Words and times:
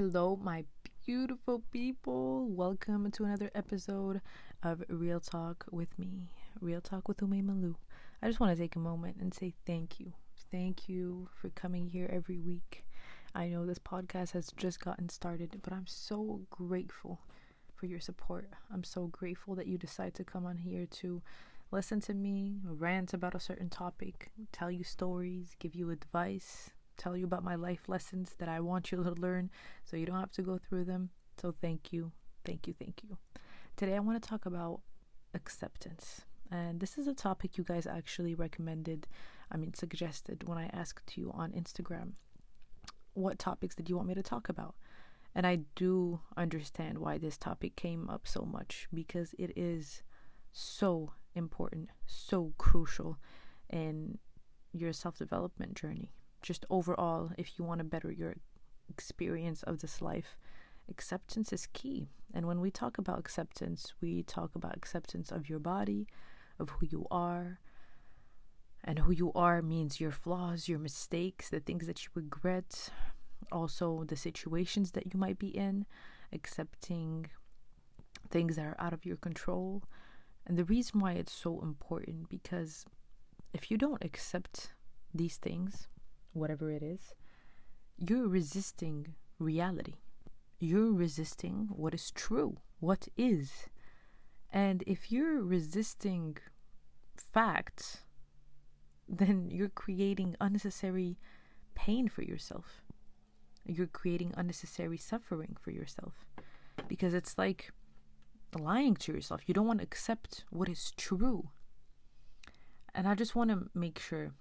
Hello, 0.00 0.38
my 0.40 0.64
beautiful 1.04 1.64
people. 1.72 2.46
Welcome 2.48 3.10
to 3.10 3.24
another 3.24 3.50
episode 3.52 4.20
of 4.62 4.84
Real 4.88 5.18
Talk 5.18 5.66
with 5.72 5.98
me, 5.98 6.28
Real 6.60 6.80
Talk 6.80 7.08
with 7.08 7.20
Ume 7.20 7.44
Malu. 7.44 7.74
I 8.22 8.28
just 8.28 8.38
want 8.38 8.56
to 8.56 8.62
take 8.62 8.76
a 8.76 8.78
moment 8.78 9.16
and 9.20 9.34
say 9.34 9.54
thank 9.66 9.98
you. 9.98 10.12
Thank 10.52 10.88
you 10.88 11.28
for 11.34 11.48
coming 11.48 11.88
here 11.88 12.08
every 12.12 12.38
week. 12.38 12.84
I 13.34 13.48
know 13.48 13.66
this 13.66 13.80
podcast 13.80 14.30
has 14.34 14.52
just 14.56 14.78
gotten 14.78 15.08
started, 15.08 15.58
but 15.64 15.72
I'm 15.72 15.88
so 15.88 16.42
grateful 16.48 17.18
for 17.74 17.86
your 17.86 17.98
support. 17.98 18.50
I'm 18.72 18.84
so 18.84 19.08
grateful 19.08 19.56
that 19.56 19.66
you 19.66 19.78
decide 19.78 20.14
to 20.14 20.22
come 20.22 20.46
on 20.46 20.58
here 20.58 20.86
to 21.00 21.22
listen 21.72 22.00
to 22.02 22.14
me 22.14 22.60
rant 22.62 23.14
about 23.14 23.34
a 23.34 23.40
certain 23.40 23.68
topic, 23.68 24.30
tell 24.52 24.70
you 24.70 24.84
stories, 24.84 25.56
give 25.58 25.74
you 25.74 25.90
advice, 25.90 26.70
tell 26.98 27.16
you 27.16 27.24
about 27.24 27.44
my 27.44 27.54
life 27.54 27.88
lessons 27.88 28.34
that 28.38 28.48
I 28.48 28.60
want 28.60 28.92
you 28.92 29.02
to 29.02 29.10
learn 29.12 29.50
so 29.84 29.96
you 29.96 30.06
don't 30.06 30.20
have 30.20 30.32
to 30.32 30.42
go 30.42 30.58
through 30.58 30.84
them. 30.84 31.10
So 31.40 31.54
thank 31.60 31.92
you, 31.92 32.12
thank 32.44 32.66
you, 32.66 32.74
thank 32.78 33.02
you. 33.02 33.16
Today 33.76 33.94
I 33.94 34.00
want 34.00 34.20
to 34.22 34.28
talk 34.28 34.44
about 34.44 34.80
acceptance. 35.34 36.22
And 36.50 36.80
this 36.80 36.98
is 36.98 37.06
a 37.06 37.14
topic 37.14 37.56
you 37.56 37.64
guys 37.64 37.86
actually 37.86 38.34
recommended, 38.34 39.06
I 39.50 39.56
mean, 39.56 39.74
suggested 39.74 40.48
when 40.48 40.58
I 40.58 40.70
asked 40.72 41.16
you 41.16 41.30
on 41.34 41.52
Instagram 41.52 42.12
what 43.14 43.38
topics 43.38 43.74
did 43.74 43.88
you 43.88 43.96
want 43.96 44.08
me 44.08 44.14
to 44.14 44.22
talk 44.22 44.48
about? 44.48 44.76
And 45.34 45.46
I 45.46 45.60
do 45.74 46.20
understand 46.36 46.98
why 46.98 47.18
this 47.18 47.36
topic 47.36 47.76
came 47.76 48.08
up 48.08 48.26
so 48.26 48.42
much 48.42 48.88
because 48.94 49.34
it 49.38 49.52
is 49.56 50.02
so 50.52 51.12
important, 51.34 51.90
so 52.06 52.52
crucial 52.58 53.18
in 53.70 54.18
your 54.72 54.92
self 54.92 55.18
development 55.18 55.74
journey 55.74 56.12
just 56.42 56.64
overall, 56.70 57.30
if 57.36 57.58
you 57.58 57.64
want 57.64 57.78
to 57.78 57.84
better 57.84 58.10
your 58.10 58.36
experience 58.88 59.62
of 59.62 59.80
this 59.80 60.00
life, 60.00 60.36
acceptance 60.88 61.52
is 61.52 61.68
key. 61.72 62.08
And 62.34 62.46
when 62.46 62.60
we 62.60 62.70
talk 62.70 62.98
about 62.98 63.18
acceptance, 63.18 63.94
we 64.00 64.22
talk 64.22 64.54
about 64.54 64.76
acceptance 64.76 65.30
of 65.30 65.48
your 65.48 65.58
body, 65.58 66.06
of 66.58 66.70
who 66.70 66.86
you 66.86 67.06
are. 67.10 67.58
And 68.84 69.00
who 69.00 69.12
you 69.12 69.32
are 69.34 69.60
means 69.60 70.00
your 70.00 70.12
flaws, 70.12 70.68
your 70.68 70.78
mistakes, 70.78 71.50
the 71.50 71.60
things 71.60 71.86
that 71.86 72.04
you 72.04 72.10
regret, 72.14 72.90
also 73.50 74.04
the 74.04 74.16
situations 74.16 74.92
that 74.92 75.12
you 75.12 75.18
might 75.18 75.38
be 75.38 75.48
in, 75.48 75.84
accepting 76.32 77.26
things 78.30 78.56
that 78.56 78.66
are 78.66 78.76
out 78.78 78.92
of 78.92 79.04
your 79.04 79.16
control. 79.16 79.82
And 80.46 80.56
the 80.56 80.64
reason 80.64 81.00
why 81.00 81.12
it's 81.12 81.32
so 81.32 81.60
important 81.60 82.28
because 82.28 82.84
if 83.52 83.70
you 83.70 83.76
don't 83.76 84.04
accept 84.04 84.72
these 85.14 85.36
things, 85.36 85.88
whatever 86.38 86.70
it 86.70 86.82
is, 86.82 87.14
you're 87.96 88.28
resisting 88.28 89.14
reality. 89.38 89.94
You're 90.58 90.92
resisting 90.92 91.68
what 91.70 91.94
is 91.94 92.10
true, 92.10 92.58
what 92.80 93.08
is. 93.16 93.68
And 94.52 94.82
if 94.86 95.12
you're 95.12 95.42
resisting 95.42 96.36
facts, 97.16 97.98
then 99.08 99.48
you're 99.50 99.68
creating 99.68 100.36
unnecessary 100.40 101.18
pain 101.74 102.08
for 102.08 102.22
yourself. 102.22 102.82
You're 103.64 103.86
creating 103.86 104.34
unnecessary 104.36 104.98
suffering 104.98 105.56
for 105.60 105.70
yourself. 105.70 106.26
Because 106.88 107.14
it's 107.14 107.36
like 107.36 107.70
lying 108.58 108.96
to 108.96 109.12
yourself. 109.12 109.42
You 109.46 109.54
don't 109.54 109.66
want 109.66 109.80
to 109.80 109.84
accept 109.84 110.44
what 110.50 110.68
is 110.68 110.92
true. 110.96 111.50
And 112.94 113.06
I 113.06 113.14
just 113.14 113.36
want 113.36 113.50
to 113.50 113.68
make 113.74 113.98
sure 113.98 114.32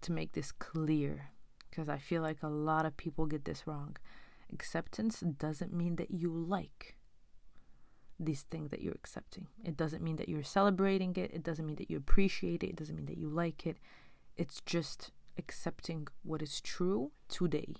to 0.00 0.12
make 0.12 0.32
this 0.32 0.52
clear 0.52 1.30
because 1.70 1.88
I 1.88 1.98
feel 1.98 2.22
like 2.22 2.42
a 2.42 2.48
lot 2.48 2.86
of 2.86 2.96
people 2.96 3.26
get 3.26 3.44
this 3.44 3.66
wrong. 3.66 3.96
Acceptance 4.52 5.20
doesn't 5.20 5.72
mean 5.72 5.96
that 5.96 6.10
you 6.10 6.30
like 6.30 6.96
these 8.18 8.42
things 8.42 8.70
that 8.70 8.82
you're 8.82 8.94
accepting. 8.94 9.46
It 9.64 9.76
doesn't 9.76 10.02
mean 10.02 10.16
that 10.16 10.28
you're 10.28 10.42
celebrating 10.42 11.14
it. 11.16 11.30
It 11.32 11.44
doesn't 11.44 11.66
mean 11.66 11.76
that 11.76 11.90
you 11.90 11.96
appreciate 11.96 12.62
it. 12.62 12.70
It 12.70 12.76
doesn't 12.76 12.96
mean 12.96 13.06
that 13.06 13.18
you 13.18 13.28
like 13.28 13.66
it. 13.66 13.76
It's 14.36 14.60
just 14.66 15.12
accepting 15.36 16.08
what 16.22 16.42
is 16.42 16.60
true 16.60 17.12
today. 17.28 17.74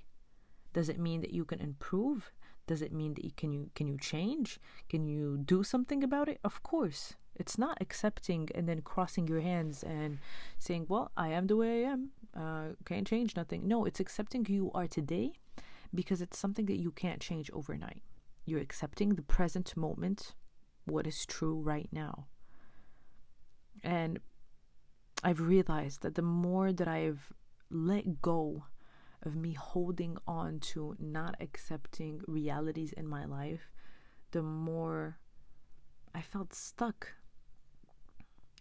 Does 0.73 0.89
it 0.89 0.99
mean 0.99 1.23
that 1.23 1.33
you 1.33 1.45
can 1.45 1.61
improve? 1.61 2.31
Does 2.69 2.83
it 2.83 2.93
mean 2.93 3.15
that 3.15 3.25
you 3.25 3.33
can 3.37 3.53
you 3.53 3.71
can 3.75 3.89
you 3.89 3.97
change? 3.99 4.61
Can 4.89 5.07
you 5.09 5.39
do 5.39 5.65
something 5.65 6.05
about 6.05 6.29
it? 6.29 6.39
Of 6.45 6.63
course. 6.63 7.15
It's 7.35 7.57
not 7.57 7.79
accepting 7.81 8.49
and 8.55 8.69
then 8.69 8.83
crossing 8.83 9.27
your 9.27 9.41
hands 9.41 9.83
and 9.83 10.19
saying, 10.59 10.87
"Well, 10.89 11.11
I 11.17 11.29
am 11.29 11.47
the 11.47 11.57
way 11.57 11.87
I 11.87 11.91
am. 11.95 12.11
Uh, 12.35 12.69
can't 12.85 13.07
change 13.07 13.37
nothing." 13.37 13.67
No, 13.67 13.85
it's 13.85 14.01
accepting 14.01 14.45
who 14.45 14.53
you 14.53 14.71
are 14.75 14.89
today 14.89 15.33
because 15.95 16.21
it's 16.21 16.39
something 16.39 16.67
that 16.67 16.81
you 16.85 16.91
can't 16.91 17.21
change 17.21 17.51
overnight. 17.53 18.03
You're 18.45 18.67
accepting 18.69 19.11
the 19.15 19.23
present 19.37 19.77
moment, 19.77 20.35
what 20.85 21.07
is 21.07 21.25
true 21.27 21.59
right 21.61 21.89
now. 21.93 22.27
And 23.83 24.21
I've 25.23 25.41
realized 25.41 26.03
that 26.03 26.15
the 26.15 26.29
more 26.45 26.73
that 26.73 26.89
I've 26.89 27.33
let 27.71 28.21
go 28.21 28.65
of 29.23 29.35
me 29.35 29.53
holding 29.53 30.17
on 30.27 30.61
to 30.61 30.97
not 30.99 31.37
accepting 31.41 32.23
realities 32.27 32.93
in 32.93 33.07
my 33.07 33.25
life, 33.25 33.71
the 34.31 34.43
more 34.43 35.19
I 36.15 36.23
felt 36.23 36.55
stuck 36.55 37.15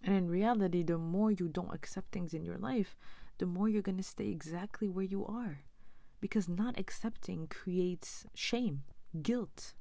and 0.03 0.15
in 0.15 0.29
reality, 0.29 0.83
the 0.83 0.97
more 0.97 1.31
you 1.31 1.47
don't 1.47 1.73
accept 1.73 2.11
things 2.11 2.33
in 2.33 2.43
your 2.43 2.57
life, 2.57 2.95
the 3.39 3.45
more 3.45 3.67
you're 3.67 3.81
going 3.81 3.97
to 3.97 4.03
stay 4.03 4.29
exactly 4.29 4.87
where 4.87 5.03
you 5.03 5.25
are. 5.25 5.59
Because 6.21 6.47
not 6.47 6.79
accepting 6.79 7.47
creates 7.47 8.25
shame, 8.33 8.83
guilt 9.21 9.73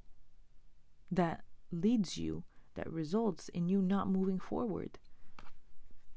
that 1.11 1.45
leads 1.71 2.19
you, 2.19 2.45
that 2.75 2.91
results 2.91 3.49
in 3.51 3.69
you 3.69 3.81
not 3.81 4.09
moving 4.09 4.39
forward. 4.39 4.99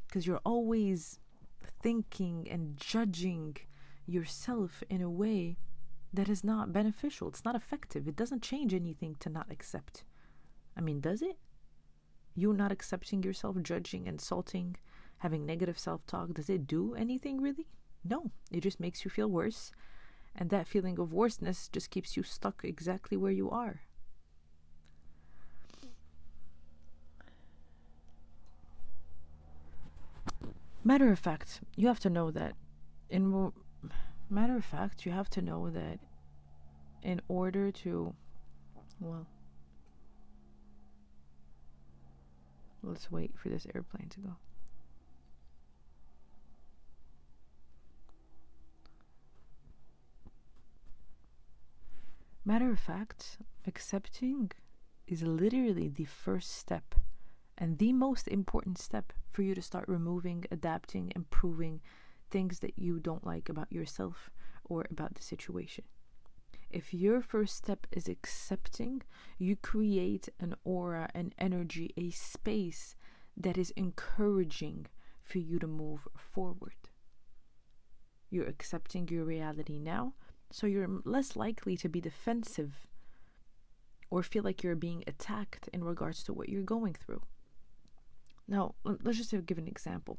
Because 0.08 0.26
you're 0.26 0.42
always 0.46 1.20
thinking 1.82 2.48
and 2.50 2.76
judging 2.78 3.58
yourself 4.10 4.84
in 4.90 5.02
a 5.02 5.10
way 5.10 5.58
that 6.14 6.30
is 6.30 6.44
not 6.44 6.74
beneficial. 6.74 7.28
It's 7.28 7.46
not 7.46 7.56
effective. 7.56 8.08
It 8.08 8.16
doesn't 8.16 8.42
change 8.42 8.74
anything 8.74 9.16
to 9.20 9.30
not 9.30 9.52
accept. 9.52 10.04
I 10.76 10.82
mean, 10.82 11.00
does 11.02 11.22
it? 11.22 11.38
you 12.40 12.54
not 12.54 12.72
accepting 12.72 13.24
yourself, 13.24 13.58
judging, 13.62 14.08
insulting, 14.08 14.76
having 15.20 15.46
negative 15.46 15.78
self 15.78 16.06
talk, 16.06 16.34
does 16.34 16.50
it 16.50 16.68
do 16.68 16.96
anything 16.96 17.42
really? 17.42 17.68
No, 18.04 18.32
it 18.52 18.62
just 18.62 18.80
makes 18.80 19.04
you 19.04 19.12
feel 19.12 19.28
worse. 19.28 19.72
And 20.36 20.50
that 20.50 20.68
feeling 20.68 21.00
of 21.00 21.12
worseness 21.12 21.68
just 21.68 21.90
keeps 21.90 22.16
you 22.16 22.24
stuck 22.24 22.62
exactly 22.64 23.18
where 23.18 23.32
you 23.32 23.50
are. 23.50 23.82
Matter 30.84 31.12
of 31.12 31.20
fact, 31.20 31.60
you 31.76 31.88
have 31.88 32.00
to 32.00 32.10
know 32.10 32.32
that 32.32 32.54
in 33.10 33.52
matter 34.30 34.56
of 34.56 34.66
fact, 34.66 35.06
you 35.06 35.12
have 35.12 35.30
to 35.32 35.42
know 35.42 35.70
that 35.70 36.00
in 37.02 37.22
order 37.28 37.72
to 37.72 38.14
well 39.00 39.28
Let's 42.82 43.12
wait 43.12 43.32
for 43.38 43.50
this 43.50 43.68
airplane 43.76 44.10
to 44.10 44.20
go. 44.22 44.36
Matter 52.46 52.72
of 52.72 52.80
fact, 52.80 53.38
accepting 53.68 54.52
is 55.08 55.22
literally 55.24 55.90
the 55.90 56.06
first 56.06 56.52
step 56.52 56.96
and 57.58 57.78
the 57.78 57.92
most 57.92 58.28
important 58.28 58.78
step 58.78 59.12
for 59.30 59.42
you 59.42 59.54
to 59.54 59.62
start 59.62 59.86
removing, 59.88 60.46
adapting, 60.50 61.12
improving 61.16 61.82
things 62.30 62.60
that 62.60 62.78
you 62.78 63.00
don't 63.00 63.26
like 63.26 63.50
about 63.50 63.72
yourself 63.72 64.30
or 64.64 64.86
about 64.92 65.16
the 65.16 65.24
situation. 65.24 65.84
If 66.70 66.94
your 66.94 67.22
first 67.22 67.56
step 67.56 67.88
is 67.92 68.08
accepting, 68.08 69.02
you 69.40 69.56
create 69.56 70.30
an 70.40 70.56
aura, 70.64 71.10
an 71.16 71.34
energy, 71.40 71.92
a 71.98 72.12
space 72.12 72.96
that 73.36 73.58
is 73.58 73.72
encouraging 73.72 74.86
for 75.24 75.40
you 75.40 75.58
to 75.60 75.68
move 75.68 76.08
forward. 76.16 76.76
You're 78.30 78.48
accepting 78.48 79.08
your 79.08 79.26
reality 79.26 79.80
now, 79.80 80.14
so 80.52 80.68
you're 80.68 81.02
less 81.06 81.36
likely 81.36 81.76
to 81.78 81.90
be 81.90 82.02
defensive 82.02 82.88
or 84.12 84.22
feel 84.24 84.44
like 84.44 84.64
you're 84.64 84.76
being 84.76 85.04
attacked 85.08 85.70
in 85.74 85.84
regards 85.84 86.24
to 86.24 86.34
what 86.34 86.50
you're 86.50 86.64
going 86.64 86.94
through. 86.94 87.22
Now, 88.48 88.76
let's 88.84 89.18
just 89.18 89.46
give 89.46 89.58
an 89.58 89.68
example. 89.68 90.18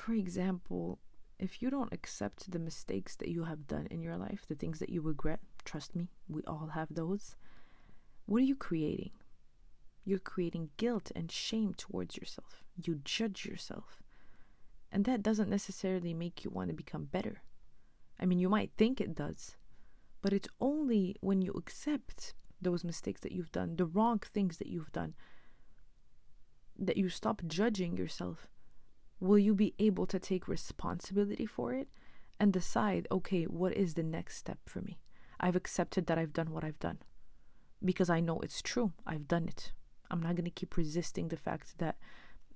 For 0.00 0.14
example, 0.14 0.98
if 1.38 1.60
you 1.60 1.68
don't 1.68 1.92
accept 1.92 2.50
the 2.50 2.58
mistakes 2.58 3.16
that 3.16 3.28
you 3.28 3.44
have 3.44 3.66
done 3.66 3.86
in 3.90 4.00
your 4.02 4.16
life, 4.16 4.46
the 4.48 4.54
things 4.54 4.78
that 4.78 4.88
you 4.88 5.02
regret, 5.02 5.40
trust 5.62 5.94
me, 5.94 6.08
we 6.26 6.40
all 6.46 6.70
have 6.72 6.88
those, 6.90 7.36
what 8.24 8.40
are 8.40 8.46
you 8.46 8.56
creating? 8.56 9.10
You're 10.06 10.18
creating 10.18 10.70
guilt 10.78 11.12
and 11.14 11.30
shame 11.30 11.74
towards 11.74 12.16
yourself. 12.16 12.64
You 12.82 13.02
judge 13.04 13.44
yourself. 13.44 14.02
And 14.90 15.04
that 15.04 15.22
doesn't 15.22 15.50
necessarily 15.50 16.14
make 16.14 16.44
you 16.44 16.50
want 16.50 16.70
to 16.70 16.74
become 16.74 17.04
better. 17.04 17.42
I 18.18 18.24
mean, 18.24 18.38
you 18.38 18.48
might 18.48 18.72
think 18.78 19.02
it 19.02 19.14
does, 19.14 19.54
But 20.22 20.32
it's 20.32 20.48
only 20.60 21.16
when 21.20 21.42
you 21.42 21.52
accept 21.52 22.32
those 22.60 22.84
mistakes 22.84 23.20
that 23.20 23.32
you've 23.32 23.52
done, 23.52 23.76
the 23.76 23.84
wrong 23.84 24.18
things 24.20 24.56
that 24.58 24.68
you've 24.68 24.92
done, 24.92 25.14
that 26.78 26.96
you 26.96 27.10
stop 27.10 27.42
judging 27.46 27.98
yourself, 27.98 28.48
will 29.20 29.38
you 29.38 29.54
be 29.54 29.74
able 29.78 30.06
to 30.06 30.18
take 30.18 30.48
responsibility 30.48 31.46
for 31.46 31.72
it 31.72 31.88
and 32.38 32.52
decide, 32.52 33.06
okay, 33.12 33.44
what 33.44 33.74
is 33.74 33.94
the 33.94 34.02
next 34.02 34.38
step 34.38 34.58
for 34.66 34.80
me? 34.80 34.98
I've 35.38 35.56
accepted 35.56 36.06
that 36.06 36.18
I've 36.18 36.32
done 36.32 36.50
what 36.50 36.64
I've 36.64 36.78
done 36.78 36.98
because 37.84 38.10
I 38.10 38.20
know 38.20 38.40
it's 38.40 38.62
true. 38.62 38.92
I've 39.06 39.28
done 39.28 39.48
it. 39.48 39.72
I'm 40.10 40.22
not 40.22 40.34
going 40.34 40.44
to 40.44 40.50
keep 40.50 40.76
resisting 40.76 41.28
the 41.28 41.36
fact 41.36 41.78
that 41.78 41.96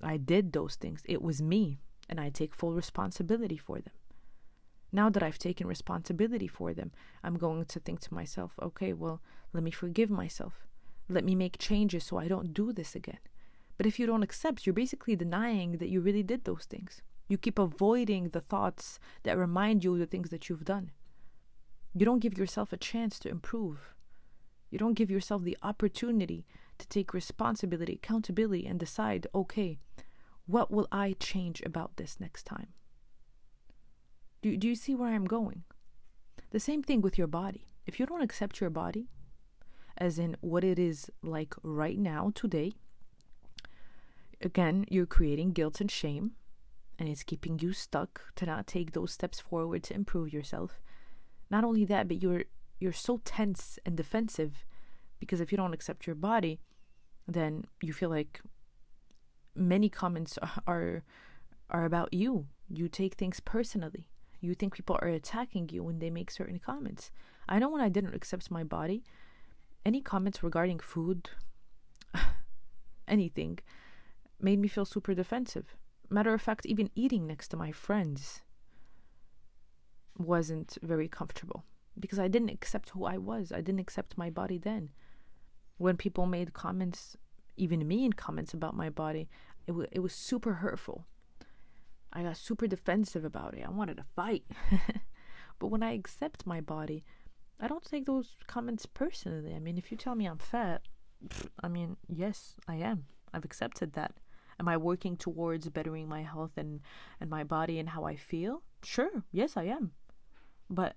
I 0.02 0.16
did 0.16 0.52
those 0.52 0.74
things. 0.74 1.02
It 1.04 1.22
was 1.22 1.40
me, 1.40 1.78
and 2.08 2.20
I 2.20 2.28
take 2.28 2.54
full 2.54 2.72
responsibility 2.72 3.56
for 3.56 3.76
them. 3.76 3.94
Now 4.92 5.10
that 5.10 5.22
I've 5.22 5.38
taken 5.38 5.66
responsibility 5.66 6.46
for 6.46 6.74
them, 6.74 6.92
I'm 7.22 7.36
going 7.36 7.64
to 7.64 7.80
think 7.80 8.00
to 8.00 8.14
myself, 8.14 8.52
okay, 8.62 8.92
well, 8.92 9.20
let 9.52 9.62
me 9.62 9.70
forgive 9.70 10.10
myself. 10.10 10.66
Let 11.08 11.24
me 11.24 11.34
make 11.34 11.58
changes 11.58 12.04
so 12.04 12.18
I 12.18 12.28
don't 12.28 12.54
do 12.54 12.72
this 12.72 12.94
again. 12.94 13.18
But 13.76 13.86
if 13.86 13.98
you 13.98 14.06
don't 14.06 14.22
accept, 14.22 14.66
you're 14.66 14.72
basically 14.72 15.16
denying 15.16 15.78
that 15.78 15.88
you 15.88 16.00
really 16.00 16.22
did 16.22 16.44
those 16.44 16.64
things. 16.64 17.02
You 17.28 17.38
keep 17.38 17.58
avoiding 17.58 18.28
the 18.28 18.40
thoughts 18.40 18.98
that 19.22 19.38
remind 19.38 19.82
you 19.82 19.94
of 19.94 19.98
the 19.98 20.06
things 20.06 20.30
that 20.30 20.48
you've 20.48 20.64
done. 20.64 20.90
You 21.94 22.04
don't 22.04 22.20
give 22.20 22.36
yourself 22.38 22.72
a 22.72 22.76
chance 22.76 23.18
to 23.20 23.28
improve. 23.28 23.94
You 24.70 24.78
don't 24.78 24.94
give 24.94 25.10
yourself 25.10 25.44
the 25.44 25.56
opportunity 25.62 26.44
to 26.78 26.86
take 26.88 27.14
responsibility, 27.14 27.94
accountability, 27.94 28.66
and 28.66 28.78
decide, 28.78 29.26
okay, 29.34 29.78
what 30.46 30.70
will 30.70 30.88
I 30.92 31.14
change 31.18 31.62
about 31.64 31.96
this 31.96 32.18
next 32.20 32.44
time? 32.44 32.68
Do, 34.42 34.56
do 34.56 34.68
you 34.68 34.74
see 34.74 34.94
where 34.94 35.14
I'm 35.14 35.24
going? 35.24 35.62
The 36.50 36.60
same 36.60 36.82
thing 36.82 37.00
with 37.00 37.16
your 37.16 37.26
body. 37.26 37.66
If 37.86 37.98
you 37.98 38.06
don't 38.06 38.22
accept 38.22 38.60
your 38.60 38.70
body, 38.70 39.08
as 39.96 40.18
in 40.18 40.36
what 40.40 40.64
it 40.64 40.78
is 40.78 41.10
like 41.22 41.54
right 41.62 41.98
now, 41.98 42.32
today, 42.34 42.72
again, 44.40 44.84
you're 44.88 45.06
creating 45.06 45.52
guilt 45.52 45.80
and 45.80 45.90
shame, 45.90 46.32
and 46.98 47.08
it's 47.08 47.22
keeping 47.22 47.58
you 47.58 47.72
stuck 47.72 48.22
to 48.36 48.46
not 48.46 48.66
take 48.66 48.92
those 48.92 49.12
steps 49.12 49.40
forward 49.40 49.82
to 49.84 49.94
improve 49.94 50.32
yourself. 50.32 50.80
Not 51.50 51.64
only 51.64 51.84
that, 51.86 52.08
but 52.08 52.22
you're 52.22 52.44
you're 52.80 52.92
so 52.92 53.20
tense 53.24 53.78
and 53.86 53.96
defensive 53.96 54.64
because 55.20 55.40
if 55.40 55.52
you 55.52 55.56
don't 55.56 55.74
accept 55.74 56.06
your 56.06 56.16
body, 56.16 56.60
then 57.26 57.64
you 57.80 57.92
feel 57.92 58.10
like 58.10 58.40
many 59.54 59.88
comments 59.88 60.38
are 60.66 61.04
are 61.70 61.84
about 61.84 62.12
you. 62.12 62.46
You 62.68 62.88
take 62.88 63.14
things 63.14 63.40
personally 63.40 64.08
you 64.44 64.54
think 64.54 64.74
people 64.74 64.98
are 65.00 65.08
attacking 65.08 65.70
you 65.70 65.82
when 65.82 65.98
they 65.98 66.10
make 66.10 66.30
certain 66.30 66.58
comments. 66.58 67.10
I 67.48 67.58
know 67.58 67.70
when 67.70 67.80
I 67.80 67.88
didn't 67.88 68.14
accept 68.14 68.50
my 68.50 68.62
body, 68.62 69.02
any 69.84 70.00
comments 70.00 70.42
regarding 70.42 70.78
food, 70.78 71.30
anything, 73.08 73.58
made 74.44 74.58
me 74.58 74.68
feel 74.68 74.84
super 74.84 75.14
defensive. 75.14 75.74
Matter 76.10 76.34
of 76.34 76.42
fact, 76.42 76.66
even 76.66 76.90
eating 76.94 77.26
next 77.26 77.48
to 77.48 77.56
my 77.56 77.72
friends 77.72 78.42
wasn't 80.18 80.76
very 80.82 81.08
comfortable 81.08 81.64
because 81.98 82.18
I 82.18 82.28
didn't 82.28 82.50
accept 82.50 82.90
who 82.90 83.06
I 83.06 83.16
was. 83.16 83.50
I 83.50 83.62
didn't 83.62 83.80
accept 83.80 84.18
my 84.18 84.28
body 84.28 84.58
then. 84.58 84.90
When 85.78 85.96
people 85.96 86.26
made 86.26 86.52
comments, 86.52 87.16
even 87.56 87.88
mean 87.88 88.12
comments 88.12 88.52
about 88.52 88.76
my 88.76 88.90
body, 88.90 89.30
it, 89.66 89.72
w- 89.72 89.88
it 89.90 90.00
was 90.00 90.12
super 90.12 90.54
hurtful. 90.54 91.06
I 92.12 92.22
got 92.22 92.36
super 92.36 92.66
defensive 92.66 93.24
about 93.24 93.54
it. 93.54 93.64
I 93.66 93.70
wanted 93.70 93.96
to 93.96 94.04
fight. 94.14 94.44
but 95.58 95.68
when 95.68 95.82
I 95.82 95.92
accept 95.92 96.46
my 96.46 96.60
body, 96.60 97.02
I 97.58 97.66
don't 97.66 97.82
take 97.82 98.04
those 98.04 98.36
comments 98.46 98.84
personally. 98.84 99.54
I 99.54 99.58
mean, 99.58 99.78
if 99.78 99.90
you 99.90 99.96
tell 99.96 100.14
me 100.14 100.26
I'm 100.26 100.38
fat, 100.38 100.82
I 101.62 101.68
mean, 101.68 101.96
yes, 102.06 102.56
I 102.68 102.76
am. 102.76 103.06
I've 103.32 103.44
accepted 103.44 103.94
that. 103.94 104.12
Am 104.60 104.68
I 104.68 104.76
working 104.76 105.16
towards 105.16 105.68
bettering 105.68 106.08
my 106.08 106.22
health 106.22 106.52
and, 106.56 106.80
and 107.20 107.28
my 107.30 107.44
body 107.44 107.78
and 107.78 107.90
how 107.90 108.04
I 108.04 108.16
feel? 108.16 108.62
Sure, 108.82 109.24
yes, 109.32 109.56
I 109.56 109.64
am. 109.64 109.92
But 110.70 110.96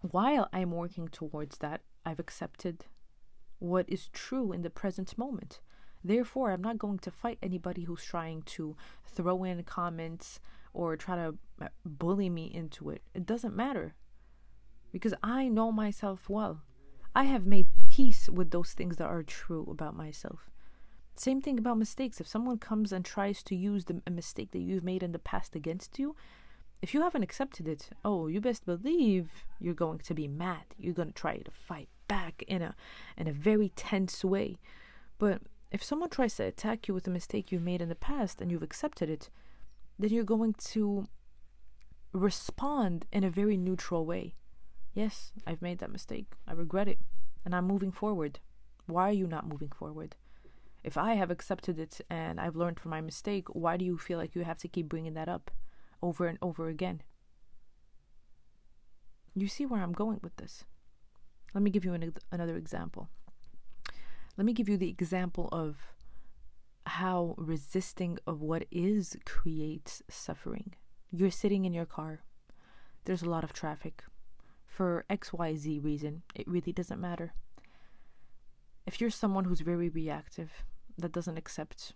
while 0.00 0.48
I'm 0.52 0.70
working 0.70 1.08
towards 1.08 1.58
that, 1.58 1.82
I've 2.04 2.20
accepted 2.20 2.86
what 3.58 3.86
is 3.88 4.08
true 4.12 4.52
in 4.52 4.62
the 4.62 4.70
present 4.70 5.18
moment. 5.18 5.60
Therefore, 6.04 6.52
I'm 6.52 6.62
not 6.62 6.78
going 6.78 7.00
to 7.00 7.10
fight 7.10 7.38
anybody 7.42 7.82
who's 7.82 8.04
trying 8.04 8.42
to 8.42 8.76
throw 9.04 9.42
in 9.44 9.62
comments 9.64 10.40
or 10.72 10.96
try 10.96 11.16
to 11.16 11.34
uh, 11.60 11.68
bully 11.84 12.30
me 12.30 12.46
into 12.46 12.90
it. 12.90 13.02
It 13.14 13.26
doesn't 13.26 13.56
matter 13.56 13.94
because 14.92 15.14
I 15.22 15.48
know 15.48 15.72
myself 15.72 16.30
well. 16.30 16.62
I 17.14 17.24
have 17.24 17.46
made 17.46 17.66
peace 17.90 18.28
with 18.28 18.50
those 18.50 18.72
things 18.72 18.96
that 18.98 19.06
are 19.06 19.24
true 19.24 19.66
about 19.70 19.96
myself. 19.96 20.50
Same 21.18 21.40
thing 21.40 21.58
about 21.58 21.78
mistakes. 21.78 22.20
If 22.20 22.28
someone 22.28 22.58
comes 22.58 22.92
and 22.92 23.04
tries 23.04 23.42
to 23.44 23.56
use 23.56 23.86
the, 23.86 24.00
a 24.06 24.10
mistake 24.10 24.52
that 24.52 24.60
you've 24.60 24.84
made 24.84 25.02
in 25.02 25.10
the 25.10 25.18
past 25.18 25.56
against 25.56 25.98
you, 25.98 26.14
if 26.80 26.94
you 26.94 27.02
haven't 27.02 27.24
accepted 27.24 27.66
it, 27.66 27.90
oh, 28.04 28.28
you 28.28 28.40
best 28.40 28.64
believe 28.64 29.44
you're 29.58 29.74
going 29.74 29.98
to 29.98 30.14
be 30.14 30.28
mad. 30.28 30.62
You're 30.78 30.94
going 30.94 31.08
to 31.08 31.14
try 31.14 31.38
to 31.38 31.50
fight 31.50 31.88
back 32.06 32.44
in 32.46 32.62
a 32.62 32.76
in 33.16 33.26
a 33.26 33.32
very 33.32 33.70
tense 33.70 34.24
way. 34.24 34.58
But 35.18 35.42
if 35.72 35.82
someone 35.82 36.10
tries 36.10 36.36
to 36.36 36.44
attack 36.44 36.86
you 36.86 36.94
with 36.94 37.08
a 37.08 37.10
mistake 37.10 37.50
you've 37.50 37.62
made 37.62 37.82
in 37.82 37.88
the 37.88 37.96
past 37.96 38.40
and 38.40 38.50
you've 38.50 38.62
accepted 38.62 39.10
it, 39.10 39.28
then 39.98 40.10
you're 40.10 40.22
going 40.22 40.54
to 40.54 41.08
respond 42.12 43.06
in 43.12 43.24
a 43.24 43.30
very 43.30 43.56
neutral 43.56 44.06
way. 44.06 44.34
Yes, 44.94 45.32
I've 45.44 45.62
made 45.62 45.80
that 45.80 45.90
mistake. 45.90 46.26
I 46.46 46.52
regret 46.52 46.86
it. 46.86 46.98
And 47.44 47.56
I'm 47.56 47.66
moving 47.66 47.92
forward. 47.92 48.38
Why 48.86 49.08
are 49.08 49.12
you 49.12 49.26
not 49.26 49.48
moving 49.48 49.70
forward? 49.70 50.14
If 50.88 50.96
I 50.96 51.16
have 51.16 51.30
accepted 51.30 51.78
it 51.78 52.00
and 52.08 52.40
I've 52.40 52.56
learned 52.56 52.80
from 52.80 52.92
my 52.92 53.02
mistake, 53.02 53.46
why 53.50 53.76
do 53.76 53.84
you 53.84 53.98
feel 53.98 54.16
like 54.16 54.34
you 54.34 54.44
have 54.44 54.56
to 54.60 54.68
keep 54.68 54.88
bringing 54.88 55.12
that 55.12 55.28
up 55.28 55.50
over 56.00 56.26
and 56.26 56.38
over 56.40 56.68
again? 56.68 57.02
You 59.34 59.48
see 59.48 59.66
where 59.66 59.82
I'm 59.82 59.92
going 59.92 60.20
with 60.22 60.34
this. 60.36 60.64
Let 61.52 61.62
me 61.62 61.70
give 61.70 61.84
you 61.84 61.92
an, 61.92 62.14
another 62.32 62.56
example. 62.56 63.10
Let 64.38 64.46
me 64.46 64.54
give 64.54 64.66
you 64.66 64.78
the 64.78 64.88
example 64.88 65.50
of 65.52 65.76
how 66.86 67.34
resisting 67.36 68.18
of 68.26 68.40
what 68.40 68.64
is 68.70 69.14
creates 69.26 70.02
suffering. 70.08 70.72
You're 71.12 71.30
sitting 71.30 71.66
in 71.66 71.74
your 71.74 71.84
car. 71.84 72.20
There's 73.04 73.22
a 73.22 73.28
lot 73.28 73.44
of 73.44 73.52
traffic. 73.52 74.04
For 74.64 75.04
XYZ 75.10 75.84
reason, 75.84 76.22
it 76.34 76.48
really 76.48 76.72
doesn't 76.72 76.98
matter. 76.98 77.34
If 78.86 79.02
you're 79.02 79.10
someone 79.10 79.44
who's 79.44 79.60
very 79.60 79.90
reactive, 79.90 80.64
that 80.98 81.12
doesn't 81.12 81.38
accept 81.38 81.94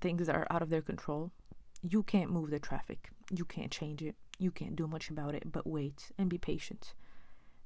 things 0.00 0.26
that 0.26 0.36
are 0.36 0.46
out 0.50 0.62
of 0.62 0.70
their 0.70 0.82
control, 0.82 1.30
you 1.82 2.02
can't 2.02 2.30
move 2.30 2.50
the 2.50 2.58
traffic. 2.58 3.10
You 3.30 3.44
can't 3.44 3.70
change 3.70 4.02
it. 4.02 4.16
You 4.38 4.50
can't 4.50 4.76
do 4.76 4.86
much 4.86 5.10
about 5.10 5.34
it 5.34 5.50
but 5.50 5.66
wait 5.66 6.10
and 6.18 6.28
be 6.28 6.38
patient. 6.38 6.94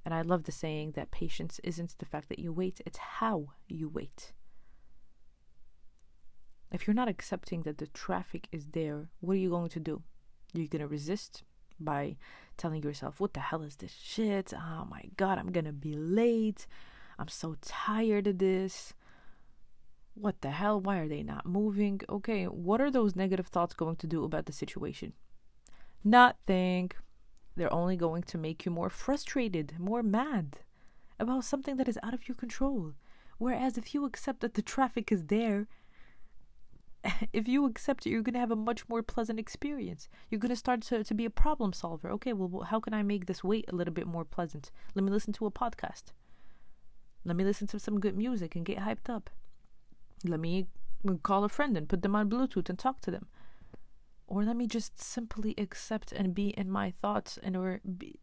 And 0.05 0.13
I 0.13 0.23
love 0.23 0.45
the 0.45 0.53
saying 0.53 0.93
that 0.93 1.11
patience 1.11 1.61
isn't 1.65 1.97
the 1.99 2.05
fact 2.05 2.29
that 2.29 2.39
you 2.39 2.53
wait, 2.53 2.81
it's 2.85 2.99
how 2.99 3.47
you 3.69 3.89
wait. 3.89 4.33
If 6.71 6.87
you're 6.87 6.95
not 6.95 7.09
accepting 7.09 7.63
that 7.63 7.79
the 7.79 7.87
traffic 7.87 8.49
is 8.53 8.67
there, 8.73 9.09
what 9.21 9.35
are 9.35 9.41
you 9.41 9.51
going 9.51 9.71
to 9.71 9.81
do? 9.81 10.03
You're 10.53 10.67
going 10.67 10.83
to 10.83 10.89
resist 10.89 11.45
by 11.81 12.17
telling 12.57 12.83
yourself, 12.83 13.21
What 13.21 13.35
the 13.35 13.41
hell 13.41 13.63
is 13.63 13.77
this 13.77 13.93
shit? 13.93 14.53
Oh 14.55 14.87
my 14.91 15.03
god, 15.17 15.39
I'm 15.39 15.53
going 15.53 15.65
to 15.65 15.73
be 15.73 15.95
late. 15.95 16.67
I'm 17.19 17.29
so 17.29 17.57
tired 17.63 18.27
of 18.27 18.39
this. 18.39 18.93
What 20.15 20.41
the 20.41 20.51
hell? 20.51 20.81
Why 20.81 20.99
are 20.99 21.09
they 21.09 21.23
not 21.23 21.47
moving? 21.47 22.01
Okay, 22.09 22.45
what 22.45 22.81
are 22.81 22.91
those 22.91 23.17
negative 23.17 23.49
thoughts 23.49 23.75
going 23.75 23.97
to 23.97 24.07
do 24.07 24.25
about 24.25 24.47
the 24.47 24.53
situation? 24.53 25.13
Nothing 26.05 26.91
they're 27.57 27.73
only 27.73 27.97
going 27.97 28.23
to 28.25 28.39
make 28.39 28.65
you 28.65 28.73
more 28.73 28.91
frustrated, 28.91 29.75
more 29.79 30.03
mad 30.03 30.59
about 31.19 31.45
something 31.45 31.77
that 31.77 31.89
is 31.89 31.99
out 32.03 32.15
of 32.15 32.27
your 32.29 32.35
control. 32.35 32.95
Whereas 33.39 33.79
if 33.79 33.95
you 33.95 34.05
accept 34.05 34.41
that 34.41 34.55
the 34.55 34.63
traffic 34.63 35.13
is 35.13 35.27
there, 35.27 35.69
if 37.33 37.47
you 37.47 37.65
accept 37.67 38.07
it, 38.07 38.11
you're 38.11 38.23
going 38.23 38.35
to 38.35 38.41
have 38.41 38.51
a 38.51 38.57
much 38.57 38.89
more 38.89 39.03
pleasant 39.03 39.39
experience. 39.39 40.09
You're 40.31 40.41
going 40.41 40.51
to 40.51 40.57
start 40.57 40.83
to, 40.83 41.05
to 41.05 41.15
be 41.15 41.25
a 41.25 41.31
problem 41.31 41.73
solver. 41.73 42.11
Okay, 42.13 42.33
well, 42.33 42.65
how 42.65 42.81
can 42.81 42.95
I 42.95 43.03
make 43.03 43.27
this 43.27 43.45
wait 43.45 43.67
a 43.69 43.75
little 43.75 43.95
bit 43.95 44.07
more 44.07 44.25
pleasant? 44.25 44.71
Let 44.95 45.05
me 45.05 45.11
listen 45.11 45.33
to 45.35 45.47
a 45.47 45.51
podcast. 45.51 46.05
Let 47.25 47.37
me 47.37 47.45
listen 47.45 47.67
to 47.69 47.79
some 47.79 48.01
good 48.01 48.17
music 48.17 48.57
and 48.57 48.67
get 48.67 48.79
hyped 48.79 49.09
up. 49.09 49.31
Let 50.25 50.41
me 50.41 50.67
call 51.23 51.45
a 51.45 51.49
friend 51.49 51.77
and 51.77 51.89
put 51.89 52.03
them 52.03 52.17
on 52.17 52.31
Bluetooth 52.31 52.69
and 52.69 52.79
talk 52.79 53.01
to 53.03 53.11
them 53.11 53.27
or 54.27 54.45
let 54.45 54.57
me 54.57 54.67
just 54.67 55.01
simply 55.01 55.55
accept 55.59 56.13
and 56.13 56.35
be 56.35 56.49
in 56.49 56.71
my 56.71 56.93
thoughts 57.03 57.39
and 57.43 57.57
or 57.57 57.81
be, 57.99 58.19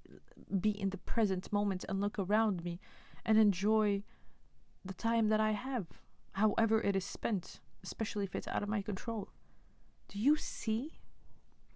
be 0.59 0.71
in 0.71 0.89
the 0.89 0.97
present 0.97 1.51
moment 1.53 1.85
and 1.87 2.01
look 2.01 2.17
around 2.17 2.63
me 2.63 2.79
and 3.25 3.37
enjoy 3.37 4.03
the 4.83 4.93
time 4.93 5.29
that 5.29 5.39
I 5.39 5.51
have, 5.51 5.85
however 6.33 6.81
it 6.81 6.95
is 6.95 7.05
spent, 7.05 7.59
especially 7.83 8.23
if 8.23 8.35
it's 8.35 8.47
out 8.47 8.63
of 8.63 8.69
my 8.69 8.81
control. 8.81 9.29
Do 10.07 10.19
you 10.19 10.35
see 10.35 10.99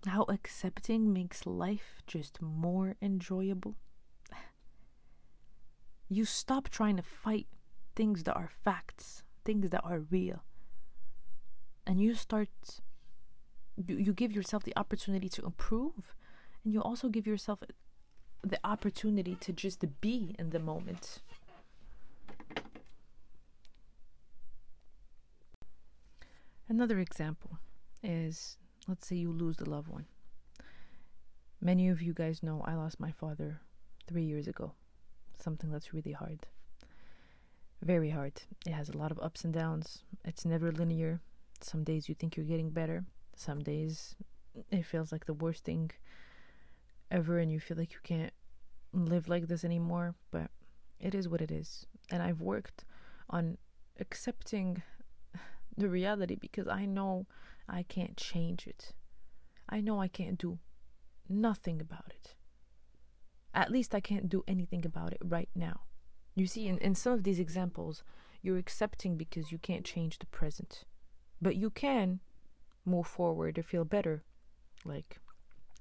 how 0.08 0.24
accepting 0.24 1.13
makes 1.13 1.46
life 1.46 2.01
just 2.08 2.41
more 2.41 2.96
enjoyable? 3.01 3.75
You 6.08 6.24
stop 6.24 6.70
trying 6.70 6.98
to 6.98 7.03
fight 7.03 7.48
things 7.96 8.25
that 8.25 8.36
are 8.36 8.51
facts, 8.63 9.24
things 9.45 9.69
that 9.69 9.81
are 9.83 9.99
real. 9.99 10.43
And 11.87 12.01
you 12.01 12.15
start, 12.15 12.49
you, 13.77 13.95
you 13.97 14.13
give 14.13 14.31
yourself 14.31 14.63
the 14.63 14.73
opportunity 14.75 15.29
to 15.29 15.45
improve, 15.45 16.15
and 16.63 16.73
you 16.73 16.81
also 16.81 17.07
give 17.09 17.27
yourself 17.27 17.59
the 18.43 18.59
opportunity 18.63 19.35
to 19.39 19.53
just 19.53 19.83
be 20.01 20.35
in 20.37 20.49
the 20.49 20.59
moment. 20.59 21.21
Another 26.67 26.99
example 26.99 27.59
is 28.03 28.57
let's 28.87 29.07
say 29.07 29.15
you 29.15 29.31
lose 29.31 29.57
the 29.57 29.69
loved 29.69 29.87
one. 29.87 30.05
Many 31.61 31.89
of 31.89 32.01
you 32.01 32.13
guys 32.13 32.43
know 32.43 32.63
I 32.65 32.75
lost 32.75 32.99
my 32.99 33.11
father 33.11 33.61
three 34.07 34.23
years 34.23 34.47
ago. 34.47 34.73
Something 35.39 35.71
that's 35.71 35.93
really 35.93 36.11
hard. 36.11 36.45
Very 37.82 38.10
hard. 38.10 38.41
It 38.65 38.72
has 38.72 38.89
a 38.89 38.98
lot 38.98 39.12
of 39.12 39.20
ups 39.20 39.44
and 39.44 39.53
downs. 39.53 40.03
It's 40.24 40.46
never 40.46 40.72
linear. 40.72 41.22
Some 41.62 41.84
days 41.84 42.10
you 42.10 42.15
think 42.15 42.36
you're 42.36 42.46
getting 42.46 42.70
better. 42.70 43.05
Some 43.36 43.60
days 43.60 44.15
it 44.72 44.86
feels 44.86 45.12
like 45.12 45.25
the 45.25 45.34
worst 45.34 45.65
thing 45.65 45.91
ever 47.12 47.38
and 47.39 47.51
you 47.51 47.60
feel 47.60 47.77
like 47.77 47.94
you 47.94 48.00
can't 48.03 48.34
live 48.94 49.27
like 49.27 49.48
this 49.48 49.63
anymore. 49.63 50.15
But 50.32 50.50
it 51.00 51.13
is 51.13 51.27
what 51.27 51.41
it 51.41 51.51
is. 51.51 51.86
And 52.10 52.24
I've 52.24 52.41
worked 52.41 52.86
on 53.29 53.58
accepting 54.00 54.82
the 55.77 55.89
reality 55.89 56.36
because 56.36 56.67
I 56.67 56.86
know 56.86 57.27
I 57.67 57.84
can't 57.84 58.17
change 58.17 58.67
it. 58.67 58.94
I 59.67 59.82
know 59.82 60.00
I 60.00 60.08
can't 60.08 60.38
do 60.38 60.60
nothing 61.27 61.82
about 61.82 62.10
it. 62.10 62.36
At 63.53 63.72
least 63.72 63.96
I 63.96 64.00
can't 64.00 64.29
do 64.29 64.44
anything 64.48 64.86
about 64.86 65.13
it 65.13 65.22
right 65.24 65.50
now. 65.55 65.82
You 66.35 66.47
see, 66.47 66.67
in, 66.67 66.77
in 66.79 66.95
some 66.95 67.13
of 67.13 67.23
these 67.23 67.39
examples, 67.39 68.03
you're 68.41 68.57
accepting 68.57 69.15
because 69.15 69.51
you 69.51 69.57
can't 69.57 69.85
change 69.85 70.19
the 70.19 70.25
present. 70.27 70.83
But 71.41 71.55
you 71.55 71.69
can 71.69 72.19
move 72.85 73.07
forward 73.07 73.57
or 73.57 73.63
feel 73.63 73.85
better, 73.85 74.23
like 74.83 75.19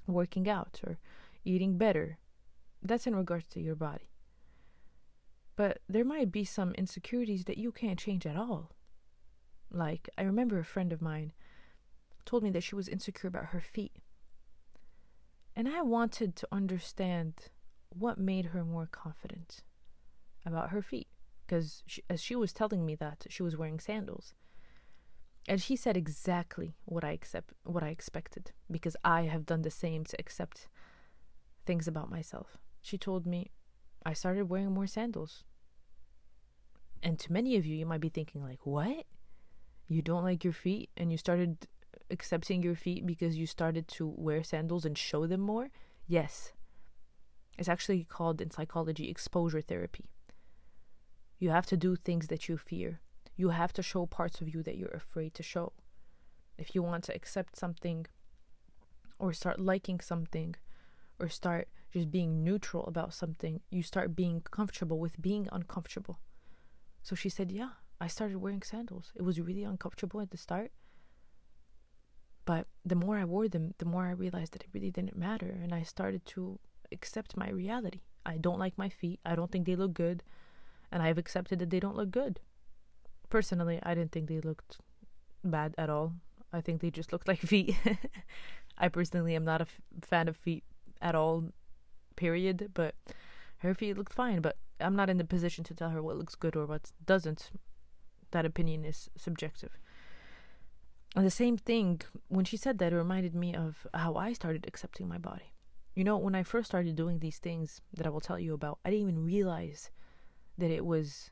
working 0.07 0.49
out 0.49 0.81
or 0.87 0.99
eating 1.45 1.77
better. 1.77 2.19
That's 2.83 3.07
in 3.07 3.17
regards 3.17 3.47
to 3.49 3.61
your 3.61 3.75
body. 3.75 4.11
But 5.57 5.81
there 5.89 6.05
might 6.05 6.33
be 6.33 6.45
some 6.45 6.73
insecurities 6.75 7.45
that 7.45 7.59
you 7.59 7.73
can't 7.73 7.99
change 7.99 8.27
at 8.27 8.37
all. 8.37 8.71
Like, 9.71 10.09
I 10.17 10.23
remember 10.23 10.59
a 10.59 10.65
friend 10.65 10.93
of 10.93 11.03
mine 11.03 11.33
told 12.25 12.43
me 12.43 12.51
that 12.51 12.63
she 12.63 12.75
was 12.75 12.89
insecure 12.89 13.29
about 13.29 13.47
her 13.47 13.61
feet. 13.61 13.97
And 15.57 15.69
I 15.69 15.83
wanted 15.83 16.35
to 16.37 16.49
understand 16.51 17.35
what 17.91 18.19
made 18.19 18.47
her 18.47 18.65
more 18.65 18.89
confident 18.91 19.63
about 20.47 20.71
her 20.71 20.83
feet. 20.83 21.09
Because 21.47 21.83
as 22.09 22.23
she 22.23 22.35
was 22.35 22.53
telling 22.53 22.87
me 22.87 22.95
that, 22.97 23.27
she 23.29 23.43
was 23.43 23.57
wearing 23.57 23.79
sandals. 23.79 24.35
And 25.47 25.61
she 25.61 25.77
said 25.77 25.97
exactly 25.97 26.75
what 26.87 27.05
I 27.05 27.11
accept, 27.11 27.53
what 27.65 27.83
I 27.83 27.89
expected, 27.89 28.53
because 28.71 28.97
I 29.05 29.23
have 29.23 29.45
done 29.45 29.63
the 29.63 29.71
same 29.71 30.05
to 30.07 30.17
accept 30.19 30.69
things 31.67 31.87
about 31.87 32.11
myself. 32.11 32.57
She 32.81 32.97
told 32.97 33.27
me, 33.27 33.51
I 34.07 34.15
started 34.15 34.49
wearing 34.49 34.73
more 34.73 34.87
sandals. 34.87 35.45
And 37.03 37.19
to 37.19 37.33
many 37.33 37.57
of 37.57 37.67
you, 37.67 37.77
you 37.77 37.85
might 37.85 38.01
be 38.01 38.09
thinking, 38.09 38.43
like, 38.43 38.61
what? 38.65 39.05
You 39.87 40.01
don't 40.01 40.25
like 40.25 40.45
your 40.45 40.55
feet 40.55 40.89
and 40.97 41.13
you 41.13 41.19
started 41.19 41.67
accepting 42.11 42.63
your 42.63 42.75
feet 42.75 43.05
because 43.05 43.37
you 43.37 43.47
started 43.47 43.87
to 43.89 44.07
wear 44.07 44.43
sandals 44.43 44.87
and 44.87 44.97
show 44.97 45.27
them 45.27 45.41
more? 45.41 45.71
Yes. 46.07 46.53
It's 47.59 47.69
actually 47.69 48.05
called 48.05 48.41
in 48.41 48.51
psychology 48.51 49.11
exposure 49.11 49.61
therapy. 49.61 50.11
You 51.39 51.51
have 51.51 51.67
to 51.67 51.77
do 51.77 51.97
things 51.97 52.29
that 52.29 52.49
you 52.49 52.57
fear. 52.57 53.01
You 53.37 53.51
have 53.51 53.73
to 53.75 53.83
show 53.83 54.07
parts 54.07 54.41
of 54.41 54.49
you 54.55 54.63
that 54.63 54.77
you're 54.77 54.89
afraid 54.89 55.35
to 55.35 55.43
show. 55.43 55.73
If 56.57 56.75
you 56.75 56.83
want 56.83 57.05
to 57.05 57.15
accept 57.15 57.57
something 57.57 58.07
or 59.19 59.33
start 59.33 59.59
liking 59.59 60.01
something 60.01 60.55
or 61.19 61.29
start 61.29 61.69
just 61.93 62.11
being 62.11 62.45
neutral 62.45 62.85
about 62.87 63.15
something, 63.15 63.61
you 63.71 63.83
start 63.83 64.15
being 64.17 64.43
comfortable 64.51 64.99
with 64.99 65.21
being 65.21 65.49
uncomfortable. 65.53 66.21
So 67.03 67.15
she 67.15 67.29
said, 67.29 67.51
Yeah, 67.51 67.71
I 68.01 68.07
started 68.07 68.39
wearing 68.39 68.63
sandals. 68.63 69.13
It 69.15 69.23
was 69.23 69.41
really 69.41 69.65
uncomfortable 69.65 70.21
at 70.21 70.31
the 70.31 70.37
start. 70.37 70.71
But 72.45 72.67
the 72.85 72.95
more 72.95 73.17
I 73.17 73.25
wore 73.25 73.49
them, 73.49 73.75
the 73.79 73.87
more 73.87 74.07
I 74.07 74.11
realized 74.11 74.53
that 74.53 74.63
it 74.63 74.71
really 74.73 74.91
didn't 74.91 75.17
matter. 75.17 75.59
And 75.63 75.73
I 75.75 75.83
started 75.83 76.25
to 76.27 76.59
accept 76.93 77.37
my 77.37 77.49
reality. 77.49 78.03
I 78.27 78.37
don't 78.37 78.59
like 78.59 78.77
my 78.77 78.89
feet. 78.89 79.21
I 79.25 79.35
don't 79.35 79.51
think 79.51 79.67
they 79.67 79.77
look 79.77 79.95
good. 79.95 80.23
And 80.91 81.03
I've 81.03 81.19
accepted 81.19 81.59
that 81.59 81.71
they 81.71 81.81
don't 81.81 81.97
look 81.97 82.11
good. 82.11 82.41
Personally, 83.31 83.81
I 83.83 83.95
didn't 83.95 84.13
think 84.13 84.29
they 84.29 84.41
looked 84.41 84.79
bad 85.43 85.75
at 85.77 85.91
all. 85.91 86.15
I 86.53 86.61
think 86.61 86.81
they 86.81 86.91
just 86.91 87.13
looked 87.13 87.29
like 87.33 87.41
feet. 87.41 87.77
I 88.79 88.89
personally 88.89 89.35
am 89.35 89.45
not 89.45 89.61
a 89.61 89.65
f- 89.65 89.81
fan 90.03 90.29
of 90.29 90.37
feet 90.37 90.65
at 91.01 91.15
all, 91.15 91.53
period. 92.17 92.71
But 92.75 92.95
her 93.59 93.75
feet 93.75 93.97
looked 93.99 94.13
fine. 94.13 94.41
But 94.41 94.57
I'm 94.81 94.97
not 94.97 95.11
in 95.11 95.19
the 95.19 95.25
position 95.25 95.65
to 95.65 95.75
tell 95.75 95.91
her 95.91 96.03
what 96.03 96.17
looks 96.17 96.35
good 96.35 96.57
or 96.57 96.67
what 96.67 96.93
doesn't. 97.05 97.51
That 98.31 98.47
opinion 98.47 98.85
is 98.85 99.09
subjective. 99.17 99.79
And 101.17 101.25
the 101.25 101.31
same 101.31 101.57
thing, 101.57 102.01
when 102.29 102.45
she 102.45 102.57
said 102.57 102.79
that, 102.79 102.93
it 102.93 102.97
reminded 102.97 103.35
me 103.35 103.55
of 103.55 103.87
how 103.95 104.17
I 104.17 104.33
started 104.33 104.65
accepting 104.67 105.09
my 105.09 105.19
body. 105.19 105.53
You 105.95 106.03
know, 106.03 106.19
when 106.19 106.35
I 106.35 106.43
first 106.43 106.67
started 106.67 106.97
doing 106.97 107.21
these 107.21 107.39
things 107.39 107.81
that 107.97 108.07
I 108.07 108.11
will 108.11 108.21
tell 108.21 108.39
you 108.39 108.53
about, 108.53 108.81
I 108.85 108.91
didn't 108.91 109.09
even 109.09 109.25
realize 109.25 109.91
that 110.59 110.71
it 110.71 110.85
was 110.85 111.31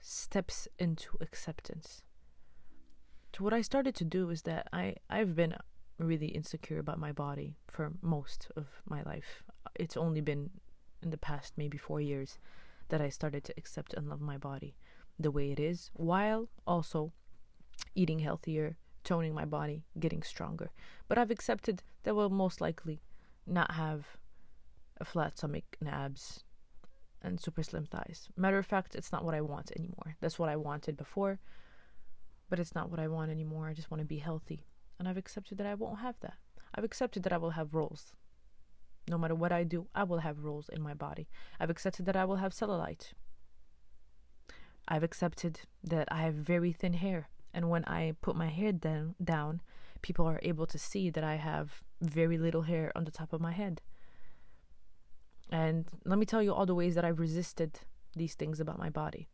steps 0.00 0.68
into 0.78 1.16
acceptance. 1.20 2.02
So 3.36 3.44
what 3.44 3.52
I 3.52 3.60
started 3.60 3.94
to 3.96 4.04
do 4.04 4.30
is 4.30 4.42
that 4.42 4.68
I 4.72 4.96
I've 5.08 5.36
been 5.36 5.54
really 5.98 6.28
insecure 6.28 6.78
about 6.78 6.98
my 6.98 7.12
body 7.12 7.56
for 7.68 7.92
most 8.02 8.48
of 8.56 8.66
my 8.84 9.02
life. 9.02 9.42
It's 9.74 9.96
only 9.96 10.20
been 10.20 10.50
in 11.02 11.10
the 11.10 11.18
past 11.18 11.54
maybe 11.56 11.78
4 11.78 12.00
years 12.00 12.38
that 12.88 13.00
I 13.00 13.10
started 13.10 13.44
to 13.44 13.54
accept 13.56 13.94
and 13.94 14.08
love 14.08 14.20
my 14.20 14.38
body 14.38 14.76
the 15.18 15.30
way 15.30 15.50
it 15.52 15.60
is 15.60 15.90
while 15.94 16.48
also 16.66 17.12
eating 17.94 18.20
healthier 18.20 18.76
toning 19.04 19.34
my 19.34 19.44
body, 19.44 19.84
getting 19.98 20.22
stronger. 20.22 20.70
But 21.06 21.18
I've 21.18 21.30
accepted 21.30 21.82
that 22.02 22.14
we'll 22.14 22.30
most 22.30 22.60
likely 22.60 23.02
not 23.46 23.72
have 23.72 24.16
a 25.00 25.04
flat 25.04 25.38
stomach 25.38 25.76
and 25.80 25.88
abs 25.88 26.44
and 27.22 27.40
super 27.40 27.62
slim 27.62 27.86
thighs. 27.86 28.28
Matter 28.36 28.58
of 28.58 28.66
fact, 28.66 28.94
it's 28.94 29.12
not 29.12 29.24
what 29.24 29.34
I 29.34 29.40
want 29.40 29.72
anymore. 29.76 30.16
That's 30.20 30.38
what 30.38 30.48
I 30.48 30.56
wanted 30.56 30.96
before, 30.96 31.38
but 32.48 32.58
it's 32.58 32.74
not 32.74 32.90
what 32.90 33.00
I 33.00 33.08
want 33.08 33.30
anymore. 33.30 33.68
I 33.68 33.74
just 33.74 33.90
want 33.90 34.00
to 34.00 34.06
be 34.06 34.18
healthy. 34.18 34.66
And 34.98 35.08
I've 35.08 35.16
accepted 35.16 35.58
that 35.58 35.66
I 35.66 35.74
won't 35.74 36.00
have 36.00 36.16
that. 36.20 36.34
I've 36.74 36.84
accepted 36.84 37.22
that 37.22 37.32
I 37.32 37.38
will 37.38 37.50
have 37.50 37.74
rolls. 37.74 38.12
No 39.08 39.18
matter 39.18 39.34
what 39.34 39.52
I 39.52 39.64
do, 39.64 39.86
I 39.94 40.04
will 40.04 40.18
have 40.18 40.44
rolls 40.44 40.68
in 40.68 40.82
my 40.82 40.94
body. 40.94 41.28
I've 41.58 41.70
accepted 41.70 42.06
that 42.06 42.16
I 42.16 42.24
will 42.24 42.36
have 42.36 42.52
cellulite. 42.52 43.12
I've 44.86 45.02
accepted 45.02 45.60
that 45.84 46.08
I 46.10 46.22
have 46.22 46.34
very 46.34 46.72
thin 46.72 46.94
hair. 46.94 47.28
And 47.54 47.70
when 47.70 47.84
I 47.86 48.14
put 48.20 48.36
my 48.36 48.48
hair 48.48 48.72
down, 48.72 49.14
down, 49.22 49.60
people 50.02 50.26
are 50.26 50.40
able 50.42 50.66
to 50.66 50.78
see 50.78 51.10
that 51.10 51.24
I 51.24 51.36
have 51.36 51.82
very 52.00 52.38
little 52.38 52.62
hair 52.62 52.92
on 52.94 53.04
the 53.04 53.10
top 53.10 53.32
of 53.32 53.40
my 53.40 53.52
head. 53.52 53.80
And 55.50 55.86
let 56.04 56.18
me 56.18 56.26
tell 56.26 56.42
you 56.42 56.52
all 56.52 56.66
the 56.66 56.74
ways 56.74 56.94
that 56.94 57.04
I've 57.04 57.20
resisted 57.20 57.80
these 58.14 58.34
things 58.34 58.60
about 58.60 58.78
my 58.78 58.90
body. 58.90 59.28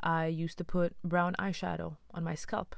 I 0.00 0.26
used 0.26 0.58
to 0.58 0.64
put 0.64 0.94
brown 1.02 1.34
eyeshadow 1.38 1.96
on 2.12 2.24
my 2.24 2.34
scalp 2.34 2.76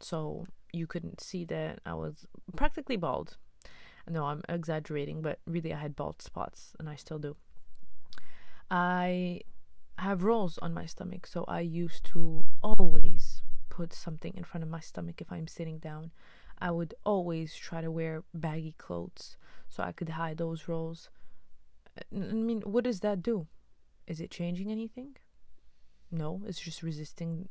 so 0.00 0.46
you 0.72 0.86
couldn't 0.86 1.20
see 1.20 1.44
that 1.46 1.80
I 1.84 1.94
was 1.94 2.26
practically 2.56 2.96
bald. 2.96 3.36
No, 4.08 4.26
I'm 4.26 4.42
exaggerating, 4.48 5.22
but 5.22 5.38
really 5.46 5.72
I 5.72 5.78
had 5.78 5.96
bald 5.96 6.20
spots 6.20 6.74
and 6.78 6.88
I 6.88 6.96
still 6.96 7.18
do. 7.18 7.36
I 8.70 9.40
have 9.98 10.24
rolls 10.24 10.58
on 10.58 10.74
my 10.74 10.86
stomach, 10.86 11.26
so 11.26 11.44
I 11.46 11.60
used 11.60 12.04
to 12.06 12.44
always 12.62 13.42
put 13.70 13.92
something 13.92 14.34
in 14.36 14.44
front 14.44 14.62
of 14.62 14.70
my 14.70 14.80
stomach 14.80 15.20
if 15.20 15.32
I'm 15.32 15.46
sitting 15.46 15.78
down. 15.78 16.12
I 16.58 16.70
would 16.70 16.94
always 17.04 17.54
try 17.54 17.80
to 17.80 17.90
wear 17.90 18.22
baggy 18.32 18.74
clothes 18.78 19.36
so 19.68 19.82
I 19.82 19.92
could 19.92 20.10
hide 20.10 20.38
those 20.38 20.68
rolls. 20.68 21.10
I 21.98 22.16
mean, 22.16 22.62
what 22.62 22.84
does 22.84 23.00
that 23.00 23.22
do? 23.22 23.46
Is 24.06 24.20
it 24.20 24.30
changing 24.30 24.70
anything? 24.70 25.16
No, 26.10 26.42
it's 26.46 26.60
just 26.60 26.82
resisting 26.82 27.48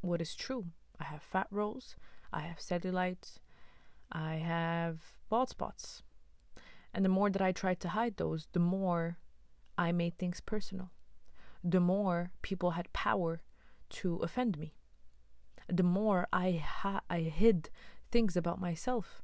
what 0.00 0.20
is 0.20 0.34
true. 0.34 0.66
I 1.00 1.04
have 1.04 1.22
fat 1.22 1.46
rolls, 1.50 1.96
I 2.32 2.40
have 2.40 2.58
cellulite, 2.58 3.38
I 4.12 4.34
have 4.36 5.00
bald 5.28 5.50
spots. 5.50 6.02
And 6.92 7.04
the 7.04 7.08
more 7.08 7.30
that 7.30 7.42
I 7.42 7.52
tried 7.52 7.80
to 7.80 7.88
hide 7.88 8.16
those, 8.16 8.46
the 8.52 8.60
more 8.60 9.18
I 9.76 9.90
made 9.90 10.16
things 10.16 10.40
personal. 10.40 10.90
The 11.64 11.80
more 11.80 12.30
people 12.42 12.72
had 12.72 12.92
power 12.92 13.42
to 13.90 14.16
offend 14.18 14.58
me 14.58 14.74
the 15.68 15.82
more 15.82 16.28
I 16.32 16.62
ha- 16.64 17.02
I 17.08 17.20
hid 17.20 17.70
things 18.10 18.36
about 18.36 18.60
myself. 18.60 19.22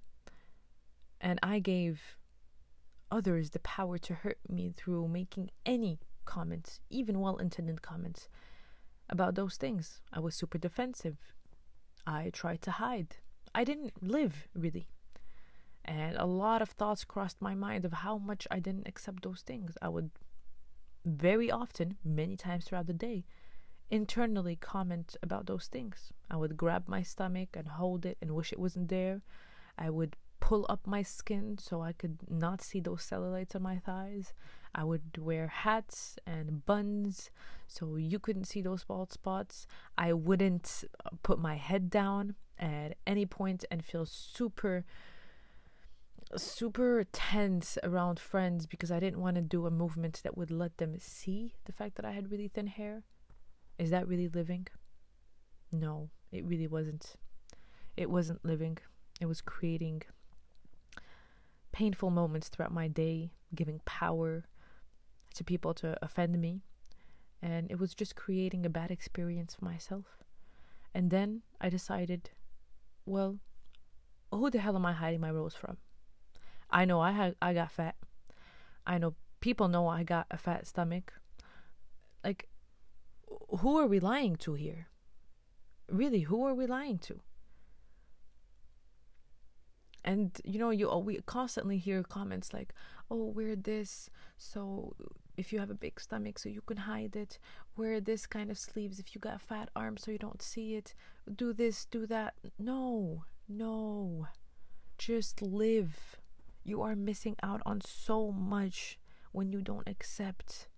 And 1.21 1.39
I 1.43 1.59
gave 1.59 2.17
others 3.11 3.51
the 3.51 3.59
power 3.61 3.99
to 3.99 4.15
hurt 4.15 4.39
me 4.49 4.73
through 4.77 5.09
making 5.09 5.51
any 5.67 5.99
comments, 6.25 6.81
even 6.91 7.21
well 7.21 7.37
intended 7.37 7.83
comments 7.83 8.29
about 9.09 9.35
those 9.35 9.57
things. 9.57 10.01
I 10.13 10.21
was 10.21 10.35
super 10.35 10.59
defensive. 10.59 11.17
I 12.07 12.31
tried 12.33 12.63
to 12.63 12.71
hide. 12.73 13.17
I 13.55 13.65
didn't 13.65 14.03
live 14.03 14.49
really. 14.55 14.89
And 15.85 16.17
a 16.17 16.27
lot 16.27 16.63
of 16.63 16.71
thoughts 16.71 17.05
crossed 17.05 17.41
my 17.41 17.55
mind 17.55 17.85
of 17.85 17.93
how 17.93 18.19
much 18.19 18.47
I 18.51 18.61
didn't 18.61 18.87
accept 18.87 19.23
those 19.23 19.43
things. 19.43 19.77
I 19.83 19.89
would 19.89 20.11
very 21.05 21.51
often, 21.51 21.97
many 22.05 22.37
times 22.37 22.65
throughout 22.65 22.87
the 22.87 22.93
day, 22.93 23.25
internally 23.91 24.57
comment 24.57 25.17
about 25.23 25.47
those 25.47 25.67
things. 25.67 26.13
I 26.31 26.37
would 26.37 26.57
grab 26.57 26.85
my 26.87 27.03
stomach 27.03 27.51
and 27.55 27.67
hold 27.67 28.07
it 28.07 28.19
and 28.23 28.33
wish 28.33 28.53
it 28.53 28.59
wasn't 28.59 28.89
there. 28.89 29.23
I 29.77 29.91
would 29.91 30.17
pull 30.41 30.67
up 30.69 30.87
my 30.87 31.03
skin 31.03 31.57
so 31.59 31.83
I 31.83 31.93
could 31.93 32.19
not 32.29 32.61
see 32.61 32.81
those 32.81 33.09
cellulites 33.09 33.55
on 33.55 33.63
my 33.63 33.79
thighs. 33.79 34.33
I 34.75 34.85
would 34.85 35.19
wear 35.19 35.49
hats 35.49 36.17
and 36.27 36.65
buns 36.65 37.31
so 37.67 37.97
you 37.97 38.19
couldn't 38.19 38.45
see 38.45 38.63
those 38.63 38.85
bald 38.85 39.13
spots. 39.13 39.67
I 39.99 40.13
wouldn't 40.13 40.85
uh, 41.05 41.11
put 41.23 41.39
my 41.39 41.57
head 41.57 41.91
down 41.91 42.37
at 42.59 42.97
any 43.07 43.27
point 43.27 43.65
and 43.71 43.85
feel 43.85 44.05
super 44.05 44.85
super 46.37 47.05
tense 47.13 47.77
around 47.83 48.21
friends 48.21 48.67
because 48.67 48.93
I 48.93 49.01
didn't 49.01 49.21
want 49.21 49.35
to 49.35 49.43
do 49.43 49.67
a 49.67 49.71
movement 49.71 50.21
that 50.23 50.37
would 50.37 50.53
let 50.53 50.79
them 50.79 50.97
see 50.99 51.55
the 51.65 51.73
fact 51.73 51.97
that 51.97 52.05
I 52.05 52.13
had 52.13 52.31
really 52.31 52.47
thin 52.47 52.69
hair. 52.69 53.03
Is 53.79 53.91
that 53.91 54.07
really 54.07 54.29
living? 54.29 54.69
No, 55.73 56.11
it 56.31 56.45
really 56.45 56.69
wasn't. 56.69 57.17
It 57.97 58.11
wasn't 58.11 58.45
living. 58.45 58.79
It 59.21 59.27
was 59.27 59.41
creating 59.41 60.03
painful 61.81 62.11
moments 62.11 62.51
throughout 62.51 62.75
my 62.75 62.89
day, 62.89 63.33
giving 63.55 63.81
power 63.87 64.45
to 65.35 65.43
people 65.43 65.73
to 65.73 65.97
offend 66.03 66.39
me. 66.39 66.61
And 67.41 67.71
it 67.71 67.79
was 67.79 67.95
just 67.95 68.15
creating 68.15 68.67
a 68.67 68.69
bad 68.69 68.91
experience 68.91 69.55
for 69.55 69.65
myself. 69.65 70.19
And 70.95 71.11
then 71.11 71.41
I 71.59 71.71
decided, 71.71 72.29
well, 73.07 73.39
who 74.31 74.51
the 74.51 74.59
hell 74.59 74.77
am 74.77 74.85
I 74.85 74.93
hiding 74.93 75.23
my 75.23 75.31
rose 75.31 75.55
from? 75.55 75.79
I 76.71 76.85
know 76.85 77.01
I 77.01 77.13
had 77.13 77.35
I 77.41 77.55
got 77.55 77.73
fat. 77.73 77.97
I 78.87 78.99
know 78.99 79.15
people 79.41 79.69
know 79.69 79.89
I 79.89 80.03
got 80.03 80.27
a 80.31 80.37
fat 80.37 80.67
stomach. 80.67 81.15
Like 82.23 82.47
who 83.61 83.79
are 83.79 83.87
we 83.87 84.01
lying 84.01 84.37
to 84.45 84.53
here? 84.53 84.89
Really, 85.89 86.21
who 86.21 86.45
are 86.47 86.55
we 86.55 86.67
lying 86.67 86.99
to? 87.09 87.21
And 90.05 90.41
you 90.45 90.59
know 90.59 90.71
you 90.71 90.89
we 90.99 91.21
constantly 91.27 91.79
hear 91.79 92.03
comments 92.03 92.53
like 92.55 92.73
oh 93.11 93.25
wear 93.25 93.55
this 93.55 94.09
so 94.39 94.95
if 95.41 95.53
you 95.53 95.59
have 95.59 95.71
a 95.71 95.75
big 95.75 95.99
stomach 95.99 96.39
so 96.39 96.49
you 96.49 96.61
can 96.61 96.77
hide 96.77 97.17
it. 97.17 97.39
Wear 97.77 98.01
this 98.01 98.27
kind 98.27 98.51
of 98.51 98.59
sleeves 98.59 98.99
if 98.99 99.15
you 99.15 99.21
got 99.21 99.41
fat 99.41 99.71
arms 99.75 100.03
so 100.03 100.11
you 100.11 100.19
don't 100.19 100.43
see 100.43 100.75
it. 100.75 100.95
Do 101.35 101.53
this 101.53 101.87
do 101.87 102.07
that. 102.07 102.35
No 102.59 103.25
no. 103.49 104.29
Just 104.99 105.41
live. 105.41 106.17
You 106.63 106.83
are 106.83 106.95
missing 106.95 107.37
out 107.43 107.63
on 107.65 107.81
so 107.81 108.31
much 108.31 108.99
when 109.33 109.51
you 109.51 109.63
don't 109.63 109.89
accept. 109.89 110.69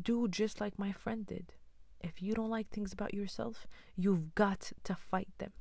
Do 0.00 0.26
just 0.26 0.60
like 0.60 0.78
my 0.78 0.92
friend 0.92 1.26
did. 1.26 1.52
If 2.00 2.22
you 2.22 2.32
don't 2.34 2.50
like 2.50 2.70
things 2.70 2.92
about 2.92 3.14
yourself 3.14 3.66
you've 3.96 4.34
got 4.34 4.72
to 4.84 4.96
fight 4.96 5.28
them 5.38 5.52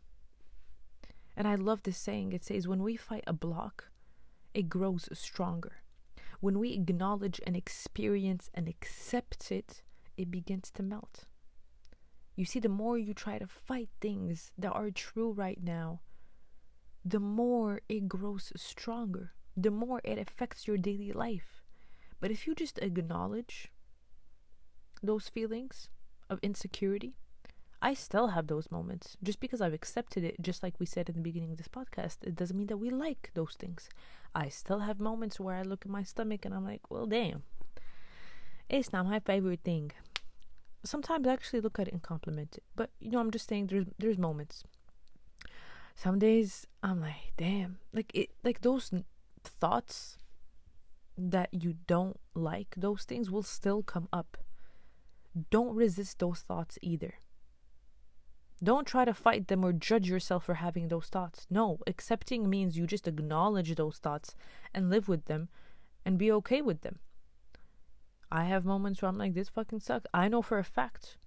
and 1.36 1.48
I 1.48 1.56
love 1.56 1.84
this 1.84 1.98
saying. 1.98 2.34
It 2.34 2.44
says, 2.44 2.68
when 2.68 2.84
we 2.84 2.96
fight 2.96 3.24
a 3.28 3.34
block, 3.34 3.90
it 4.54 4.70
grows 4.70 5.08
stronger. 5.14 5.84
When 6.40 6.60
we 6.60 6.74
acknowledge 6.74 7.40
and 7.46 7.56
experience 7.56 8.50
and 8.54 8.68
accept 8.68 9.52
it, 9.52 9.84
it 10.18 10.32
begins 10.32 10.72
to 10.72 10.84
melt. 10.84 11.26
You 12.36 12.46
see, 12.46 12.60
the 12.60 12.70
more 12.70 12.98
you 12.98 13.14
try 13.14 13.38
to 13.38 13.48
fight 13.48 13.90
things 14.00 14.52
that 14.58 14.72
are 14.72 14.90
true 14.90 15.32
right 15.32 15.60
now, 15.62 16.02
the 17.06 17.20
more 17.20 17.82
it 17.90 18.08
grows 18.08 18.52
stronger, 18.56 19.34
the 19.56 19.72
more 19.72 20.02
it 20.04 20.18
affects 20.18 20.68
your 20.68 20.78
daily 20.78 21.12
life. 21.12 21.62
But 22.20 22.32
if 22.32 22.46
you 22.46 22.56
just 22.56 22.78
acknowledge 22.80 23.72
those 25.04 25.28
feelings 25.28 25.90
of 26.30 26.40
insecurity, 26.42 27.16
I 27.82 27.96
still 27.96 28.28
have 28.28 28.48
those 28.48 28.70
moments. 28.70 29.18
Just 29.24 29.40
because 29.40 29.60
I've 29.60 29.74
accepted 29.74 30.24
it, 30.24 30.42
just 30.42 30.62
like 30.62 30.76
we 30.80 30.86
said 30.86 31.10
in 31.10 31.16
the 31.16 31.22
beginning 31.22 31.52
of 31.52 31.58
this 31.58 31.68
podcast, 31.68 32.18
it 32.22 32.36
doesn't 32.36 32.58
mean 32.58 32.68
that 32.68 32.78
we 32.78 32.92
like 32.92 33.32
those 33.34 33.56
things. 33.58 33.90
I 34.36 34.50
still 34.50 34.80
have 34.80 35.00
moments 35.00 35.40
where 35.40 35.56
I 35.56 35.64
look 35.64 35.86
at 35.86 35.92
my 35.92 36.04
stomach 36.04 36.46
and 36.46 36.54
I'm 36.54 36.64
like, 36.64 36.92
well, 36.92 37.08
damn, 37.08 37.44
it's 38.70 38.94
not 38.94 39.08
my 39.08 39.20
favorite 39.20 39.62
thing. 39.64 39.92
Sometimes 40.84 41.28
I 41.28 41.34
actually 41.34 41.62
look 41.62 41.80
at 41.80 41.88
it 41.88 41.94
and 41.94 42.04
compliment 42.04 42.58
it, 42.58 42.64
but 42.76 42.92
you 43.00 43.12
know, 43.12 43.20
I'm 43.20 43.32
just 43.32 43.50
saying 43.50 43.68
there's 43.68 43.86
there's 44.00 44.18
moments. 44.18 44.64
Some 45.96 46.18
days 46.20 46.66
I'm 46.82 47.02
like, 47.02 47.34
damn, 47.38 47.80
like 47.94 48.12
it, 48.16 48.30
like 48.44 48.62
those 48.62 48.92
thoughts 49.44 50.18
that 51.18 51.50
you 51.52 51.76
don't 51.88 52.20
like, 52.34 52.74
those 52.78 53.04
things 53.04 53.30
will 53.30 53.44
still 53.44 53.84
come 53.84 54.08
up. 54.14 54.38
Don't 55.50 55.76
resist 55.76 56.20
those 56.20 56.40
thoughts 56.40 56.80
either 56.82 57.16
don't 58.64 58.86
try 58.86 59.06
to 59.06 59.14
fight 59.14 59.48
them 59.48 59.66
or 59.66 59.74
judge 59.74 60.08
yourself 60.08 60.46
for 60.46 60.56
having 60.56 60.88
those 60.88 61.08
thoughts. 61.08 61.48
No, 61.50 61.80
accepting 61.88 62.50
means 62.50 62.78
you 62.78 62.86
just 62.86 63.08
acknowledge 63.08 63.74
those 63.76 63.98
thoughts 63.98 64.36
and 64.74 64.90
live 64.90 65.08
with 65.08 65.26
them 65.26 65.50
and 66.06 66.18
be 66.18 66.32
okay 66.32 66.62
with 66.62 66.82
them. 66.82 67.00
I 68.32 68.46
have 68.46 68.64
moments 68.64 69.02
where 69.02 69.10
I'm 69.10 69.18
like, 69.18 69.34
this 69.34 69.50
fucking 69.50 69.82
sucks. 69.82 70.06
I 70.14 70.28
know 70.28 70.42
for 70.42 70.58
a 70.58 70.64
fact 70.64 71.18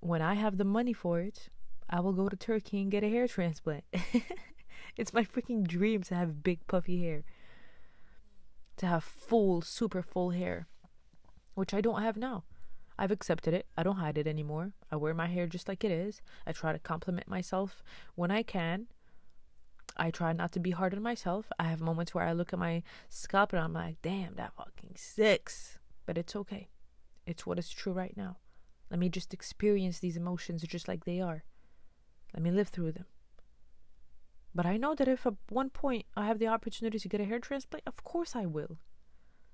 when 0.00 0.20
I 0.20 0.34
have 0.34 0.58
the 0.58 0.64
money 0.64 0.92
for 0.92 1.20
it, 1.20 1.48
I 1.88 2.00
will 2.00 2.12
go 2.12 2.28
to 2.28 2.36
Turkey 2.36 2.82
and 2.82 2.90
get 2.90 3.02
a 3.02 3.08
hair 3.08 3.26
transplant. 3.26 3.84
it's 4.96 5.14
my 5.14 5.24
freaking 5.24 5.66
dream 5.66 6.02
to 6.04 6.14
have 6.14 6.42
big 6.42 6.66
puffy 6.66 7.02
hair, 7.02 7.24
to 8.76 8.86
have 8.86 9.02
full, 9.02 9.62
super 9.62 10.02
full 10.02 10.30
hair, 10.30 10.68
which 11.54 11.72
I 11.72 11.80
don't 11.80 12.02
have 12.02 12.16
now. 12.16 12.44
I've 12.98 13.10
accepted 13.10 13.54
it. 13.54 13.66
I 13.76 13.82
don't 13.82 13.96
hide 13.96 14.18
it 14.18 14.26
anymore. 14.26 14.72
I 14.90 14.96
wear 14.96 15.14
my 15.14 15.26
hair 15.26 15.46
just 15.46 15.68
like 15.68 15.84
it 15.84 15.90
is. 15.90 16.22
I 16.46 16.52
try 16.52 16.72
to 16.72 16.78
compliment 16.78 17.28
myself 17.28 17.82
when 18.14 18.30
I 18.30 18.42
can. 18.42 18.86
I 19.96 20.10
try 20.10 20.32
not 20.32 20.52
to 20.52 20.60
be 20.60 20.70
hard 20.70 20.94
on 20.94 21.02
myself. 21.02 21.50
I 21.58 21.64
have 21.64 21.80
moments 21.80 22.14
where 22.14 22.24
I 22.24 22.32
look 22.32 22.52
at 22.52 22.58
my 22.58 22.82
scalp 23.08 23.52
and 23.52 23.62
I'm 23.62 23.72
like, 23.72 23.96
damn, 24.02 24.34
that 24.36 24.54
fucking 24.56 24.94
six. 24.96 25.78
But 26.06 26.18
it's 26.18 26.36
okay. 26.36 26.68
It's 27.26 27.46
what 27.46 27.58
is 27.58 27.70
true 27.70 27.92
right 27.92 28.16
now. 28.16 28.38
Let 28.90 29.00
me 29.00 29.08
just 29.08 29.34
experience 29.34 29.98
these 29.98 30.16
emotions 30.16 30.62
just 30.62 30.88
like 30.88 31.04
they 31.04 31.20
are. 31.20 31.44
Let 32.32 32.42
me 32.42 32.50
live 32.50 32.68
through 32.68 32.92
them. 32.92 33.06
But 34.54 34.66
I 34.66 34.76
know 34.76 34.94
that 34.94 35.08
if 35.08 35.26
at 35.26 35.34
one 35.48 35.70
point 35.70 36.06
I 36.16 36.26
have 36.26 36.38
the 36.38 36.48
opportunity 36.48 36.98
to 36.98 37.08
get 37.08 37.20
a 37.20 37.24
hair 37.24 37.40
transplant, 37.40 37.82
of 37.86 38.04
course 38.04 38.36
I 38.36 38.46
will. 38.46 38.78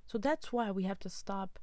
So 0.06 0.18
that's 0.18 0.52
why 0.52 0.70
we 0.70 0.84
have 0.84 0.98
to 1.00 1.08
stop 1.08 1.58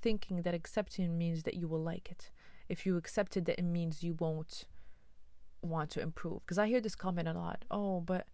thinking 0.00 0.42
that 0.42 0.54
accepting 0.54 1.18
means 1.18 1.42
that 1.42 1.54
you 1.54 1.68
will 1.68 1.82
like 1.82 2.10
it. 2.10 2.30
If 2.68 2.84
you 2.84 2.96
accept 2.96 3.36
it, 3.36 3.44
that 3.46 3.58
it 3.58 3.64
means 3.64 4.02
you 4.02 4.14
won't 4.14 4.64
want 5.62 5.90
to 5.90 6.00
improve. 6.00 6.40
Because 6.44 6.58
I 6.58 6.66
hear 6.68 6.80
this 6.80 6.94
comment 6.94 7.28
a 7.28 7.32
lot. 7.32 7.64
Oh, 7.70 8.00
but 8.00 8.26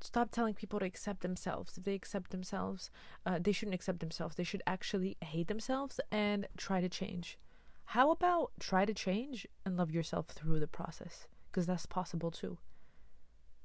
stop 0.00 0.30
telling 0.30 0.54
people 0.54 0.78
to 0.80 0.86
accept 0.86 1.20
themselves. 1.20 1.76
If 1.76 1.84
they 1.84 1.94
accept 1.94 2.30
themselves, 2.30 2.90
uh, 3.26 3.38
they 3.40 3.52
shouldn't 3.52 3.74
accept 3.74 4.00
themselves. 4.00 4.36
They 4.36 4.44
should 4.44 4.62
actually 4.66 5.16
hate 5.20 5.48
themselves 5.48 6.00
and 6.10 6.46
try 6.56 6.80
to 6.80 6.88
change. 6.88 7.38
How 7.86 8.10
about 8.10 8.52
try 8.58 8.84
to 8.84 8.94
change 8.94 9.46
and 9.66 9.76
love 9.76 9.90
yourself 9.90 10.26
through 10.28 10.60
the 10.60 10.66
process? 10.66 11.26
Because 11.50 11.66
that's 11.66 11.86
possible 11.86 12.30
too. 12.30 12.58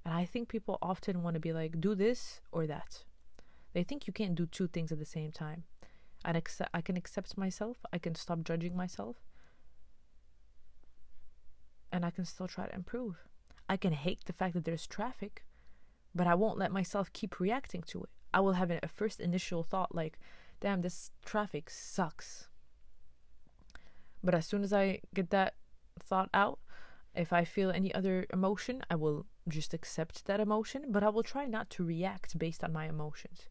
And 0.03 0.13
I 0.13 0.25
think 0.25 0.49
people 0.49 0.77
often 0.81 1.23
want 1.23 1.35
to 1.35 1.39
be 1.39 1.53
like, 1.53 1.79
do 1.79 1.95
this 1.95 2.41
or 2.51 2.67
that. 2.67 3.03
They 3.73 3.83
think 3.83 4.07
you 4.07 4.13
can't 4.13 4.35
do 4.35 4.45
two 4.45 4.67
things 4.67 4.91
at 4.91 4.99
the 4.99 5.05
same 5.05 5.31
time 5.31 5.63
and 6.27 6.35
accept 6.35 6.69
I 6.73 6.81
can 6.81 6.97
accept 6.97 7.37
myself, 7.37 7.77
I 7.93 7.97
can 7.97 8.13
stop 8.13 8.43
judging 8.43 8.75
myself, 8.75 9.15
and 11.89 12.05
I 12.05 12.11
can 12.11 12.25
still 12.25 12.49
try 12.49 12.67
to 12.67 12.75
improve. 12.75 13.15
I 13.69 13.77
can 13.77 13.93
hate 13.93 14.25
the 14.25 14.33
fact 14.33 14.53
that 14.53 14.65
there's 14.65 14.85
traffic, 14.85 15.45
but 16.13 16.27
I 16.27 16.35
won't 16.35 16.59
let 16.59 16.71
myself 16.73 17.13
keep 17.13 17.39
reacting 17.39 17.81
to 17.87 18.03
it. 18.03 18.09
I 18.33 18.41
will 18.41 18.53
have 18.53 18.69
a 18.69 18.87
first 18.93 19.21
initial 19.21 19.63
thought 19.63 19.95
like, 19.95 20.19
damn, 20.59 20.81
this 20.81 21.11
traffic 21.23 21.69
sucks. 21.69 22.49
But 24.21 24.35
as 24.35 24.45
soon 24.45 24.63
as 24.63 24.73
I 24.73 24.99
get 25.13 25.29
that 25.29 25.55
thought 25.97 26.29
out, 26.33 26.59
if 27.15 27.31
I 27.31 27.45
feel 27.45 27.71
any 27.71 27.93
other 27.95 28.25
emotion, 28.33 28.81
I 28.91 28.95
will 28.95 29.25
just 29.47 29.73
accept 29.73 30.25
that 30.25 30.41
emotion, 30.41 30.87
but 30.89 31.03
I 31.03 31.09
will 31.09 31.23
try 31.23 31.45
not 31.45 31.69
to 31.71 31.85
react 31.85 32.37
based 32.37 32.65
on 32.65 32.73
my 32.73 32.87
emotions. 32.87 33.47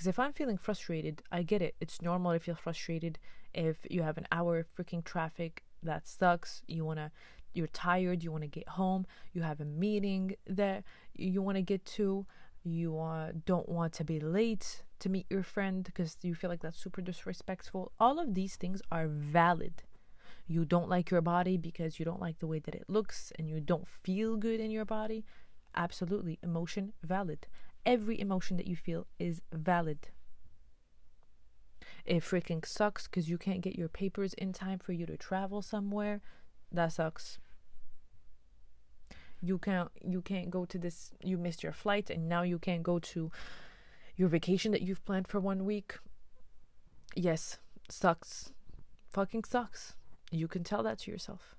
Because 0.00 0.08
if 0.08 0.18
I'm 0.18 0.32
feeling 0.32 0.56
frustrated, 0.56 1.22
I 1.30 1.42
get 1.42 1.60
it. 1.60 1.74
It's 1.78 2.00
normal 2.00 2.32
to 2.32 2.38
feel 2.38 2.54
frustrated 2.54 3.18
if 3.52 3.86
you 3.90 4.00
have 4.00 4.16
an 4.16 4.26
hour 4.32 4.60
of 4.60 4.74
freaking 4.74 5.04
traffic 5.04 5.62
that 5.82 6.08
sucks. 6.08 6.62
You 6.66 6.86
want 6.86 7.00
to, 7.00 7.10
you're 7.52 7.66
tired, 7.66 8.24
you 8.24 8.32
want 8.32 8.44
to 8.44 8.48
get 8.48 8.66
home, 8.66 9.06
you 9.34 9.42
have 9.42 9.60
a 9.60 9.66
meeting 9.66 10.36
that 10.46 10.84
you 11.14 11.42
want 11.42 11.56
to 11.56 11.62
get 11.62 11.84
to, 11.84 12.24
You 12.62 12.98
uh, 12.98 13.32
don't 13.44 13.68
want 13.68 13.92
to 13.94 14.04
be 14.04 14.20
late 14.20 14.84
to 15.00 15.10
meet 15.10 15.26
your 15.28 15.42
friend 15.42 15.84
because 15.84 16.16
you 16.22 16.34
feel 16.34 16.48
like 16.48 16.62
that's 16.62 16.78
super 16.78 17.02
disrespectful. 17.02 17.92
All 18.00 18.18
of 18.18 18.34
these 18.34 18.56
things 18.56 18.80
are 18.90 19.06
valid. 19.06 19.82
You 20.46 20.64
don't 20.64 20.88
like 20.88 21.10
your 21.10 21.20
body 21.20 21.58
because 21.58 21.98
you 21.98 22.06
don't 22.06 22.22
like 22.22 22.38
the 22.38 22.46
way 22.46 22.58
that 22.60 22.74
it 22.74 22.84
looks 22.88 23.34
and 23.38 23.50
you 23.50 23.60
don't 23.60 23.86
feel 23.86 24.38
good 24.38 24.60
in 24.60 24.70
your 24.70 24.86
body. 24.86 25.26
Absolutely. 25.76 26.38
Emotion 26.42 26.94
valid. 27.02 27.46
Every 27.86 28.20
emotion 28.20 28.56
that 28.56 28.66
you 28.66 28.76
feel 28.76 29.06
is 29.18 29.40
valid. 29.52 30.08
It 32.04 32.22
freaking 32.22 32.64
sucks 32.66 33.06
because 33.06 33.28
you 33.28 33.38
can't 33.38 33.60
get 33.60 33.76
your 33.76 33.88
papers 33.88 34.34
in 34.34 34.52
time 34.52 34.78
for 34.78 34.92
you 34.92 35.06
to 35.06 35.16
travel 35.16 35.62
somewhere. 35.62 36.20
That 36.72 36.92
sucks. 36.92 37.38
You 39.40 39.58
can't 39.58 39.90
you 40.04 40.20
can't 40.20 40.50
go 40.50 40.66
to 40.66 40.78
this 40.78 41.12
you 41.22 41.38
missed 41.38 41.62
your 41.62 41.72
flight 41.72 42.10
and 42.10 42.28
now 42.28 42.42
you 42.42 42.58
can't 42.58 42.82
go 42.82 42.98
to 42.98 43.30
your 44.16 44.28
vacation 44.28 44.72
that 44.72 44.82
you've 44.82 45.04
planned 45.04 45.28
for 45.28 45.40
one 45.40 45.64
week. 45.64 45.98
Yes, 47.14 47.58
sucks. 47.88 48.52
Fucking 49.08 49.44
sucks. 49.44 49.94
You 50.30 50.46
can 50.46 50.62
tell 50.62 50.82
that 50.82 50.98
to 51.00 51.10
yourself. 51.10 51.56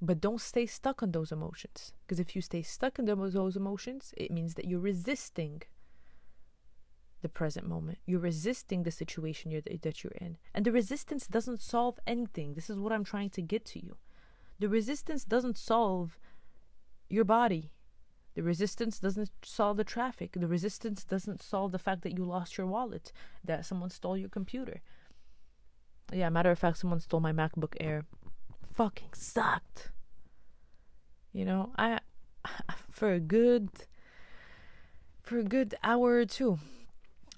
But 0.00 0.20
don't 0.20 0.40
stay 0.40 0.66
stuck 0.66 1.02
on 1.02 1.12
those 1.12 1.32
emotions. 1.32 1.92
Because 2.02 2.20
if 2.20 2.36
you 2.36 2.42
stay 2.42 2.62
stuck 2.62 2.98
in 2.98 3.06
those 3.06 3.56
emotions, 3.56 4.12
it 4.16 4.30
means 4.30 4.54
that 4.54 4.66
you're 4.66 4.80
resisting 4.80 5.62
the 7.22 7.28
present 7.28 7.66
moment. 7.66 7.98
You're 8.04 8.20
resisting 8.20 8.82
the 8.82 8.90
situation 8.90 9.50
you're, 9.50 9.62
that 9.62 10.04
you're 10.04 10.12
in. 10.20 10.36
And 10.54 10.66
the 10.66 10.72
resistance 10.72 11.26
doesn't 11.26 11.62
solve 11.62 11.98
anything. 12.06 12.54
This 12.54 12.68
is 12.68 12.78
what 12.78 12.92
I'm 12.92 13.04
trying 13.04 13.30
to 13.30 13.42
get 13.42 13.64
to 13.66 13.82
you. 13.82 13.96
The 14.58 14.68
resistance 14.68 15.24
doesn't 15.24 15.56
solve 15.56 16.18
your 17.08 17.24
body. 17.24 17.72
The 18.34 18.42
resistance 18.42 18.98
doesn't 18.98 19.30
solve 19.42 19.76
the 19.76 19.84
traffic. 19.84 20.32
The 20.32 20.48
resistance 20.48 21.04
doesn't 21.04 21.42
solve 21.42 21.72
the 21.72 21.78
fact 21.78 22.02
that 22.02 22.18
you 22.18 22.24
lost 22.24 22.58
your 22.58 22.66
wallet, 22.66 23.12
that 23.42 23.64
someone 23.64 23.90
stole 23.90 24.18
your 24.18 24.28
computer. 24.28 24.82
Yeah, 26.12 26.28
matter 26.28 26.50
of 26.50 26.58
fact, 26.58 26.78
someone 26.78 27.00
stole 27.00 27.20
my 27.20 27.32
MacBook 27.32 27.74
Air. 27.80 28.04
Fucking 28.74 29.10
sucked. 29.14 29.92
You 31.32 31.44
know, 31.44 31.72
I 31.78 32.00
for 32.90 33.12
a 33.12 33.20
good 33.20 33.68
for 35.22 35.38
a 35.38 35.44
good 35.44 35.76
hour 35.82 36.16
or 36.16 36.26
two, 36.26 36.58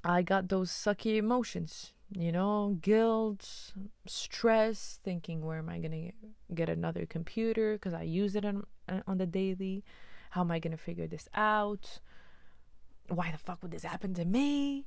I 0.03 0.23
got 0.23 0.49
those 0.49 0.71
sucky 0.71 1.17
emotions, 1.17 1.93
you 2.11 2.33
know, 2.33 2.79
guilt, 2.81 3.75
stress, 4.07 4.99
thinking 5.05 5.45
where 5.45 5.59
am 5.59 5.69
I 5.69 5.79
to 5.93 6.55
get 6.55 6.71
another 6.71 7.05
computer 7.05 7.75
because 7.75 7.93
I 7.93 8.03
use 8.03 8.35
it 8.35 8.45
on, 8.45 8.65
on 9.07 9.19
the 9.19 9.27
daily. 9.27 9.85
How 10.31 10.41
am 10.41 10.51
I 10.51 10.59
to 10.77 10.83
figure 10.83 11.07
this 11.07 11.29
out? 11.35 12.01
Why 13.09 13.31
the 13.31 13.39
fuck 13.39 13.63
would 13.63 13.73
this 13.73 13.85
happen 13.85 14.15
to 14.15 14.25
me? 14.25 14.87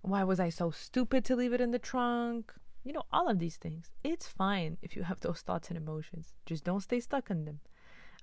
Why 0.00 0.24
was 0.24 0.40
I 0.40 0.48
so 0.48 0.70
stupid 0.70 1.24
to 1.26 1.36
leave 1.36 1.52
it 1.52 1.60
in 1.60 1.70
the 1.70 1.78
trunk? 1.78 2.52
You 2.84 2.92
know, 2.92 3.04
all 3.12 3.28
of 3.28 3.38
these 3.38 3.56
things. 3.56 3.90
It's 4.02 4.26
fine 4.26 4.76
if 4.82 4.96
you 4.96 5.04
have 5.04 5.20
those 5.20 5.40
thoughts 5.40 5.68
and 5.68 5.76
emotions. 5.76 6.34
Just 6.46 6.64
don't 6.64 6.80
stay 6.80 7.00
stuck 7.00 7.30
in 7.30 7.44
them. 7.44 7.60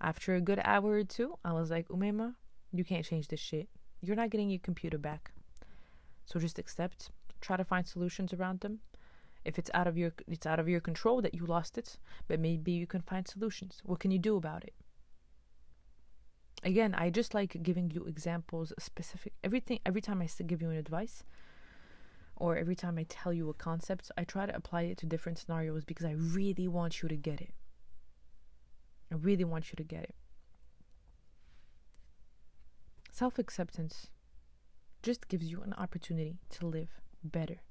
After 0.02 0.36
a 0.36 0.42
good 0.42 0.62
hour 0.64 0.92
or 0.92 1.04
two, 1.04 1.38
I 1.44 1.54
was 1.54 1.70
like, 1.70 1.88
Umema, 1.88 2.36
you 2.74 2.84
can't 2.84 3.06
change 3.06 3.28
this 3.28 3.40
shit. 3.40 3.70
You're 4.02 4.16
not 4.16 4.30
getting 4.30 4.50
your 4.50 4.60
computer 4.60 4.98
back. 4.98 5.32
So 6.26 6.40
just 6.40 6.60
accept, 6.60 7.10
try 7.42 7.58
to 7.58 7.64
find 7.64 7.88
solutions 7.88 8.34
around 8.34 8.60
them. 8.62 8.80
If 9.46 9.58
it's 9.58 9.72
out 9.74 9.88
of 9.88 9.98
your 9.98 10.12
it's 10.28 10.46
out 10.46 10.60
of 10.60 10.68
your 10.68 10.82
control 10.82 11.22
that 11.22 11.34
you 11.34 11.46
lost 11.46 11.78
it, 11.78 11.98
but 12.28 12.40
maybe 12.40 12.74
you 12.74 12.86
can 12.86 13.02
find 13.02 13.28
solutions. 13.28 13.82
What 13.84 14.00
can 14.00 14.12
you 14.12 14.20
do 14.20 14.36
about 14.36 14.64
it? 14.64 14.74
Again, 16.64 16.94
I 16.94 17.10
just 17.10 17.34
like 17.34 17.64
giving 17.64 17.90
you 17.90 18.04
examples, 18.04 18.74
specific 18.78 19.34
everything 19.44 19.80
every 19.86 20.02
time 20.02 20.22
I 20.22 20.28
give 20.44 20.62
you 20.62 20.70
an 20.70 20.76
advice 20.76 21.24
or 22.40 22.58
every 22.58 22.76
time 22.76 22.98
I 22.98 23.06
tell 23.08 23.34
you 23.34 23.50
a 23.50 23.54
concept, 23.54 24.12
I 24.18 24.24
try 24.24 24.46
to 24.46 24.56
apply 24.56 24.84
it 24.84 24.98
to 25.00 25.06
different 25.06 25.38
scenarios 25.38 25.84
because 25.84 26.06
I 26.06 26.12
really 26.12 26.68
want 26.68 27.02
you 27.02 27.10
to 27.10 27.18
get 27.18 27.42
it. 27.42 27.54
I 29.12 29.16
really 29.16 29.44
want 29.44 29.72
you 29.72 29.76
to 29.76 29.84
get 29.84 30.04
it. 30.04 30.16
Self 33.12 33.38
acceptance 33.38 34.08
just 35.04 35.28
gives 35.28 35.52
you 35.52 35.62
an 35.62 35.74
opportunity 35.74 36.40
to 36.52 36.66
live 36.66 36.90
better. 37.24 37.62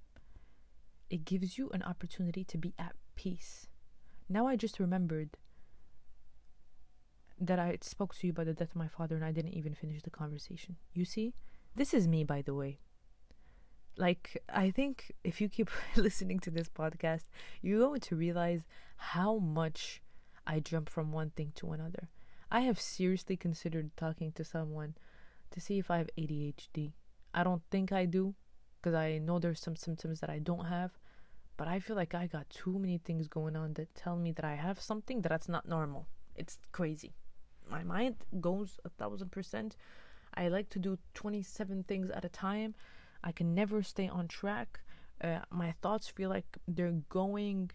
It 1.08 1.24
gives 1.24 1.56
you 1.56 1.70
an 1.70 1.82
opportunity 1.82 2.44
to 2.44 2.58
be 2.58 2.74
at 2.78 2.94
peace. 3.16 3.66
Now 4.28 4.46
I 4.46 4.56
just 4.56 4.78
remembered 4.78 5.30
that 7.40 7.58
I 7.58 7.78
spoke 7.80 8.14
to 8.16 8.26
you 8.26 8.32
about 8.32 8.46
the 8.46 8.52
death 8.52 8.70
of 8.70 8.76
my 8.76 8.88
father 8.88 9.16
and 9.16 9.24
I 9.24 9.32
didn't 9.32 9.54
even 9.54 9.74
finish 9.74 10.02
the 10.02 10.10
conversation. 10.10 10.76
You 10.92 11.06
see, 11.06 11.34
this 11.74 11.94
is 11.94 12.06
me, 12.06 12.24
by 12.24 12.42
the 12.42 12.54
way. 12.54 12.80
Like, 13.98 14.40
I 14.48 14.70
think 14.70 15.12
if 15.24 15.40
you 15.40 15.48
keep 15.48 15.70
listening 15.96 16.38
to 16.40 16.50
this 16.50 16.68
podcast, 16.68 17.24
you're 17.60 17.80
going 17.80 18.00
to 18.00 18.16
realize 18.16 18.62
how 18.96 19.38
much 19.38 20.00
I 20.46 20.60
jump 20.60 20.88
from 20.88 21.12
one 21.12 21.30
thing 21.30 21.52
to 21.56 21.72
another. 21.72 22.08
I 22.50 22.60
have 22.60 22.80
seriously 22.80 23.36
considered 23.36 23.90
talking 23.96 24.32
to 24.32 24.44
someone 24.44 24.94
to 25.50 25.60
see 25.60 25.78
if 25.78 25.90
I 25.90 25.98
have 25.98 26.10
ADHD. 26.16 26.92
I 27.34 27.42
don't 27.42 27.62
think 27.70 27.92
I 27.92 28.06
do 28.06 28.34
because 28.80 28.94
I 28.94 29.18
know 29.18 29.38
there's 29.38 29.60
some 29.60 29.76
symptoms 29.76 30.20
that 30.20 30.30
I 30.30 30.38
don't 30.38 30.66
have, 30.66 30.92
but 31.56 31.68
I 31.68 31.80
feel 31.80 31.96
like 31.96 32.14
I 32.14 32.28
got 32.28 32.48
too 32.48 32.78
many 32.78 32.98
things 32.98 33.26
going 33.26 33.56
on 33.56 33.74
that 33.74 33.94
tell 33.94 34.16
me 34.16 34.32
that 34.32 34.44
I 34.44 34.54
have 34.54 34.80
something 34.80 35.20
that's 35.20 35.48
not 35.48 35.68
normal. 35.68 36.06
It's 36.36 36.58
crazy. 36.72 37.14
My 37.68 37.82
mind 37.82 38.14
goes 38.40 38.78
a 38.84 38.88
thousand 38.90 39.32
percent. 39.32 39.76
I 40.34 40.48
like 40.48 40.70
to 40.70 40.78
do 40.78 40.98
27 41.14 41.82
things 41.82 42.10
at 42.10 42.24
a 42.24 42.28
time. 42.28 42.74
I 43.22 43.32
can 43.32 43.54
never 43.54 43.82
stay 43.82 44.08
on 44.08 44.28
track. 44.28 44.80
Uh, 45.22 45.40
my 45.50 45.72
thoughts 45.82 46.08
feel 46.08 46.30
like 46.30 46.58
they're 46.66 47.02
going 47.08 47.70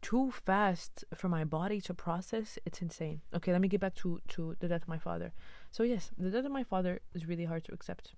too 0.00 0.30
fast 0.30 1.04
for 1.14 1.28
my 1.28 1.44
body 1.44 1.80
to 1.80 1.94
process. 1.94 2.58
It's 2.64 2.80
insane. 2.80 3.20
Okay, 3.34 3.52
let 3.52 3.60
me 3.60 3.68
get 3.68 3.80
back 3.80 3.94
to 3.96 4.20
to 4.28 4.54
the 4.60 4.68
death 4.68 4.82
of 4.82 4.88
my 4.88 4.98
father. 4.98 5.32
So 5.70 5.82
yes, 5.82 6.10
the 6.16 6.30
death 6.30 6.44
of 6.44 6.52
my 6.52 6.62
father 6.64 7.00
is 7.14 7.26
really 7.26 7.44
hard 7.44 7.64
to 7.64 7.72
accept. 7.72 8.14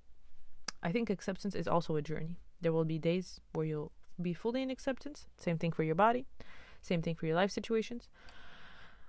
I 0.82 0.92
think 0.92 1.10
acceptance 1.10 1.54
is 1.54 1.68
also 1.68 1.96
a 1.96 2.02
journey. 2.02 2.38
There 2.60 2.72
will 2.72 2.84
be 2.84 2.98
days 2.98 3.40
where 3.52 3.66
you'll 3.66 3.92
be 4.20 4.34
fully 4.34 4.62
in 4.62 4.70
acceptance. 4.70 5.26
Same 5.38 5.58
thing 5.58 5.72
for 5.72 5.82
your 5.82 5.94
body. 5.94 6.26
Same 6.82 7.02
thing 7.02 7.14
for 7.14 7.26
your 7.26 7.36
life 7.36 7.50
situations. 7.50 8.08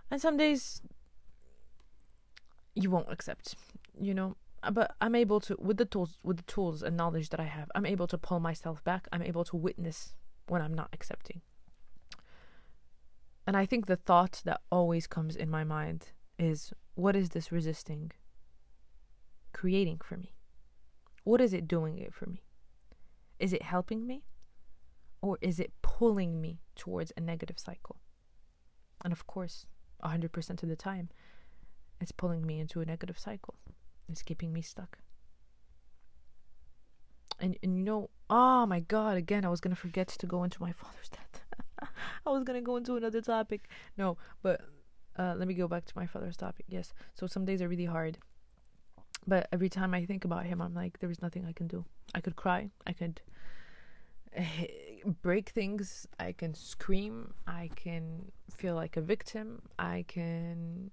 And 0.09 0.21
some 0.21 0.37
days 0.37 0.81
you 2.75 2.89
won't 2.89 3.11
accept. 3.11 3.55
You 3.99 4.13
know, 4.13 4.35
but 4.71 4.95
I'm 5.01 5.15
able 5.15 5.39
to 5.41 5.55
with 5.59 5.77
the 5.77 5.85
tools 5.85 6.19
with 6.23 6.37
the 6.37 6.43
tools 6.43 6.83
and 6.83 6.95
knowledge 6.95 7.29
that 7.29 7.39
I 7.39 7.45
have, 7.45 7.71
I'm 7.73 7.85
able 7.85 8.07
to 8.07 8.17
pull 8.17 8.39
myself 8.39 8.83
back. 8.83 9.07
I'm 9.11 9.23
able 9.23 9.43
to 9.45 9.55
witness 9.55 10.13
when 10.47 10.61
I'm 10.61 10.73
not 10.73 10.89
accepting. 10.93 11.41
And 13.47 13.57
I 13.57 13.65
think 13.65 13.87
the 13.87 13.95
thought 13.95 14.41
that 14.45 14.61
always 14.71 15.07
comes 15.07 15.35
in 15.35 15.49
my 15.49 15.63
mind 15.63 16.11
is 16.37 16.73
what 16.95 17.15
is 17.15 17.29
this 17.29 17.51
resisting 17.51 18.11
creating 19.53 19.99
for 20.03 20.17
me? 20.17 20.33
What 21.23 21.41
is 21.41 21.53
it 21.53 21.67
doing 21.67 21.97
it 21.97 22.13
for 22.13 22.27
me? 22.27 22.43
Is 23.39 23.53
it 23.53 23.63
helping 23.63 24.05
me? 24.05 24.23
Or 25.21 25.37
is 25.41 25.59
it 25.59 25.73
pulling 25.81 26.41
me 26.41 26.61
towards 26.75 27.11
a 27.15 27.21
negative 27.21 27.59
cycle? 27.59 27.97
And 29.03 29.13
of 29.13 29.27
course, 29.27 29.65
100% 30.03 30.63
of 30.63 30.69
the 30.69 30.75
time, 30.75 31.09
it's 31.99 32.11
pulling 32.11 32.45
me 32.45 32.59
into 32.59 32.81
a 32.81 32.85
negative 32.85 33.19
cycle. 33.19 33.55
It's 34.11 34.21
keeping 34.21 34.53
me 34.53 34.61
stuck. 34.61 34.97
And, 37.39 37.57
and 37.63 37.77
you 37.77 37.83
know, 37.83 38.09
oh 38.29 38.65
my 38.65 38.81
god, 38.81 39.17
again, 39.17 39.45
I 39.45 39.49
was 39.49 39.59
to 39.61 39.75
forget 39.75 40.07
to 40.07 40.27
go 40.27 40.43
into 40.43 40.61
my 40.61 40.71
father's 40.81 41.09
death. 41.09 41.41
I 42.25 42.29
was 42.29 42.43
gonna 42.43 42.61
go 42.61 42.77
into 42.77 42.95
another 42.95 43.21
topic. 43.21 43.67
No, 43.97 44.17
but 44.43 44.61
uh, 45.17 45.33
let 45.37 45.47
me 45.47 45.53
go 45.53 45.67
back 45.67 45.85
to 45.85 45.93
my 45.95 46.05
father's 46.05 46.37
topic. 46.37 46.65
Yes. 46.69 46.93
So 47.15 47.27
some 47.27 47.45
days 47.45 47.61
are 47.61 47.67
really 47.67 47.85
hard. 47.85 48.19
But 49.27 49.47
every 49.51 49.69
time 49.69 49.93
I 49.93 50.05
think 50.05 50.25
about 50.25 50.45
him, 50.45 50.61
I'm 50.61 50.73
like, 50.73 50.99
there 50.99 51.11
is 51.11 51.21
nothing 51.21 51.45
I 51.45 51.51
can 51.51 51.67
do. 51.67 51.85
I 52.15 52.21
could 52.21 52.35
cry. 52.35 52.69
I 52.87 52.93
could 52.93 53.21
break 55.21 55.49
things. 55.49 56.07
I 56.19 56.31
can 56.31 56.53
scream. 56.53 57.33
I 57.45 57.69
can 57.75 58.31
feel 58.55 58.75
like 58.75 58.97
a 58.97 59.01
victim. 59.01 59.61
I 59.77 60.05
can 60.07 60.91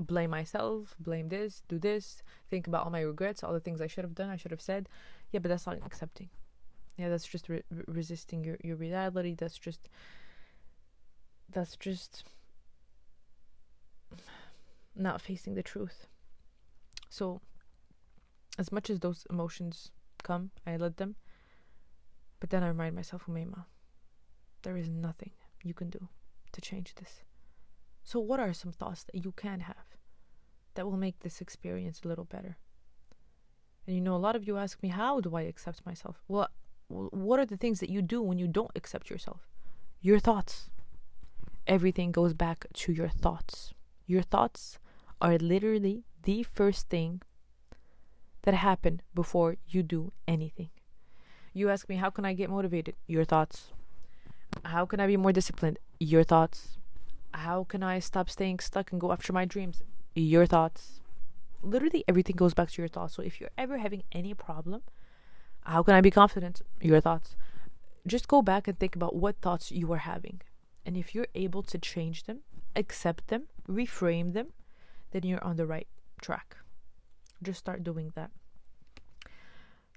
blame 0.00 0.30
myself, 0.30 0.94
blame 0.98 1.28
this, 1.28 1.62
do 1.68 1.78
this, 1.78 2.22
think 2.50 2.66
about 2.66 2.84
all 2.84 2.90
my 2.90 3.00
regrets, 3.00 3.42
all 3.42 3.52
the 3.52 3.60
things 3.60 3.80
I 3.80 3.86
should 3.86 4.04
have 4.04 4.14
done, 4.14 4.30
I 4.30 4.36
should 4.36 4.50
have 4.50 4.60
said. 4.60 4.88
Yeah, 5.30 5.40
but 5.40 5.48
that's 5.48 5.66
not 5.66 5.78
accepting. 5.84 6.28
Yeah, 6.96 7.08
that's 7.08 7.26
just 7.26 7.48
re- 7.48 7.62
resisting 7.86 8.44
your, 8.44 8.56
your 8.62 8.76
reality. 8.76 9.34
That's 9.34 9.58
just 9.58 9.88
that's 11.50 11.76
just 11.76 12.24
not 14.96 15.20
facing 15.20 15.54
the 15.54 15.62
truth. 15.62 16.06
So, 17.08 17.40
as 18.58 18.72
much 18.72 18.90
as 18.90 19.00
those 19.00 19.26
emotions 19.30 19.90
come, 20.22 20.50
I 20.66 20.76
let 20.76 20.96
them. 20.96 21.16
But 22.40 22.50
then 22.50 22.62
I 22.62 22.68
remind 22.68 22.94
myself, 22.94 23.24
Umema, 23.28 23.64
there 24.62 24.76
is 24.76 24.88
nothing 24.88 25.30
you 25.62 25.74
can 25.74 25.90
do 25.90 26.08
to 26.52 26.60
change 26.60 26.94
this. 26.96 27.22
So, 28.04 28.20
what 28.20 28.38
are 28.38 28.52
some 28.52 28.70
thoughts 28.70 29.04
that 29.04 29.24
you 29.24 29.32
can 29.32 29.60
have 29.60 29.96
that 30.74 30.84
will 30.84 30.98
make 30.98 31.20
this 31.20 31.40
experience 31.40 32.02
a 32.04 32.08
little 32.08 32.26
better? 32.26 32.58
And 33.86 33.96
you 33.96 34.02
know, 34.02 34.14
a 34.14 34.16
lot 34.16 34.36
of 34.36 34.46
you 34.46 34.58
ask 34.58 34.82
me, 34.82 34.90
how 34.90 35.20
do 35.20 35.34
I 35.34 35.42
accept 35.42 35.84
myself? 35.86 36.22
Well, 36.28 36.48
what 36.88 37.40
are 37.40 37.46
the 37.46 37.56
things 37.56 37.80
that 37.80 37.90
you 37.90 38.02
do 38.02 38.20
when 38.22 38.38
you 38.38 38.46
don't 38.46 38.70
accept 38.74 39.08
yourself? 39.08 39.48
Your 40.02 40.18
thoughts. 40.18 40.70
Everything 41.66 42.12
goes 42.12 42.34
back 42.34 42.66
to 42.74 42.92
your 42.92 43.08
thoughts. 43.08 43.72
Your 44.06 44.22
thoughts 44.22 44.78
are 45.20 45.38
literally 45.38 46.04
the 46.22 46.42
first 46.42 46.90
thing 46.90 47.22
that 48.42 48.52
happen 48.52 49.00
before 49.14 49.56
you 49.66 49.82
do 49.82 50.12
anything. 50.28 50.68
You 51.54 51.70
ask 51.70 51.88
me, 51.88 51.96
how 51.96 52.10
can 52.10 52.26
I 52.26 52.34
get 52.34 52.50
motivated? 52.50 52.96
Your 53.06 53.24
thoughts. 53.24 53.72
How 54.64 54.84
can 54.84 55.00
I 55.00 55.06
be 55.06 55.16
more 55.16 55.32
disciplined? 55.32 55.78
Your 55.98 56.22
thoughts. 56.22 56.76
How 57.34 57.64
can 57.64 57.82
I 57.82 57.98
stop 57.98 58.30
staying 58.30 58.60
stuck 58.60 58.92
and 58.92 59.00
go 59.00 59.10
after 59.10 59.32
my 59.32 59.44
dreams? 59.44 59.82
Your 60.14 60.46
thoughts. 60.46 61.00
Literally 61.62 62.04
everything 62.06 62.36
goes 62.36 62.54
back 62.54 62.70
to 62.70 62.80
your 62.80 62.88
thoughts. 62.88 63.16
So 63.16 63.22
if 63.22 63.40
you're 63.40 63.50
ever 63.58 63.78
having 63.78 64.04
any 64.12 64.34
problem, 64.34 64.82
how 65.64 65.82
can 65.82 65.94
I 65.94 66.00
be 66.00 66.12
confident? 66.12 66.62
Your 66.80 67.00
thoughts. 67.00 67.34
Just 68.06 68.28
go 68.28 68.40
back 68.40 68.68
and 68.68 68.78
think 68.78 68.94
about 68.94 69.16
what 69.16 69.40
thoughts 69.40 69.72
you 69.72 69.92
are 69.92 69.98
having. 69.98 70.42
And 70.86 70.96
if 70.96 71.12
you're 71.12 71.26
able 71.34 71.64
to 71.64 71.78
change 71.78 72.24
them, 72.24 72.40
accept 72.76 73.26
them, 73.26 73.44
reframe 73.68 74.32
them, 74.32 74.48
then 75.10 75.24
you're 75.24 75.42
on 75.42 75.56
the 75.56 75.66
right 75.66 75.88
track. 76.20 76.56
Just 77.42 77.58
start 77.58 77.82
doing 77.82 78.12
that. 78.14 78.30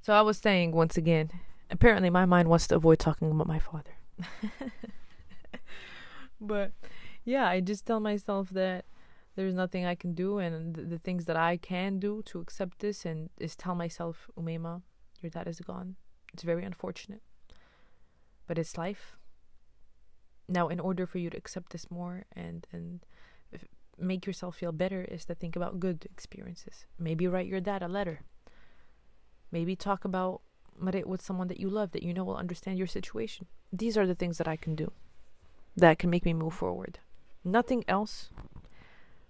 So 0.02 0.14
I 0.14 0.22
was 0.22 0.40
saying 0.40 0.72
once 0.72 0.98
again, 0.98 1.30
apparently 1.70 2.10
my 2.10 2.26
mind 2.26 2.48
wants 2.48 2.66
to 2.68 2.76
avoid 2.76 2.98
talking 2.98 3.30
about 3.30 3.48
my 3.48 3.60
father. 3.60 3.92
but 6.42 6.72
yeah, 7.28 7.46
I 7.46 7.60
just 7.60 7.86
tell 7.86 8.00
myself 8.00 8.50
that 8.52 8.86
there's 9.36 9.54
nothing 9.54 9.86
I 9.86 9.96
can 9.96 10.14
do, 10.14 10.40
and 10.40 10.74
the, 10.74 10.98
things 10.98 11.26
that 11.26 11.36
I 11.36 11.58
can 11.58 12.00
do 12.00 12.24
to 12.28 12.40
accept 12.40 12.80
this 12.80 13.06
and 13.06 13.30
is 13.38 13.54
tell 13.54 13.76
myself, 13.76 14.30
Umema, 14.40 14.82
your 15.22 15.30
dad 15.30 15.46
is 15.46 15.60
gone. 15.60 15.98
It's 16.34 16.44
very 16.44 16.64
unfortunate, 16.64 17.22
but 18.48 18.58
it's 18.58 18.78
life. 18.78 19.18
Now, 20.48 20.70
in 20.70 20.80
order 20.80 21.06
for 21.06 21.18
you 21.18 21.30
to 21.30 21.38
accept 21.38 21.74
this 21.74 21.92
more 21.92 22.24
and 22.34 22.66
and 22.72 23.02
make 24.00 24.26
yourself 24.26 24.56
feel 24.56 24.72
better, 24.72 25.04
is 25.04 25.26
to 25.26 25.36
think 25.36 25.58
about 25.58 25.82
good 25.82 26.08
experiences. 26.10 26.86
Maybe 26.98 27.28
write 27.28 27.48
your 27.48 27.60
dad 27.60 27.84
a 27.84 27.90
letter. 27.90 28.22
Maybe 29.52 29.76
talk 29.76 30.06
about 30.06 30.42
it 30.94 31.08
with 31.08 31.22
someone 31.22 31.50
that 31.50 31.60
you 31.60 31.70
love 31.70 31.92
that 31.92 32.04
you 32.04 32.14
know 32.14 32.24
will 32.24 32.38
understand 32.38 32.78
your 32.78 32.88
situation. 32.88 33.48
These 33.74 33.98
are 33.98 34.08
the 34.08 34.16
things 34.16 34.38
that 34.38 34.48
I 34.48 34.56
can 34.56 34.76
do 34.76 34.94
that 35.76 36.00
can 36.00 36.10
make 36.10 36.24
me 36.24 36.34
move 36.34 36.54
forward. 36.54 37.00
Nothing 37.48 37.86
else 37.88 38.30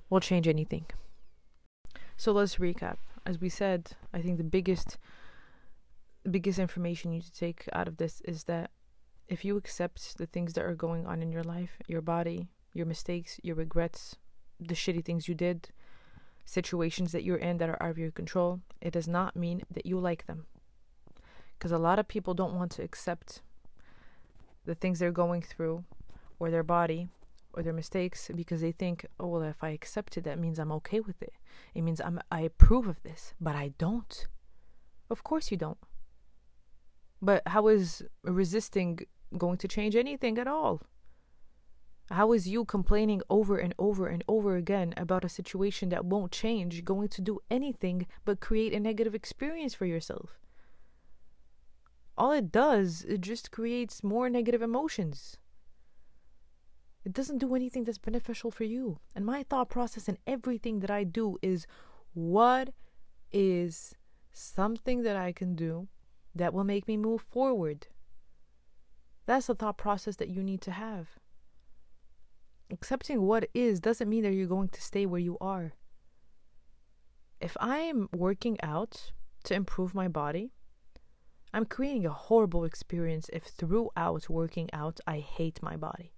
will 0.09 0.19
change 0.19 0.47
anything. 0.47 0.87
So 2.15 2.31
let's 2.31 2.55
recap. 2.55 2.97
As 3.27 3.39
we 3.39 3.47
said, 3.47 3.91
I 4.11 4.21
think 4.21 4.37
the 4.37 4.43
biggest 4.43 4.97
biggest 6.29 6.57
information 6.57 7.11
you 7.11 7.19
need 7.19 7.25
to 7.25 7.31
take 7.31 7.69
out 7.71 7.87
of 7.87 7.97
this 7.97 8.21
is 8.25 8.45
that 8.45 8.71
if 9.27 9.45
you 9.45 9.55
accept 9.55 10.17
the 10.17 10.25
things 10.25 10.53
that 10.53 10.65
are 10.65 10.73
going 10.73 11.05
on 11.05 11.21
in 11.21 11.31
your 11.31 11.43
life, 11.43 11.77
your 11.87 12.01
body, 12.01 12.49
your 12.73 12.87
mistakes, 12.87 13.39
your 13.43 13.55
regrets, 13.55 14.15
the 14.59 14.73
shitty 14.73 15.05
things 15.05 15.27
you 15.27 15.35
did, 15.35 15.69
situations 16.43 17.11
that 17.11 17.23
you're 17.23 17.37
in 17.37 17.59
that 17.59 17.69
are 17.69 17.81
out 17.81 17.91
of 17.91 17.99
your 17.99 18.11
control, 18.11 18.61
it 18.81 18.91
does 18.91 19.07
not 19.07 19.35
mean 19.35 19.61
that 19.69 19.85
you 19.85 19.99
like 19.99 20.25
them. 20.25 20.47
Because 21.57 21.71
a 21.71 21.77
lot 21.77 21.99
of 21.99 22.07
people 22.07 22.33
don't 22.33 22.55
want 22.55 22.71
to 22.71 22.83
accept 22.83 23.41
the 24.65 24.75
things 24.75 24.97
they're 24.97 25.11
going 25.11 25.43
through 25.43 25.83
or 26.39 26.49
their 26.49 26.63
body 26.63 27.09
or 27.57 27.63
their 27.63 27.73
mistakes 27.73 28.29
because 28.35 28.61
they 28.61 28.71
think, 28.71 29.05
oh, 29.19 29.27
well, 29.27 29.41
if 29.41 29.63
I 29.63 29.69
accept 29.69 30.15
it, 30.15 30.23
that 30.25 30.37
means 30.37 30.59
I'm 30.59 30.71
okay 30.73 30.99
with 30.99 31.21
it. 31.23 31.33
It 31.73 31.81
means 31.81 31.99
I'm, 31.99 32.19
I 32.31 32.41
approve 32.41 32.87
of 32.87 33.01
this, 33.01 33.33
but 33.41 33.55
I 33.55 33.73
don't. 33.79 34.27
Of 35.09 35.23
course 35.23 35.49
you 35.49 35.57
don't. 35.57 35.79
But 37.19 37.41
how 37.47 37.67
is 37.67 38.03
resisting 38.23 38.99
going 39.35 39.57
to 39.57 39.67
change 39.67 39.95
anything 39.95 40.37
at 40.37 40.47
all? 40.47 40.83
How 42.11 42.31
is 42.31 42.47
you 42.47 42.63
complaining 42.63 43.21
over 43.29 43.57
and 43.57 43.73
over 43.79 44.07
and 44.07 44.23
over 44.27 44.55
again 44.55 44.93
about 44.95 45.25
a 45.25 45.29
situation 45.29 45.89
that 45.89 46.05
won't 46.05 46.31
change 46.31 46.85
going 46.85 47.09
to 47.09 47.21
do 47.21 47.39
anything 47.49 48.05
but 48.23 48.39
create 48.39 48.71
a 48.71 48.79
negative 48.79 49.15
experience 49.15 49.73
for 49.73 49.85
yourself? 49.85 50.39
All 52.17 52.31
it 52.31 52.51
does, 52.51 53.03
it 53.07 53.21
just 53.21 53.51
creates 53.51 54.03
more 54.03 54.29
negative 54.29 54.61
emotions. 54.61 55.37
It 57.07 57.13
doesn't 57.13 57.37
do 57.37 57.55
anything 57.55 57.85
that's 57.85 57.97
beneficial 57.97 58.51
for 58.51 58.65
you. 58.65 58.99
And 59.15 59.25
my 59.25 59.43
thought 59.43 59.69
process 59.69 60.09
in 60.09 60.17
everything 60.27 60.81
that 60.81 60.91
I 60.91 61.05
do 61.05 61.37
is 61.41 61.65
what 62.13 62.73
is 63.31 63.95
something 64.33 65.03
that 65.03 65.15
I 65.15 65.31
can 65.31 65.55
do 65.55 65.87
that 66.35 66.53
will 66.53 66.65
make 66.65 66.85
me 66.85 66.97
move 66.97 67.21
forward? 67.21 67.87
That's 69.25 69.47
the 69.47 69.55
thought 69.55 69.77
process 69.77 70.17
that 70.17 70.27
you 70.27 70.43
need 70.43 70.59
to 70.63 70.71
have. 70.71 71.11
Accepting 72.69 73.21
what 73.21 73.49
is 73.53 73.79
doesn't 73.79 74.09
mean 74.09 74.23
that 74.23 74.33
you're 74.33 74.45
going 74.45 74.67
to 74.67 74.81
stay 74.81 75.05
where 75.05 75.21
you 75.21 75.37
are. 75.39 75.71
If 77.39 77.55
I'm 77.61 78.09
working 78.13 78.57
out 78.61 79.13
to 79.45 79.53
improve 79.53 79.95
my 79.95 80.09
body, 80.09 80.51
I'm 81.53 81.63
creating 81.63 82.05
a 82.05 82.11
horrible 82.11 82.65
experience 82.65 83.29
if 83.31 83.43
throughout 83.45 84.27
working 84.29 84.69
out 84.73 84.99
I 85.07 85.19
hate 85.19 85.63
my 85.63 85.77
body 85.77 86.11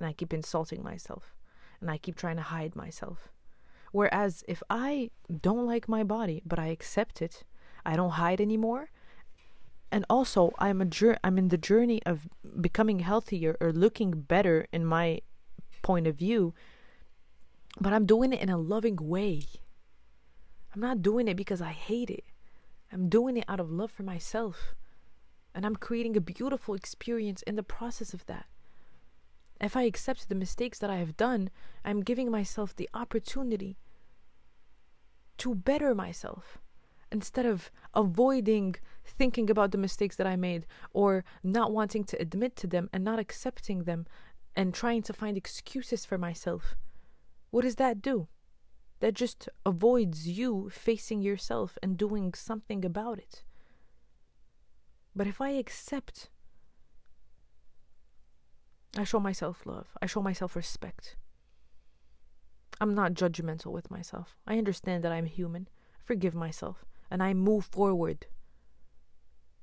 and 0.00 0.08
I 0.08 0.14
keep 0.14 0.32
insulting 0.32 0.82
myself 0.82 1.34
and 1.80 1.90
I 1.90 1.98
keep 1.98 2.16
trying 2.16 2.36
to 2.36 2.42
hide 2.42 2.74
myself. 2.74 3.28
Whereas 3.92 4.42
if 4.48 4.62
I 4.70 5.10
don't 5.40 5.66
like 5.66 5.88
my 5.88 6.02
body 6.02 6.42
but 6.46 6.58
I 6.58 6.68
accept 6.68 7.20
it, 7.20 7.44
I 7.84 7.96
don't 7.96 8.12
hide 8.12 8.40
anymore. 8.40 8.90
And 9.92 10.06
also 10.08 10.52
I'm 10.58 10.80
a 10.80 10.86
jour- 10.86 11.18
I'm 11.22 11.36
in 11.36 11.48
the 11.48 11.58
journey 11.58 12.02
of 12.06 12.28
becoming 12.60 13.00
healthier 13.00 13.58
or 13.60 13.72
looking 13.72 14.22
better 14.22 14.66
in 14.72 14.86
my 14.86 15.20
point 15.82 16.06
of 16.06 16.16
view, 16.16 16.54
but 17.78 17.92
I'm 17.92 18.06
doing 18.06 18.32
it 18.32 18.40
in 18.40 18.48
a 18.48 18.56
loving 18.56 18.96
way. 18.96 19.42
I'm 20.74 20.80
not 20.80 21.02
doing 21.02 21.28
it 21.28 21.36
because 21.36 21.60
I 21.60 21.72
hate 21.72 22.08
it. 22.08 22.24
I'm 22.92 23.08
doing 23.08 23.36
it 23.36 23.44
out 23.48 23.60
of 23.60 23.70
love 23.70 23.90
for 23.90 24.02
myself. 24.02 24.74
And 25.54 25.66
I'm 25.66 25.76
creating 25.76 26.16
a 26.16 26.20
beautiful 26.20 26.74
experience 26.74 27.42
in 27.42 27.56
the 27.56 27.62
process 27.62 28.14
of 28.14 28.24
that. 28.26 28.46
If 29.60 29.76
I 29.76 29.82
accept 29.82 30.28
the 30.28 30.34
mistakes 30.34 30.78
that 30.78 30.90
I 30.90 30.96
have 30.96 31.16
done, 31.16 31.50
I'm 31.84 32.00
giving 32.00 32.30
myself 32.30 32.74
the 32.74 32.88
opportunity 32.94 33.76
to 35.38 35.54
better 35.54 35.94
myself 35.94 36.58
instead 37.12 37.44
of 37.44 37.70
avoiding 37.94 38.76
thinking 39.04 39.50
about 39.50 39.72
the 39.72 39.78
mistakes 39.78 40.16
that 40.16 40.26
I 40.26 40.36
made 40.36 40.66
or 40.92 41.24
not 41.42 41.72
wanting 41.72 42.04
to 42.04 42.20
admit 42.20 42.56
to 42.56 42.66
them 42.66 42.88
and 42.92 43.04
not 43.04 43.18
accepting 43.18 43.84
them 43.84 44.06
and 44.56 44.72
trying 44.72 45.02
to 45.02 45.12
find 45.12 45.36
excuses 45.36 46.04
for 46.04 46.16
myself, 46.18 46.76
what 47.50 47.62
does 47.62 47.76
that 47.76 48.00
do? 48.00 48.28
That 49.00 49.14
just 49.14 49.48
avoids 49.66 50.28
you 50.28 50.70
facing 50.70 51.22
yourself 51.22 51.76
and 51.82 51.96
doing 51.96 52.34
something 52.34 52.84
about 52.84 53.18
it. 53.18 53.44
But 55.16 55.26
if 55.26 55.40
I 55.40 55.50
accept, 55.50 56.30
I 58.96 59.04
show 59.04 59.20
myself 59.20 59.66
love, 59.66 59.88
I 60.02 60.06
show 60.06 60.22
myself 60.22 60.56
respect. 60.56 61.16
I'm 62.80 62.94
not 62.94 63.14
judgmental 63.14 63.72
with 63.72 63.90
myself. 63.90 64.36
I 64.46 64.58
understand 64.58 65.04
that 65.04 65.12
I'm 65.12 65.26
human, 65.26 65.68
I 65.94 66.02
forgive 66.04 66.34
myself, 66.34 66.84
and 67.10 67.22
I 67.22 67.34
move 67.34 67.66
forward. 67.66 68.26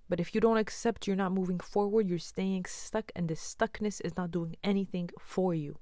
But 0.10 0.20
if 0.20 0.34
you 0.34 0.40
don't 0.40 0.58
accept 0.58 1.08
you're 1.08 1.16
not 1.18 1.34
moving 1.34 1.60
forward, 1.60 2.08
you're 2.08 2.20
staying 2.20 2.66
stuck, 2.66 3.12
and 3.16 3.28
the 3.28 3.34
stuckness 3.34 4.00
is 4.06 4.16
not 4.16 4.32
doing 4.32 4.56
anything 4.64 5.10
for 5.20 5.54
you. 5.54 5.80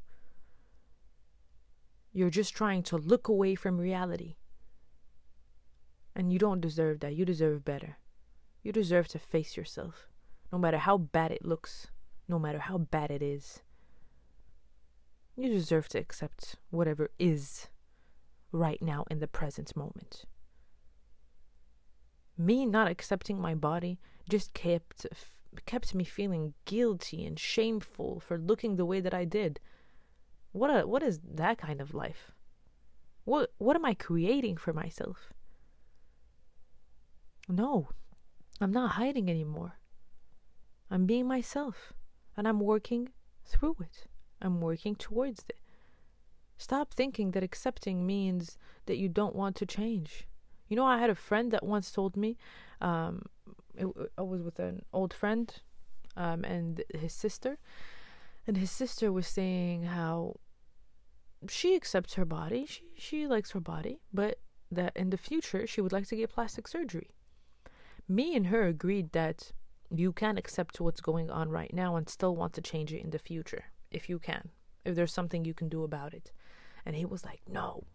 You're 2.12 2.32
just 2.32 2.56
trying 2.56 2.82
to 2.84 2.98
look 2.98 3.28
away 3.28 3.56
from 3.56 3.78
reality. 3.78 4.38
And 6.16 6.32
you 6.32 6.40
don't 6.40 6.62
deserve 6.62 7.02
that. 7.02 7.14
You 7.14 7.26
deserve 7.26 7.66
better. 7.66 7.98
You 8.64 8.72
deserve 8.72 9.10
to 9.10 9.20
face 9.20 9.58
yourself, 9.58 10.08
no 10.52 10.58
matter 10.58 10.78
how 10.78 10.98
bad 10.98 11.32
it 11.32 11.46
looks, 11.46 11.88
no 12.28 12.40
matter 12.40 12.60
how 12.60 12.78
bad 12.78 13.12
it 13.12 13.22
is. 13.22 13.62
You 15.36 15.50
deserve 15.50 15.88
to 15.90 16.00
accept 16.00 16.56
whatever 16.70 17.12
is 17.20 17.68
right 18.52 18.82
now 18.82 19.06
in 19.12 19.20
the 19.20 19.28
present 19.28 19.76
moment. 19.76 20.26
Me 22.38 22.66
not 22.66 22.88
accepting 22.90 23.40
my 23.40 23.54
body 23.54 24.00
just 24.30 24.54
kept 24.54 25.06
kept 25.66 25.96
me 25.96 26.04
feeling 26.04 26.54
guilty 26.66 27.26
and 27.26 27.40
shameful 27.40 28.20
for 28.20 28.38
looking 28.38 28.76
the 28.76 28.86
way 28.86 29.00
that 29.00 29.14
I 29.14 29.24
did. 29.24 29.60
What 30.52 30.70
a 30.70 30.88
what 30.88 31.04
is 31.04 31.20
that 31.24 31.58
kind 31.58 31.82
of 31.82 31.94
life? 31.94 32.32
What 33.26 33.52
what 33.58 33.76
am 33.76 33.86
I 33.86 33.94
creating 33.94 34.58
for 34.58 34.74
myself? 34.74 35.34
No. 37.48 37.90
I'm 38.62 38.72
not 38.72 38.92
hiding 38.92 39.30
anymore. 39.30 39.80
I'm 40.90 41.06
being 41.06 41.28
myself 41.28 41.94
and 42.38 42.48
I'm 42.48 42.60
working 42.60 43.10
through 43.44 43.78
it. 43.82 44.08
I'm 44.42 44.62
working 44.62 44.96
towards 44.96 45.44
it. 45.50 45.60
Stop 46.58 46.94
thinking 46.94 47.32
that 47.32 47.44
accepting 47.44 48.06
means 48.06 48.58
that 48.86 48.98
you 48.98 49.10
don't 49.10 49.36
want 49.36 49.56
to 49.58 49.66
change. 49.66 50.28
You 50.68 50.76
know, 50.76 50.86
I 50.86 51.00
had 51.00 51.10
a 51.10 51.16
friend 51.16 51.52
that 51.52 51.64
once 51.66 51.92
told 51.92 52.16
me, 52.16 52.38
um, 52.82 53.24
it, 53.76 53.88
I 54.18 54.22
was 54.22 54.42
with 54.42 54.60
an 54.60 54.84
old 54.94 55.14
friend, 55.14 55.54
um, 56.16 56.44
and 56.44 56.84
his 56.94 57.14
sister, 57.14 57.58
and 58.48 58.58
his 58.58 58.72
sister 58.72 59.12
was 59.12 59.28
saying 59.28 59.84
how 59.84 60.40
she 61.50 61.76
accepts 61.76 62.16
her 62.16 62.26
body, 62.26 62.66
she 62.66 62.84
she 62.98 63.28
likes 63.28 63.52
her 63.52 63.60
body, 63.60 64.00
but 64.14 64.40
that 64.72 64.96
in 64.96 65.10
the 65.10 65.18
future 65.18 65.68
she 65.68 65.82
would 65.82 65.92
like 65.92 66.08
to 66.08 66.16
get 66.16 66.32
plastic 66.32 66.68
surgery. 66.68 67.10
Me 68.08 68.36
and 68.36 68.48
her 68.48 68.68
agreed 68.68 69.12
that 69.12 69.52
you 69.94 70.12
can 70.12 70.38
accept 70.38 70.80
what's 70.80 71.02
going 71.02 71.30
on 71.30 71.50
right 71.50 71.74
now 71.74 71.96
and 71.96 72.10
still 72.10 72.36
want 72.36 72.54
to 72.54 72.62
change 72.62 72.94
it 72.94 73.04
in 73.04 73.12
the 73.12 73.20
future 73.20 73.66
if 73.92 74.10
you 74.10 74.20
can, 74.20 74.50
if 74.84 74.96
there's 74.96 75.14
something 75.14 75.46
you 75.46 75.54
can 75.54 75.70
do 75.70 75.84
about 75.84 76.14
it. 76.14 76.32
And 76.86 76.96
he 76.96 77.06
was 77.06 77.24
like, 77.24 77.42
No, 77.48 77.86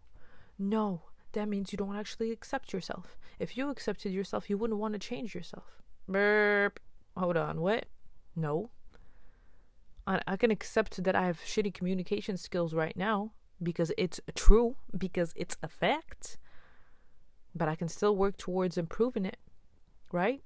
no, 0.57 1.03
that 1.33 1.47
means 1.47 1.71
you 1.71 1.77
don't 1.77 1.95
actually 1.95 2.31
accept 2.31 2.73
yourself. 2.73 3.17
If 3.39 3.57
you 3.57 3.69
accepted 3.69 4.11
yourself, 4.11 4.49
you 4.49 4.57
wouldn't 4.57 4.79
want 4.79 4.93
to 4.93 4.99
change 4.99 5.33
yourself. 5.33 5.81
Burp. 6.07 6.79
Hold 7.15 7.37
on, 7.37 7.61
what? 7.61 7.85
No. 8.35 8.69
I, 10.07 10.21
I 10.27 10.37
can 10.37 10.51
accept 10.51 11.03
that 11.03 11.15
I 11.15 11.25
have 11.25 11.39
shitty 11.39 11.73
communication 11.73 12.37
skills 12.37 12.73
right 12.73 12.95
now 12.95 13.31
because 13.61 13.91
it's 13.97 14.19
true, 14.35 14.75
because 14.97 15.33
it's 15.35 15.57
a 15.61 15.67
fact. 15.67 16.37
But 17.53 17.67
I 17.67 17.75
can 17.75 17.87
still 17.87 18.15
work 18.15 18.37
towards 18.37 18.77
improving 18.77 19.25
it, 19.25 19.37
right? 20.11 20.41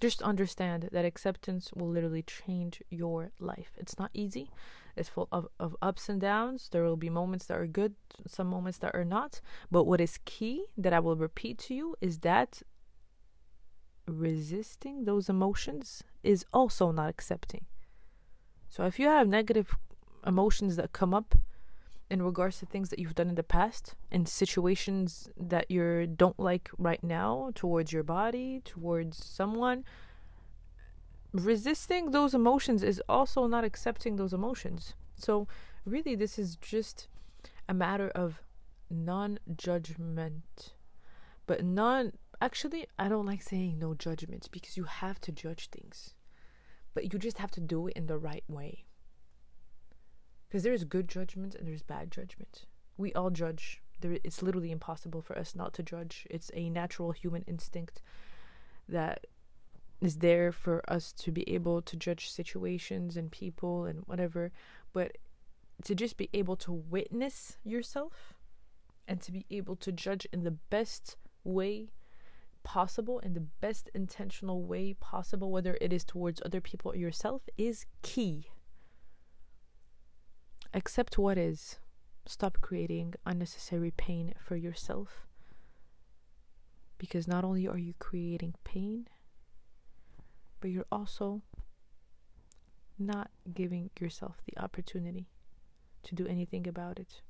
Just 0.00 0.22
understand 0.22 0.88
that 0.92 1.04
acceptance 1.04 1.70
will 1.74 1.88
literally 1.88 2.22
change 2.22 2.82
your 2.88 3.32
life. 3.38 3.72
It's 3.76 3.98
not 3.98 4.10
easy. 4.14 4.50
It's 4.96 5.10
full 5.10 5.28
of, 5.30 5.46
of 5.58 5.76
ups 5.82 6.08
and 6.08 6.20
downs. 6.20 6.68
There 6.72 6.82
will 6.82 6.96
be 6.96 7.10
moments 7.10 7.46
that 7.46 7.58
are 7.58 7.66
good, 7.66 7.94
some 8.26 8.46
moments 8.46 8.78
that 8.78 8.94
are 8.94 9.04
not. 9.04 9.40
But 9.70 9.84
what 9.84 10.00
is 10.00 10.18
key 10.24 10.66
that 10.76 10.92
I 10.94 11.00
will 11.00 11.16
repeat 11.16 11.58
to 11.58 11.74
you 11.74 11.96
is 12.00 12.18
that 12.20 12.62
resisting 14.08 15.04
those 15.04 15.28
emotions 15.28 16.02
is 16.22 16.44
also 16.52 16.90
not 16.90 17.08
accepting. 17.08 17.66
So 18.68 18.84
if 18.84 18.98
you 18.98 19.06
have 19.08 19.28
negative 19.28 19.76
emotions 20.26 20.76
that 20.76 20.92
come 20.92 21.12
up 21.12 21.34
in 22.10 22.22
regards 22.22 22.58
to 22.58 22.66
things 22.66 22.90
that 22.90 22.98
you've 22.98 23.14
done 23.14 23.28
in 23.28 23.36
the 23.36 23.42
past 23.42 23.94
in 24.10 24.26
situations 24.26 25.30
that 25.36 25.70
you 25.70 26.06
don't 26.06 26.38
like 26.38 26.70
right 26.76 27.02
now 27.04 27.52
towards 27.54 27.92
your 27.92 28.02
body, 28.02 28.60
towards 28.64 29.24
someone, 29.24 29.84
resisting 31.32 32.10
those 32.10 32.34
emotions 32.34 32.82
is 32.82 33.00
also 33.08 33.46
not 33.46 33.64
accepting 33.64 34.16
those 34.16 34.32
emotions. 34.32 34.94
So, 35.14 35.46
really, 35.84 36.14
this 36.16 36.38
is 36.38 36.56
just 36.56 37.08
a 37.68 37.74
matter 37.74 38.08
of 38.08 38.42
non 38.90 39.38
judgment. 39.56 40.74
But 41.46 41.64
non, 41.64 42.12
actually, 42.40 42.86
I 42.98 43.08
don't 43.08 43.26
like 43.26 43.42
saying 43.42 43.78
no 43.78 43.94
judgment 43.94 44.48
because 44.50 44.76
you 44.76 44.84
have 44.84 45.20
to 45.22 45.32
judge 45.32 45.68
things. 45.68 46.14
But 46.92 47.12
you 47.12 47.18
just 47.18 47.38
have 47.38 47.52
to 47.52 47.60
do 47.60 47.86
it 47.86 47.96
in 47.96 48.06
the 48.06 48.18
right 48.18 48.44
way. 48.48 48.86
Because 50.50 50.64
there's 50.64 50.82
good 50.82 51.08
judgment 51.08 51.54
and 51.54 51.66
there's 51.66 51.82
bad 51.82 52.10
judgment. 52.10 52.66
We 52.96 53.12
all 53.14 53.30
judge. 53.30 53.80
There, 54.00 54.18
it's 54.24 54.42
literally 54.42 54.72
impossible 54.72 55.22
for 55.22 55.38
us 55.38 55.54
not 55.54 55.72
to 55.74 55.84
judge. 55.84 56.26
It's 56.28 56.50
a 56.54 56.68
natural 56.68 57.12
human 57.12 57.42
instinct 57.46 58.02
that 58.88 59.26
is 60.00 60.16
there 60.16 60.50
for 60.50 60.82
us 60.90 61.12
to 61.12 61.30
be 61.30 61.48
able 61.48 61.82
to 61.82 61.96
judge 61.96 62.30
situations 62.30 63.16
and 63.16 63.30
people 63.30 63.84
and 63.84 64.00
whatever. 64.06 64.50
But 64.92 65.18
to 65.84 65.94
just 65.94 66.16
be 66.16 66.28
able 66.34 66.56
to 66.56 66.72
witness 66.72 67.58
yourself 67.64 68.34
and 69.06 69.20
to 69.20 69.30
be 69.30 69.46
able 69.50 69.76
to 69.76 69.92
judge 69.92 70.26
in 70.32 70.42
the 70.42 70.50
best 70.50 71.16
way 71.44 71.90
possible, 72.64 73.20
in 73.20 73.34
the 73.34 73.46
best 73.60 73.88
intentional 73.94 74.64
way 74.64 74.94
possible, 74.94 75.52
whether 75.52 75.78
it 75.80 75.92
is 75.92 76.04
towards 76.04 76.42
other 76.44 76.60
people 76.60 76.90
or 76.90 76.96
yourself, 76.96 77.42
is 77.56 77.86
key. 78.02 78.48
Accept 80.72 81.18
what 81.18 81.36
is. 81.36 81.78
Stop 82.26 82.58
creating 82.60 83.14
unnecessary 83.26 83.90
pain 83.90 84.34
for 84.38 84.56
yourself. 84.56 85.26
Because 86.98 87.26
not 87.26 87.44
only 87.44 87.66
are 87.66 87.78
you 87.78 87.94
creating 87.98 88.54
pain, 88.62 89.08
but 90.60 90.70
you're 90.70 90.86
also 90.92 91.42
not 92.98 93.30
giving 93.52 93.90
yourself 93.98 94.36
the 94.46 94.62
opportunity 94.62 95.28
to 96.02 96.14
do 96.14 96.26
anything 96.26 96.68
about 96.68 96.98
it. 96.98 97.22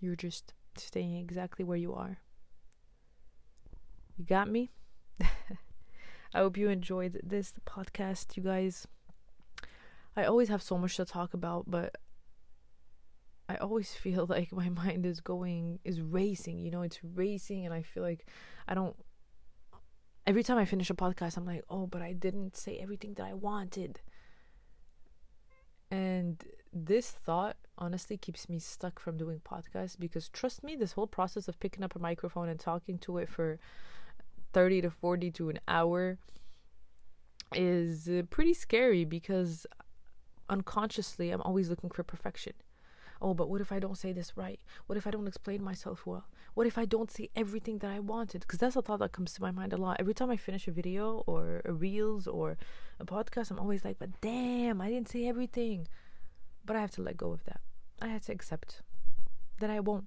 You're 0.00 0.16
just 0.16 0.52
staying 0.76 1.16
exactly 1.16 1.64
where 1.64 1.78
you 1.78 1.94
are. 1.94 2.18
You 4.16 4.24
got 4.24 4.48
me? 4.48 4.70
I 5.20 6.38
hope 6.38 6.56
you 6.56 6.68
enjoyed 6.68 7.20
this 7.22 7.54
podcast, 7.66 8.36
you 8.36 8.42
guys. 8.42 8.86
I 10.16 10.24
always 10.24 10.48
have 10.48 10.62
so 10.62 10.78
much 10.78 10.96
to 10.96 11.04
talk 11.04 11.34
about, 11.34 11.64
but 11.70 11.96
I 13.48 13.56
always 13.56 13.94
feel 13.94 14.26
like 14.26 14.52
my 14.52 14.68
mind 14.68 15.06
is 15.06 15.20
going 15.20 15.80
is 15.84 16.00
racing, 16.00 16.58
you 16.58 16.70
know, 16.70 16.82
it's 16.82 17.00
racing 17.02 17.64
and 17.64 17.74
I 17.74 17.82
feel 17.82 18.02
like 18.02 18.26
I 18.68 18.74
don't 18.74 18.96
every 20.26 20.42
time 20.42 20.58
I 20.58 20.64
finish 20.64 20.90
a 20.90 20.94
podcast 20.94 21.36
I'm 21.36 21.44
like, 21.46 21.64
"Oh, 21.68 21.86
but 21.86 22.02
I 22.02 22.12
didn't 22.12 22.56
say 22.56 22.78
everything 22.78 23.14
that 23.14 23.26
I 23.26 23.34
wanted." 23.34 24.00
And 25.90 26.42
this 26.72 27.10
thought 27.10 27.56
honestly 27.78 28.16
keeps 28.16 28.48
me 28.48 28.58
stuck 28.58 28.98
from 28.98 29.16
doing 29.16 29.40
podcasts 29.44 29.98
because 29.98 30.28
trust 30.28 30.64
me, 30.64 30.76
this 30.76 30.92
whole 30.92 31.06
process 31.06 31.46
of 31.46 31.60
picking 31.60 31.84
up 31.84 31.94
a 31.94 31.98
microphone 31.98 32.48
and 32.48 32.58
talking 32.58 32.98
to 33.00 33.18
it 33.18 33.28
for 33.28 33.58
30 34.52 34.82
to 34.82 34.90
40 34.90 35.30
to 35.32 35.50
an 35.50 35.60
hour 35.68 36.18
is 37.54 38.08
uh, 38.08 38.22
pretty 38.30 38.54
scary 38.54 39.04
because 39.04 39.66
unconsciously 40.48 41.30
I'm 41.30 41.42
always 41.42 41.70
looking 41.70 41.90
for 41.90 42.02
perfection. 42.02 42.54
Oh, 43.20 43.32
but 43.32 43.48
what 43.48 43.60
if 43.60 43.72
I 43.72 43.78
don't 43.78 43.96
say 43.96 44.12
this 44.12 44.36
right? 44.36 44.60
What 44.86 44.98
if 44.98 45.06
I 45.06 45.10
don't 45.10 45.26
explain 45.26 45.62
myself 45.62 46.06
well? 46.06 46.26
What 46.54 46.66
if 46.66 46.76
I 46.76 46.84
don't 46.84 47.10
say 47.10 47.30
everything 47.34 47.78
that 47.78 47.90
I 47.90 47.98
wanted? 48.00 48.42
Because 48.42 48.58
that's 48.58 48.76
a 48.76 48.82
thought 48.82 48.98
that 48.98 49.12
comes 49.12 49.32
to 49.34 49.42
my 49.42 49.50
mind 49.50 49.72
a 49.72 49.76
lot. 49.76 49.96
Every 49.98 50.14
time 50.14 50.30
I 50.30 50.36
finish 50.36 50.68
a 50.68 50.72
video 50.72 51.24
or 51.26 51.62
a 51.64 51.72
reels 51.72 52.26
or 52.26 52.56
a 53.00 53.04
podcast, 53.04 53.50
I'm 53.50 53.58
always 53.58 53.84
like, 53.84 53.98
but 53.98 54.20
damn, 54.20 54.80
I 54.80 54.90
didn't 54.90 55.08
say 55.08 55.26
everything. 55.26 55.88
But 56.64 56.76
I 56.76 56.80
have 56.80 56.92
to 56.92 57.02
let 57.02 57.16
go 57.16 57.32
of 57.32 57.44
that. 57.44 57.60
I 58.02 58.08
have 58.08 58.22
to 58.22 58.32
accept 58.32 58.82
that 59.60 59.70
I 59.70 59.80
won't 59.80 60.06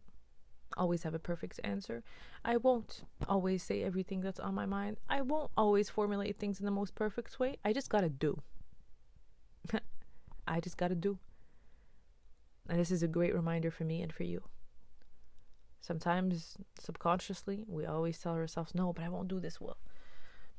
always 0.75 1.03
have 1.03 1.13
a 1.13 1.19
perfect 1.19 1.59
answer. 1.63 2.03
I 2.43 2.57
won't 2.57 3.03
always 3.27 3.63
say 3.63 3.83
everything 3.83 4.21
that's 4.21 4.39
on 4.39 4.53
my 4.53 4.65
mind. 4.65 4.97
I 5.09 5.21
won't 5.21 5.51
always 5.57 5.89
formulate 5.89 6.37
things 6.37 6.59
in 6.59 6.65
the 6.65 6.71
most 6.71 6.95
perfect 6.95 7.39
way. 7.39 7.57
I 7.63 7.73
just 7.73 7.89
gotta 7.89 8.09
do. 8.09 8.41
I 10.47 10.59
just 10.59 10.77
got 10.77 10.89
to 10.89 10.95
do. 10.95 11.19
And 12.69 12.79
this 12.79 12.91
is 12.91 13.03
a 13.03 13.07
great 13.07 13.35
reminder 13.35 13.71
for 13.71 13.83
me 13.83 14.01
and 14.01 14.11
for 14.13 14.23
you. 14.23 14.43
Sometimes 15.81 16.57
subconsciously, 16.79 17.63
we 17.67 17.85
always 17.85 18.19
tell 18.19 18.33
ourselves, 18.33 18.75
"No, 18.75 18.91
but 18.91 19.05
I 19.05 19.09
won't 19.09 19.29
do 19.29 19.39
this 19.39 19.61
well." 19.61 19.77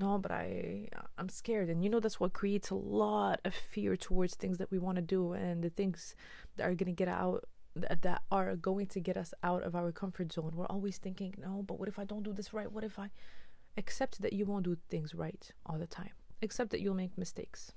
No, 0.01 0.17
but 0.17 0.31
I 0.31 0.89
I'm 1.19 1.29
scared. 1.29 1.69
And 1.69 1.83
you 1.83 1.91
know 1.91 2.01
that's 2.01 2.21
what 2.21 2.33
creates 2.33 2.71
a 2.71 2.75
lot 2.75 3.41
of 3.45 3.55
fear 3.55 3.97
towards 3.97 4.37
things 4.37 4.59
that 4.59 4.71
we 4.71 4.79
want 4.79 4.97
to 4.97 5.03
do 5.03 5.33
and 5.33 5.63
the 5.63 5.71
things 5.71 6.15
that 6.57 6.65
are 6.65 6.75
going 6.75 6.87
to 6.87 6.93
get 6.93 7.09
out 7.09 7.45
that 7.75 8.23
are 8.31 8.57
going 8.57 8.87
to 8.87 9.01
get 9.01 9.17
us 9.17 9.35
out 9.43 9.63
of 9.63 9.75
our 9.75 9.93
comfort 9.93 10.33
zone. 10.33 10.53
We're 10.55 10.67
always 10.67 10.99
thinking, 10.99 11.35
"No, 11.39 11.63
but 11.63 11.79
what 11.79 11.89
if 11.89 11.99
I 11.99 12.05
don't 12.05 12.23
do 12.23 12.33
this 12.33 12.53
right? 12.53 12.71
What 12.71 12.85
if 12.85 12.99
I 12.99 13.11
accept 13.77 14.23
that 14.23 14.33
you 14.33 14.47
won't 14.47 14.65
do 14.65 14.77
things 14.89 15.15
right 15.15 15.51
all 15.67 15.79
the 15.79 15.87
time? 15.87 16.13
Accept 16.43 16.71
that 16.71 16.81
you'll 16.81 16.95
make 16.95 17.19
mistakes." 17.19 17.73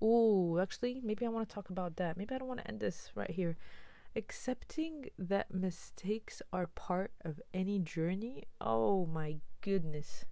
Oh, 0.00 0.58
actually, 0.58 1.00
maybe 1.02 1.24
I 1.24 1.30
want 1.30 1.48
to 1.48 1.54
talk 1.54 1.70
about 1.70 1.96
that. 1.96 2.16
Maybe 2.16 2.34
I 2.34 2.38
don't 2.38 2.48
want 2.48 2.60
to 2.60 2.68
end 2.68 2.80
this 2.80 3.10
right 3.14 3.30
here. 3.30 3.56
Accepting 4.14 5.10
that 5.18 5.52
mistakes 5.52 6.42
are 6.52 6.66
part 6.68 7.12
of 7.24 7.40
any 7.52 7.78
journey. 7.78 8.44
Oh 8.60 9.06
my 9.06 9.36
goodness. 9.60 10.24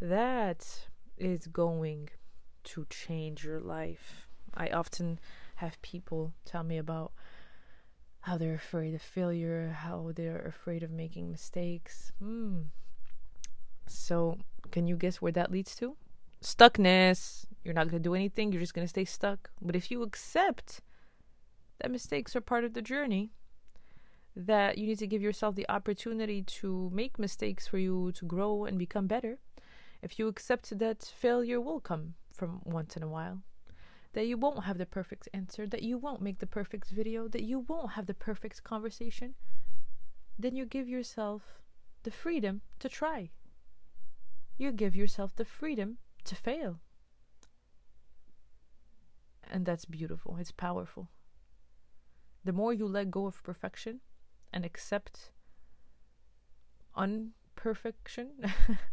That 0.00 0.66
is 1.16 1.46
going 1.46 2.10
to 2.64 2.86
change 2.90 3.44
your 3.44 3.60
life. 3.60 4.28
I 4.54 4.68
often 4.68 5.18
have 5.56 5.80
people 5.82 6.32
tell 6.44 6.62
me 6.62 6.78
about 6.78 7.12
how 8.20 8.38
they're 8.38 8.54
afraid 8.54 8.94
of 8.94 9.02
failure, 9.02 9.76
how 9.80 10.12
they're 10.14 10.44
afraid 10.46 10.82
of 10.82 10.90
making 10.90 11.30
mistakes. 11.30 12.12
Hmm. 12.18 12.62
So, 13.86 14.38
can 14.70 14.86
you 14.86 14.96
guess 14.96 15.20
where 15.20 15.32
that 15.32 15.50
leads 15.50 15.74
to? 15.76 15.96
Stuckness. 16.42 17.46
You're 17.64 17.74
not 17.74 17.88
going 17.88 18.02
to 18.02 18.08
do 18.08 18.14
anything, 18.14 18.50
you're 18.50 18.60
just 18.60 18.74
going 18.74 18.84
to 18.84 18.90
stay 18.90 19.04
stuck. 19.04 19.50
But 19.60 19.76
if 19.76 19.90
you 19.90 20.02
accept 20.02 20.80
that 21.78 21.90
mistakes 21.90 22.34
are 22.34 22.40
part 22.40 22.64
of 22.64 22.74
the 22.74 22.82
journey, 22.82 23.30
that 24.34 24.78
you 24.78 24.86
need 24.86 24.98
to 24.98 25.06
give 25.06 25.22
yourself 25.22 25.54
the 25.54 25.68
opportunity 25.68 26.42
to 26.42 26.90
make 26.92 27.18
mistakes 27.18 27.68
for 27.68 27.78
you 27.78 28.10
to 28.12 28.24
grow 28.24 28.64
and 28.64 28.78
become 28.78 29.06
better, 29.06 29.38
if 30.02 30.18
you 30.18 30.26
accept 30.26 30.76
that 30.78 31.02
failure 31.16 31.60
will 31.60 31.78
come 31.78 32.14
from 32.32 32.60
once 32.64 32.96
in 32.96 33.04
a 33.04 33.08
while, 33.08 33.42
that 34.14 34.26
you 34.26 34.36
won't 34.36 34.64
have 34.64 34.78
the 34.78 34.86
perfect 34.86 35.28
answer, 35.32 35.66
that 35.66 35.84
you 35.84 35.96
won't 35.96 36.22
make 36.22 36.40
the 36.40 36.46
perfect 36.46 36.90
video, 36.90 37.28
that 37.28 37.44
you 37.44 37.60
won't 37.60 37.92
have 37.92 38.06
the 38.06 38.14
perfect 38.14 38.64
conversation, 38.64 39.34
then 40.36 40.56
you 40.56 40.66
give 40.66 40.88
yourself 40.88 41.60
the 42.02 42.10
freedom 42.10 42.62
to 42.80 42.88
try. 42.88 43.30
You 44.58 44.72
give 44.72 44.96
yourself 44.96 45.36
the 45.36 45.44
freedom 45.44 45.98
to 46.24 46.34
fail. 46.34 46.80
And 49.50 49.66
that's 49.66 49.84
beautiful. 49.84 50.36
It's 50.38 50.50
powerful. 50.50 51.08
The 52.44 52.52
more 52.52 52.72
you 52.72 52.86
let 52.86 53.10
go 53.10 53.26
of 53.26 53.42
perfection 53.42 54.00
and 54.52 54.64
accept 54.64 55.30
unperfection, 56.96 58.28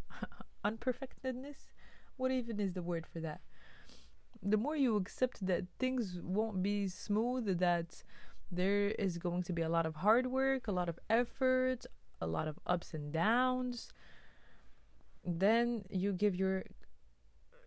unperfectedness, 0.63 1.73
what 2.17 2.31
even 2.31 2.59
is 2.59 2.73
the 2.73 2.83
word 2.83 3.05
for 3.11 3.19
that? 3.21 3.41
The 4.43 4.57
more 4.57 4.75
you 4.75 4.95
accept 4.95 5.45
that 5.47 5.65
things 5.79 6.19
won't 6.21 6.61
be 6.61 6.87
smooth, 6.87 7.59
that 7.59 8.03
there 8.51 8.89
is 8.91 9.17
going 9.17 9.43
to 9.43 9.53
be 9.53 9.61
a 9.61 9.69
lot 9.69 9.85
of 9.85 9.95
hard 9.95 10.27
work, 10.27 10.67
a 10.67 10.71
lot 10.71 10.89
of 10.89 10.99
effort, 11.09 11.85
a 12.21 12.27
lot 12.27 12.47
of 12.47 12.59
ups 12.65 12.93
and 12.93 13.11
downs, 13.13 13.91
then 15.25 15.83
you 15.89 16.13
give 16.13 16.35
your 16.35 16.63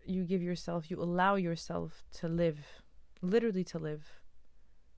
you 0.05 0.25
give 0.25 0.43
yourself, 0.43 0.91
you 0.91 1.01
allow 1.01 1.37
yourself 1.37 2.05
to 2.19 2.29
live, 2.29 2.83
literally 3.21 3.65
to 3.65 3.79
live. 3.79 4.21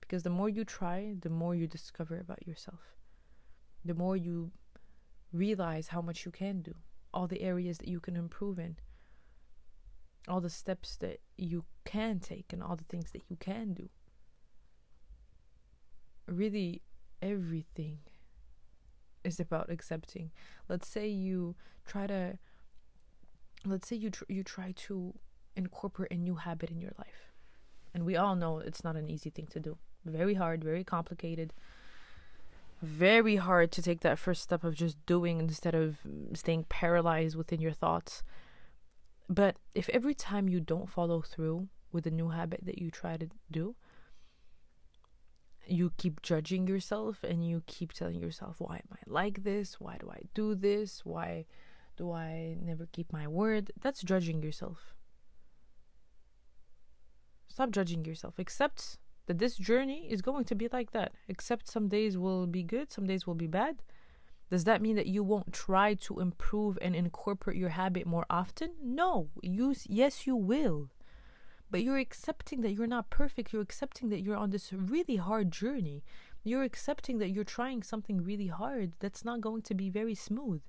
Because 0.01 0.23
the 0.23 0.29
more 0.29 0.49
you 0.49 0.63
try, 0.63 1.15
the 1.19 1.29
more 1.29 1.55
you 1.55 1.67
discover 1.67 2.19
about 2.19 2.47
yourself. 2.47 2.79
The 3.83 3.93
more 3.93 4.15
you 4.15 4.51
realize 5.31 5.89
how 5.89 6.01
much 6.01 6.25
you 6.25 6.31
can 6.31 6.61
do, 6.61 6.75
all 7.13 7.27
the 7.27 7.41
areas 7.41 7.77
that 7.79 7.87
you 7.87 7.99
can 7.99 8.15
improve 8.15 8.59
in, 8.59 8.77
all 10.27 10.41
the 10.41 10.49
steps 10.49 10.95
that 10.97 11.21
you 11.37 11.65
can 11.83 12.19
take, 12.19 12.51
and 12.51 12.63
all 12.63 12.75
the 12.75 12.83
things 12.85 13.11
that 13.11 13.23
you 13.29 13.35
can 13.35 13.73
do. 13.73 13.89
Really, 16.27 16.81
everything 17.21 17.99
is 19.23 19.39
about 19.39 19.69
accepting. 19.69 20.31
Let's 20.69 20.87
say 20.87 21.07
you 21.07 21.55
try 21.85 22.07
to 22.07 22.37
let's 23.65 23.87
say 23.87 23.95
you 23.95 24.09
tr- 24.09 24.23
you 24.27 24.43
try 24.43 24.73
to 24.87 25.13
incorporate 25.55 26.11
a 26.11 26.17
new 26.17 26.35
habit 26.35 26.69
in 26.69 26.81
your 26.81 26.93
life. 26.97 27.31
And 27.93 28.05
we 28.05 28.15
all 28.15 28.35
know 28.35 28.59
it's 28.59 28.83
not 28.83 28.95
an 28.95 29.09
easy 29.09 29.29
thing 29.29 29.47
to 29.47 29.59
do. 29.59 29.77
Very 30.05 30.33
hard, 30.33 30.63
very 30.63 30.83
complicated. 30.83 31.53
Very 32.81 33.37
hard 33.37 33.71
to 33.71 33.81
take 33.81 34.01
that 34.01 34.19
first 34.19 34.41
step 34.41 34.63
of 34.63 34.75
just 34.75 35.03
doing 35.05 35.39
instead 35.39 35.73
of 35.73 35.99
staying 36.33 36.65
paralyzed 36.65 37.35
within 37.35 37.61
your 37.61 37.71
thoughts. 37.71 38.21
But 39.29 39.55
if 39.73 39.89
every 39.89 40.13
time 40.13 40.49
you 40.49 40.59
don't 40.59 40.89
follow 40.89 41.21
through 41.21 41.69
with 41.91 42.05
a 42.05 42.11
new 42.11 42.29
habit 42.29 42.61
that 42.63 42.77
you 42.77 42.91
try 42.91 43.17
to 43.17 43.29
do, 43.49 43.75
you 45.65 45.93
keep 45.97 46.21
judging 46.21 46.67
yourself 46.67 47.23
and 47.23 47.47
you 47.47 47.63
keep 47.65 47.93
telling 47.93 48.19
yourself, 48.19 48.57
why 48.59 48.75
am 48.75 48.89
I 48.91 48.99
like 49.07 49.43
this? 49.43 49.79
Why 49.79 49.97
do 49.99 50.11
I 50.11 50.23
do 50.33 50.53
this? 50.53 51.01
Why 51.03 51.45
do 51.97 52.11
I 52.11 52.57
never 52.61 52.87
keep 52.91 53.11
my 53.11 53.27
word? 53.27 53.71
That's 53.81 54.01
judging 54.01 54.41
yourself. 54.43 54.93
Stop 57.47 57.71
judging 57.71 58.03
yourself. 58.03 58.37
Accept 58.37 58.97
that 59.27 59.39
this 59.39 59.55
journey 59.55 60.07
is 60.09 60.21
going 60.21 60.45
to 60.45 60.55
be 60.55 60.67
like 60.71 60.91
that. 60.91 61.13
Accept 61.29 61.67
some 61.69 61.87
days 61.87 62.17
will 62.17 62.47
be 62.47 62.63
good, 62.63 62.91
some 62.91 63.07
days 63.07 63.25
will 63.25 63.35
be 63.35 63.47
bad. 63.47 63.81
Does 64.51 64.65
that 64.65 64.81
mean 64.81 64.95
that 64.95 65.07
you 65.07 65.23
won't 65.23 65.53
try 65.53 65.95
to 65.95 66.19
improve 66.19 66.77
and 66.81 66.95
incorporate 66.95 67.57
your 67.57 67.69
habit 67.69 68.05
more 68.05 68.25
often? 68.29 68.71
No. 68.83 69.29
You 69.41 69.73
yes 69.87 70.27
you 70.27 70.35
will. 70.35 70.89
But 71.71 71.81
you're 71.83 71.97
accepting 71.97 72.61
that 72.61 72.73
you're 72.73 72.85
not 72.85 73.09
perfect. 73.09 73.51
You're 73.51 73.63
accepting 73.63 74.09
that 74.09 74.21
you're 74.21 74.37
on 74.37 74.51
this 74.51 74.71
really 74.71 75.15
hard 75.15 75.51
journey. 75.51 76.03
You're 76.43 76.63
accepting 76.63 77.17
that 77.17 77.31
you're 77.31 77.43
trying 77.43 77.81
something 77.81 78.23
really 78.23 78.47
hard 78.47 78.93
that's 78.99 79.25
not 79.25 79.41
going 79.41 79.63
to 79.63 79.73
be 79.73 79.89
very 79.89 80.13
smooth. 80.13 80.61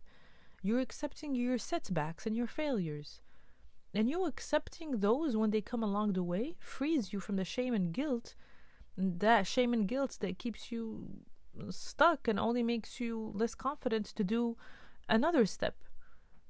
You're 0.66 0.80
accepting 0.80 1.36
your 1.36 1.58
setbacks 1.58 2.26
and 2.26 2.36
your 2.36 2.48
failures. 2.48 3.20
And 3.94 4.10
you 4.10 4.26
accepting 4.26 4.98
those 4.98 5.36
when 5.36 5.52
they 5.52 5.60
come 5.60 5.84
along 5.84 6.14
the 6.14 6.24
way 6.24 6.56
frees 6.58 7.12
you 7.12 7.20
from 7.20 7.36
the 7.36 7.44
shame 7.44 7.72
and 7.72 7.92
guilt. 7.92 8.34
That 8.98 9.46
shame 9.46 9.72
and 9.72 9.86
guilt 9.86 10.18
that 10.22 10.40
keeps 10.40 10.72
you 10.72 11.20
stuck 11.70 12.26
and 12.26 12.40
only 12.40 12.64
makes 12.64 12.98
you 12.98 13.30
less 13.32 13.54
confident 13.54 14.06
to 14.06 14.24
do 14.24 14.56
another 15.08 15.46
step. 15.46 15.76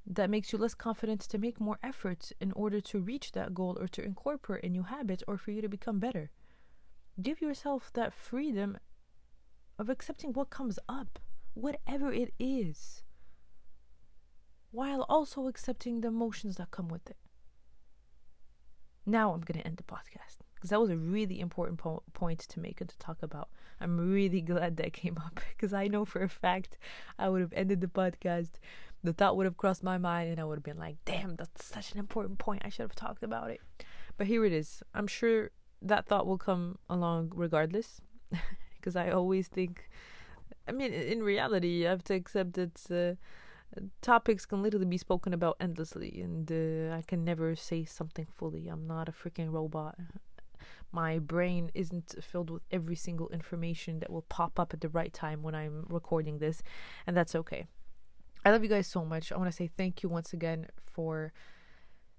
That 0.07 0.31
makes 0.31 0.51
you 0.51 0.59
less 0.59 0.73
confident 0.75 1.21
to 1.21 1.37
make 1.37 1.61
more 1.61 1.79
efforts 1.83 2.33
in 2.41 2.53
order 2.53 2.81
to 2.81 3.01
reach 3.01 3.33
that 3.33 3.53
goal 3.53 3.77
or 3.79 3.89
to 3.89 4.03
incorporate 4.03 4.65
a 4.65 4.71
new 4.71 4.85
habit 4.85 5.23
or 5.29 5.37
for 5.37 5.51
you 5.51 5.61
to 5.61 5.69
become 5.69 5.99
better. 5.99 6.31
Give 7.21 7.43
yourself 7.43 7.91
that 7.93 8.15
freedom 8.15 8.79
of 9.79 9.91
accepting 9.91 10.33
what 10.33 10.49
comes 10.49 10.79
up, 10.89 11.19
whatever 11.53 12.11
it 12.15 12.33
is 12.39 13.03
while 14.71 15.03
also 15.09 15.47
accepting 15.47 16.01
the 16.01 16.09
emotions 16.09 16.57
that 16.57 16.71
come 16.71 16.89
with 16.89 17.09
it. 17.09 17.17
Now 19.05 19.33
I'm 19.33 19.41
going 19.41 19.61
to 19.61 19.67
end 19.67 19.77
the 19.77 19.85
podcast 19.85 20.39
because 20.55 20.71
that 20.71 20.81
was 20.81 20.91
a 20.91 20.97
really 20.97 21.39
important 21.39 21.79
po- 21.79 22.03
point 22.13 22.41
to 22.41 22.61
make 22.61 22.81
and 22.81 22.91
to 22.91 22.99
talk 22.99 23.19
about. 23.23 23.49
I'm 23.81 24.13
really 24.13 24.41
glad 24.41 24.77
that 24.79 24.93
came 24.93 25.17
up 25.19 25.41
because 25.57 25.73
I 25.73 25.87
know 25.87 26.05
for 26.05 26.23
a 26.23 26.29
fact 26.29 26.77
I 27.19 27.29
would 27.29 27.41
have 27.41 27.53
ended 27.55 27.81
the 27.81 27.87
podcast. 27.87 28.51
The 29.05 29.13
thought 29.13 29.37
would 29.37 29.47
have 29.47 29.57
crossed 29.57 29.85
my 29.85 29.99
mind 29.99 30.31
and 30.31 30.41
I 30.41 30.45
would 30.45 30.57
have 30.57 30.65
been 30.65 30.79
like, 30.79 30.97
damn, 31.05 31.37
that's 31.37 31.65
such 31.65 31.93
an 31.93 32.01
important 32.01 32.39
point. 32.39 32.63
I 32.65 32.69
should 32.69 32.83
have 32.83 32.97
talked 32.97 33.23
about 33.23 33.51
it. 33.51 33.61
But 34.17 34.27
here 34.27 34.45
it 34.45 34.53
is. 34.53 34.83
I'm 34.95 35.07
sure 35.07 35.51
that 35.83 36.07
thought 36.07 36.27
will 36.27 36.39
come 36.39 36.79
along 36.89 37.33
regardless 37.35 38.01
because 38.75 38.97
I 38.97 39.11
always 39.11 39.47
think, 39.47 39.89
I 40.67 40.73
mean, 40.73 40.93
in 40.93 41.23
reality, 41.23 41.69
you 41.69 41.87
have 41.87 42.03
to 42.05 42.15
accept 42.15 42.55
that. 42.55 42.91
Uh, 42.91 43.23
topics 44.01 44.47
can 44.47 44.63
literally 44.63 44.87
be 44.87 44.99
spoken 44.99 45.35
about 45.35 45.57
endlessly 45.61 46.21
and 46.23 46.51
uh, 46.51 46.95
i 46.95 47.03
can 47.03 47.25
never 47.25 47.55
say 47.55 47.85
something 47.85 48.27
fully. 48.33 48.69
I'm 48.69 48.87
not 48.87 49.09
a 49.09 49.13
freaking 49.13 49.53
robot. 49.53 49.97
My 50.93 51.19
brain 51.19 51.71
isn't 51.75 52.15
filled 52.23 52.49
with 52.49 52.63
every 52.71 52.97
single 52.97 53.29
information 53.29 53.99
that 54.01 54.11
will 54.11 54.23
pop 54.23 54.59
up 54.59 54.73
at 54.73 54.81
the 54.81 54.89
right 54.89 55.13
time 55.13 55.43
when 55.43 55.55
i'm 55.55 55.87
recording 55.89 56.39
this 56.39 56.63
and 57.07 57.17
that's 57.17 57.35
okay. 57.35 57.67
I 58.45 58.51
love 58.51 58.63
you 58.63 58.69
guys 58.69 58.87
so 58.87 59.05
much. 59.05 59.33
I 59.33 59.37
want 59.37 59.51
to 59.51 59.57
say 59.57 59.67
thank 59.67 60.03
you 60.03 60.09
once 60.09 60.33
again 60.33 60.69
for 60.79 61.33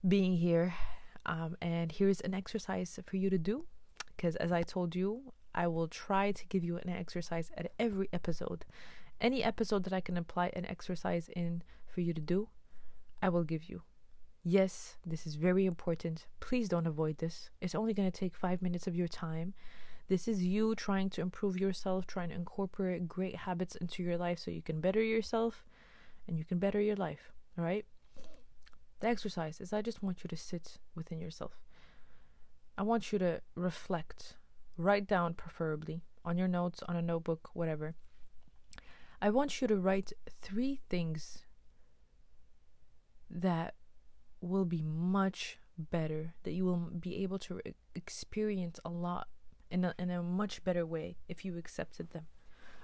being 0.06 0.36
here. 0.36 0.76
Um, 1.26 1.56
and 1.62 1.92
here's 1.92 2.20
an 2.22 2.34
exercise 2.34 3.00
for 3.06 3.16
you 3.16 3.30
to 3.30 3.38
do 3.38 3.66
because 4.18 4.36
as 4.38 4.52
i 4.52 4.64
told 4.64 4.96
you 4.96 5.32
i 5.56 5.68
will 5.68 5.88
try 5.88 6.32
to 6.32 6.46
give 6.48 6.64
you 6.64 6.78
an 6.78 6.90
exercise 6.90 7.50
at 7.56 7.72
every 7.80 8.10
episode 8.12 8.66
any 9.20 9.44
episode 9.44 9.84
that 9.86 9.94
I 9.94 10.02
can 10.02 10.18
apply 10.18 10.52
an 10.54 10.66
exercise 10.66 11.30
in 11.36 11.64
for 11.88 12.02
you 12.02 12.14
to 12.14 12.22
do, 12.22 12.50
I 13.22 13.30
will 13.30 13.44
give 13.44 13.70
you. 13.70 13.82
Yes, 14.44 14.98
this 15.06 15.26
is 15.26 15.36
very 15.36 15.66
important. 15.66 16.28
Please 16.40 16.70
don't 16.70 16.88
avoid 16.88 17.18
this. 17.18 17.50
It's 17.60 17.76
only 17.76 17.94
going 17.94 18.10
to 18.10 18.18
take 18.18 18.36
five 18.36 18.62
minutes 18.62 18.88
of 18.88 18.96
your 18.96 19.08
time. 19.08 19.54
This 20.08 20.28
is 20.28 20.44
you 20.44 20.74
trying 20.76 21.10
to 21.12 21.22
improve 21.22 21.60
yourself, 21.60 22.08
trying 22.08 22.30
to 22.30 22.36
incorporate 22.36 23.08
great 23.08 23.36
habits 23.36 23.76
into 23.76 24.04
your 24.04 24.18
life 24.18 24.40
so 24.40 24.52
you 24.52 24.62
can 24.62 24.80
better 24.80 25.04
yourself 25.04 25.66
and 26.28 26.38
you 26.38 26.46
can 26.46 26.60
better 26.60 26.80
your 26.80 26.96
life. 26.96 27.32
All 27.58 27.66
right? 27.66 27.86
The 29.00 29.08
exercise 29.08 29.60
is 29.60 29.74
I 29.74 29.82
just 29.82 30.02
want 30.02 30.24
you 30.24 30.28
to 30.30 30.38
sit 30.38 30.78
within 30.96 31.20
yourself. 31.20 31.60
I 32.78 32.84
want 32.84 33.12
you 33.12 33.20
to 33.20 33.42
reflect, 33.56 34.36
write 34.78 35.08
down, 35.08 35.34
preferably, 35.34 36.04
on 36.24 36.38
your 36.38 36.48
notes, 36.48 36.84
on 36.88 36.96
a 36.96 37.02
notebook, 37.02 37.50
whatever 37.54 37.96
I 39.22 39.30
want 39.30 39.62
you 39.62 39.68
to 39.68 39.78
write 39.78 40.14
three 40.42 40.80
things 40.90 41.40
that 43.30 43.74
will 44.42 44.66
be 44.66 44.84
much 44.84 45.58
better, 45.78 46.34
that 46.44 46.54
you 46.54 46.66
will 46.66 46.90
be 47.00 47.24
able 47.24 47.40
to 47.40 47.60
experience 47.96 48.80
a 48.86 48.90
lot 48.90 49.28
in 49.70 49.84
a, 49.84 49.94
in 50.00 50.10
a 50.10 50.24
much 50.24 50.64
better 50.64 50.86
way 50.86 51.18
if 51.28 51.44
you 51.44 51.58
accepted 51.58 52.12
them. 52.12 52.28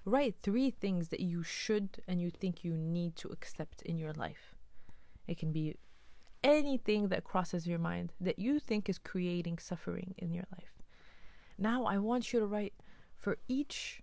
Write 0.06 0.36
three 0.42 0.70
things 0.70 1.10
that 1.10 1.22
you 1.22 1.44
should 1.44 2.02
and 2.08 2.20
you 2.20 2.30
think 2.30 2.64
you 2.64 2.76
need 2.76 3.16
to 3.18 3.30
accept 3.30 3.82
in 3.84 3.98
your 3.98 4.14
life. 4.14 4.56
It 5.28 5.38
can 5.38 5.52
be 5.52 5.78
anything 6.44 7.08
that 7.08 7.24
crosses 7.24 7.66
your 7.66 7.80
mind 7.80 8.12
that 8.20 8.38
you 8.38 8.60
think 8.60 8.90
is 8.90 8.98
creating 8.98 9.60
suffering 9.60 10.14
in 10.18 10.34
your 10.34 10.46
life. 10.52 10.74
Now, 11.58 11.86
I 11.86 12.00
want 12.00 12.34
you 12.34 12.40
to 12.40 12.46
write 12.46 12.74
for 13.16 13.38
each 13.48 14.03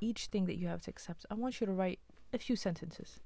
each 0.00 0.26
thing 0.26 0.46
that 0.46 0.58
you 0.58 0.68
have 0.68 0.82
to 0.82 0.90
accept, 0.90 1.26
I 1.30 1.34
want 1.34 1.60
you 1.60 1.66
to 1.66 1.72
write 1.72 2.00
a 2.32 2.38
few 2.38 2.56
sentences. 2.56 3.20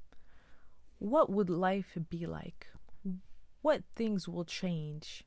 What 0.99 1.31
would 1.31 1.51
life 1.51 1.97
be 2.11 2.27
like? 2.27 2.69
What 3.63 3.83
things 3.95 4.29
will 4.29 4.45
change 4.45 5.25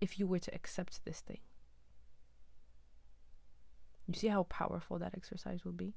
if 0.00 0.18
you 0.18 0.26
were 0.26 0.38
to 0.38 0.54
accept 0.54 1.04
this 1.04 1.20
thing? 1.20 1.40
You 4.06 4.14
see 4.14 4.28
how 4.28 4.44
powerful 4.44 4.98
that 4.98 5.14
exercise 5.16 5.64
will 5.64 5.72
be? 5.72 5.94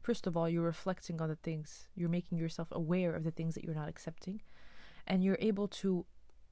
First 0.00 0.26
of 0.26 0.36
all, 0.36 0.48
you're 0.48 0.62
reflecting 0.62 1.20
on 1.20 1.28
the 1.28 1.36
things, 1.36 1.88
you're 1.94 2.08
making 2.08 2.38
yourself 2.38 2.68
aware 2.70 3.14
of 3.14 3.24
the 3.24 3.30
things 3.30 3.54
that 3.54 3.64
you're 3.64 3.74
not 3.74 3.88
accepting, 3.88 4.40
and 5.06 5.22
you're 5.22 5.38
able 5.40 5.68
to 5.68 6.04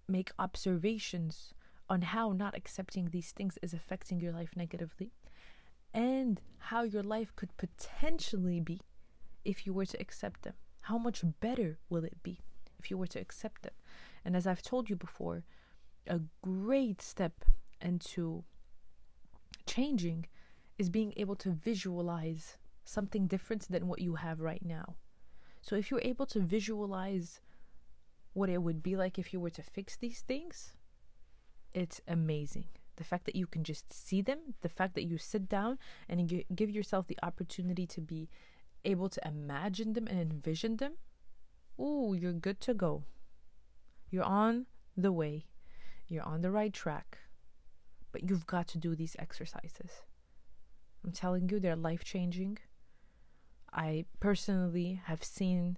make 0.09 0.33
observations 0.39 1.55
on 1.89 2.03
how 2.03 2.33
not 2.33 2.57
accepting 2.57 3.11
these 3.11 3.33
things 3.33 3.59
is 3.63 3.75
affecting 3.75 4.21
your 4.21 4.33
life 4.33 4.51
negatively 4.57 5.13
and 5.95 6.41
how 6.59 6.83
your 6.83 7.03
life 7.03 7.35
could 7.37 7.57
potentially 7.57 8.61
be 8.61 8.81
if 9.45 9.67
you 9.67 9.73
were 9.73 9.87
to 9.87 10.01
accept 10.01 10.43
them. 10.43 10.55
How 10.83 10.99
much 10.99 11.23
better 11.41 11.79
will 11.89 12.05
it 12.05 12.23
be 12.23 12.41
if 12.79 12.91
you 12.91 12.97
were 12.97 13.07
to 13.09 13.21
accept 13.21 13.63
them? 13.63 13.75
And 14.25 14.37
as 14.37 14.47
I've 14.47 14.63
told 14.63 14.89
you 14.89 14.97
before, 14.97 15.45
a 16.07 16.21
great 16.43 17.03
step 17.03 17.45
into 17.81 18.45
changing 19.67 20.27
is 20.79 20.91
being 20.91 21.13
able 21.17 21.37
to 21.37 21.51
visualize 21.51 22.59
something 22.85 23.27
different 23.27 23.69
than 23.69 23.87
what 23.87 24.01
you 24.01 24.17
have 24.17 24.41
right 24.41 24.65
now. 24.65 24.97
So 25.61 25.77
if 25.77 25.91
you're 25.91 26.01
able 26.03 26.27
to 26.27 26.41
visualize 26.41 27.41
what 28.33 28.49
it 28.49 28.63
would 28.63 28.83
be 28.83 28.97
like 28.97 29.19
if 29.19 29.33
you 29.33 29.41
were 29.41 29.51
to 29.51 29.63
fix 29.63 29.97
these 29.97 30.21
things, 30.23 30.75
it's 31.73 32.01
amazing. 32.09 32.67
The 33.03 33.09
fact 33.09 33.25
that 33.25 33.35
you 33.35 33.49
can 33.49 33.65
just 33.65 33.93
see 33.93 34.23
them, 34.23 34.55
the 34.61 34.69
fact 34.69 34.95
that 34.95 35.03
you 35.03 35.19
sit 35.19 35.49
down 35.49 35.77
and 36.09 36.45
give 36.55 36.71
yourself 36.71 37.09
the 37.09 37.19
opportunity 37.21 37.85
to 37.85 38.01
be 38.01 38.29
able 38.85 39.09
to 39.09 39.21
imagine 39.27 39.95
them 39.95 40.07
and 40.07 40.21
envision 40.21 40.77
them, 40.77 40.93
ooh, 41.81 42.15
you're 42.17 42.33
good 42.33 42.61
to 42.61 42.75
go. 42.75 43.03
You're 44.09 44.23
on 44.23 44.67
the 44.97 45.11
way. 45.11 45.47
You're 46.07 46.23
on 46.23 46.43
the 46.43 46.53
right 46.53 46.73
track. 46.73 47.19
But 48.13 48.31
you've 48.31 48.47
got 48.47 48.69
to 48.69 48.79
do 48.79 48.95
these 48.95 49.17
exercises. 49.19 50.05
I'm 51.05 51.11
telling 51.11 51.49
you, 51.49 51.59
they're 51.59 51.75
life 51.75 52.05
changing. 52.05 52.59
I 53.73 54.05
personally 54.21 55.01
have 55.07 55.25
seen 55.25 55.77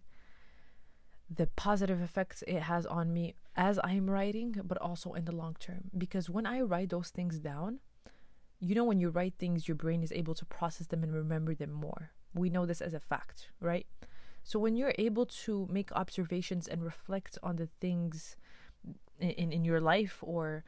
the 1.31 1.47
positive 1.47 2.03
effects 2.03 2.45
it 2.47 2.61
has 2.61 2.85
on 2.85 3.15
me 3.15 3.35
as 3.57 3.79
I'm 3.85 4.11
writing, 4.11 4.57
but 4.65 4.79
also 4.79 5.13
in 5.13 5.25
the 5.25 5.35
long 5.35 5.57
term. 5.59 5.91
Because 5.97 6.29
when 6.29 6.47
I 6.47 6.61
write 6.61 6.91
those 6.91 7.11
things 7.11 7.39
down, 7.39 7.81
you 8.61 8.75
know, 8.75 8.85
when 8.85 8.99
you 8.99 9.11
write 9.11 9.35
things, 9.39 9.69
your 9.69 9.75
brain 9.77 10.03
is 10.03 10.13
able 10.13 10.35
to 10.35 10.45
process 10.45 10.87
them 10.87 11.03
and 11.03 11.15
remember 11.15 11.55
them 11.55 11.73
more. 11.73 12.11
We 12.35 12.51
know 12.51 12.67
this 12.67 12.81
as 12.81 12.95
a 12.95 13.01
fact, 13.01 13.51
right? 13.61 13.87
So 14.43 14.59
when 14.59 14.77
you're 14.77 14.95
able 14.99 15.27
to 15.27 15.69
make 15.71 15.93
observations 15.93 16.69
and 16.69 16.83
reflect 16.83 17.39
on 17.43 17.57
the 17.57 17.69
things 17.81 18.37
in, 19.19 19.53
in 19.53 19.65
your 19.65 19.81
life 19.81 20.19
or 20.23 20.65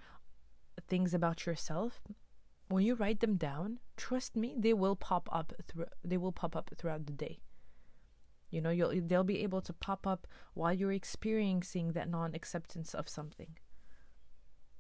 things 0.89 1.13
about 1.13 1.47
yourself, 1.47 2.01
when 2.69 2.85
you 2.85 2.95
write 2.95 3.21
them 3.21 3.37
down, 3.37 3.79
trust 3.97 4.37
me, 4.37 4.55
they 4.59 4.73
will 4.73 4.97
pop 4.97 5.29
up 5.33 5.53
through 5.67 5.87
they 6.05 6.17
will 6.17 6.33
pop 6.33 6.57
up 6.57 6.71
throughout 6.77 7.07
the 7.07 7.13
day. 7.13 7.41
You 8.57 8.63
know, 8.63 8.71
you'll 8.71 9.03
they'll 9.07 9.23
be 9.23 9.43
able 9.43 9.61
to 9.61 9.75
pop 9.75 10.07
up 10.07 10.27
while 10.55 10.73
you're 10.73 10.91
experiencing 10.91 11.93
that 11.93 12.09
non-acceptance 12.09 12.95
of 12.95 13.07
something. 13.07 13.59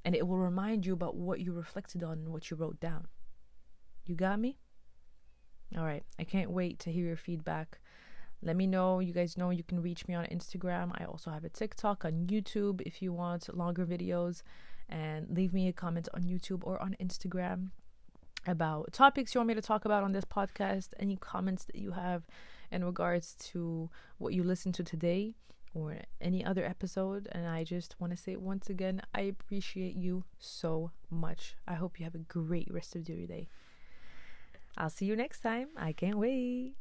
And 0.02 0.14
it 0.14 0.26
will 0.26 0.38
remind 0.38 0.86
you 0.86 0.94
about 0.94 1.14
what 1.14 1.40
you 1.40 1.52
reflected 1.52 2.02
on 2.02 2.12
and 2.12 2.28
what 2.28 2.50
you 2.50 2.56
wrote 2.56 2.80
down. 2.80 3.08
You 4.06 4.14
got 4.14 4.40
me? 4.40 4.56
All 5.76 5.84
right. 5.84 6.04
I 6.18 6.24
can't 6.24 6.50
wait 6.50 6.78
to 6.80 6.90
hear 6.90 7.04
your 7.04 7.18
feedback. 7.18 7.80
Let 8.40 8.56
me 8.56 8.66
know. 8.66 9.00
You 9.00 9.12
guys 9.12 9.36
know 9.36 9.50
you 9.50 9.62
can 9.62 9.82
reach 9.82 10.08
me 10.08 10.14
on 10.14 10.24
Instagram. 10.26 10.92
I 10.98 11.04
also 11.04 11.30
have 11.30 11.44
a 11.44 11.50
TikTok 11.50 12.06
on 12.06 12.28
YouTube 12.28 12.80
if 12.86 13.02
you 13.02 13.12
want 13.12 13.54
longer 13.54 13.84
videos. 13.84 14.40
And 14.88 15.28
leave 15.28 15.52
me 15.52 15.68
a 15.68 15.74
comment 15.74 16.08
on 16.14 16.22
YouTube 16.22 16.62
or 16.62 16.80
on 16.80 16.96
Instagram 16.98 17.72
about 18.46 18.94
topics 18.94 19.34
you 19.34 19.40
want 19.40 19.48
me 19.48 19.54
to 19.54 19.60
talk 19.60 19.84
about 19.84 20.02
on 20.02 20.12
this 20.12 20.24
podcast, 20.24 20.94
any 20.98 21.16
comments 21.16 21.66
that 21.66 21.76
you 21.76 21.90
have 21.90 22.26
in 22.70 22.84
regards 22.84 23.34
to 23.52 23.90
what 24.18 24.32
you 24.34 24.42
listen 24.42 24.72
to 24.72 24.84
today 24.84 25.34
or 25.74 25.96
any 26.20 26.44
other 26.44 26.64
episode. 26.64 27.28
And 27.32 27.46
I 27.46 27.64
just 27.64 28.00
want 28.00 28.12
to 28.12 28.16
say 28.16 28.36
once 28.36 28.70
again, 28.70 29.02
I 29.14 29.22
appreciate 29.22 29.94
you 29.94 30.24
so 30.38 30.90
much. 31.10 31.56
I 31.68 31.74
hope 31.74 31.98
you 31.98 32.04
have 32.04 32.14
a 32.14 32.18
great 32.18 32.68
rest 32.72 32.96
of 32.96 33.08
your 33.08 33.26
day. 33.26 33.48
I'll 34.76 34.90
see 34.90 35.06
you 35.06 35.16
next 35.16 35.40
time. 35.40 35.68
I 35.76 35.92
can't 35.92 36.18
wait. 36.18 36.74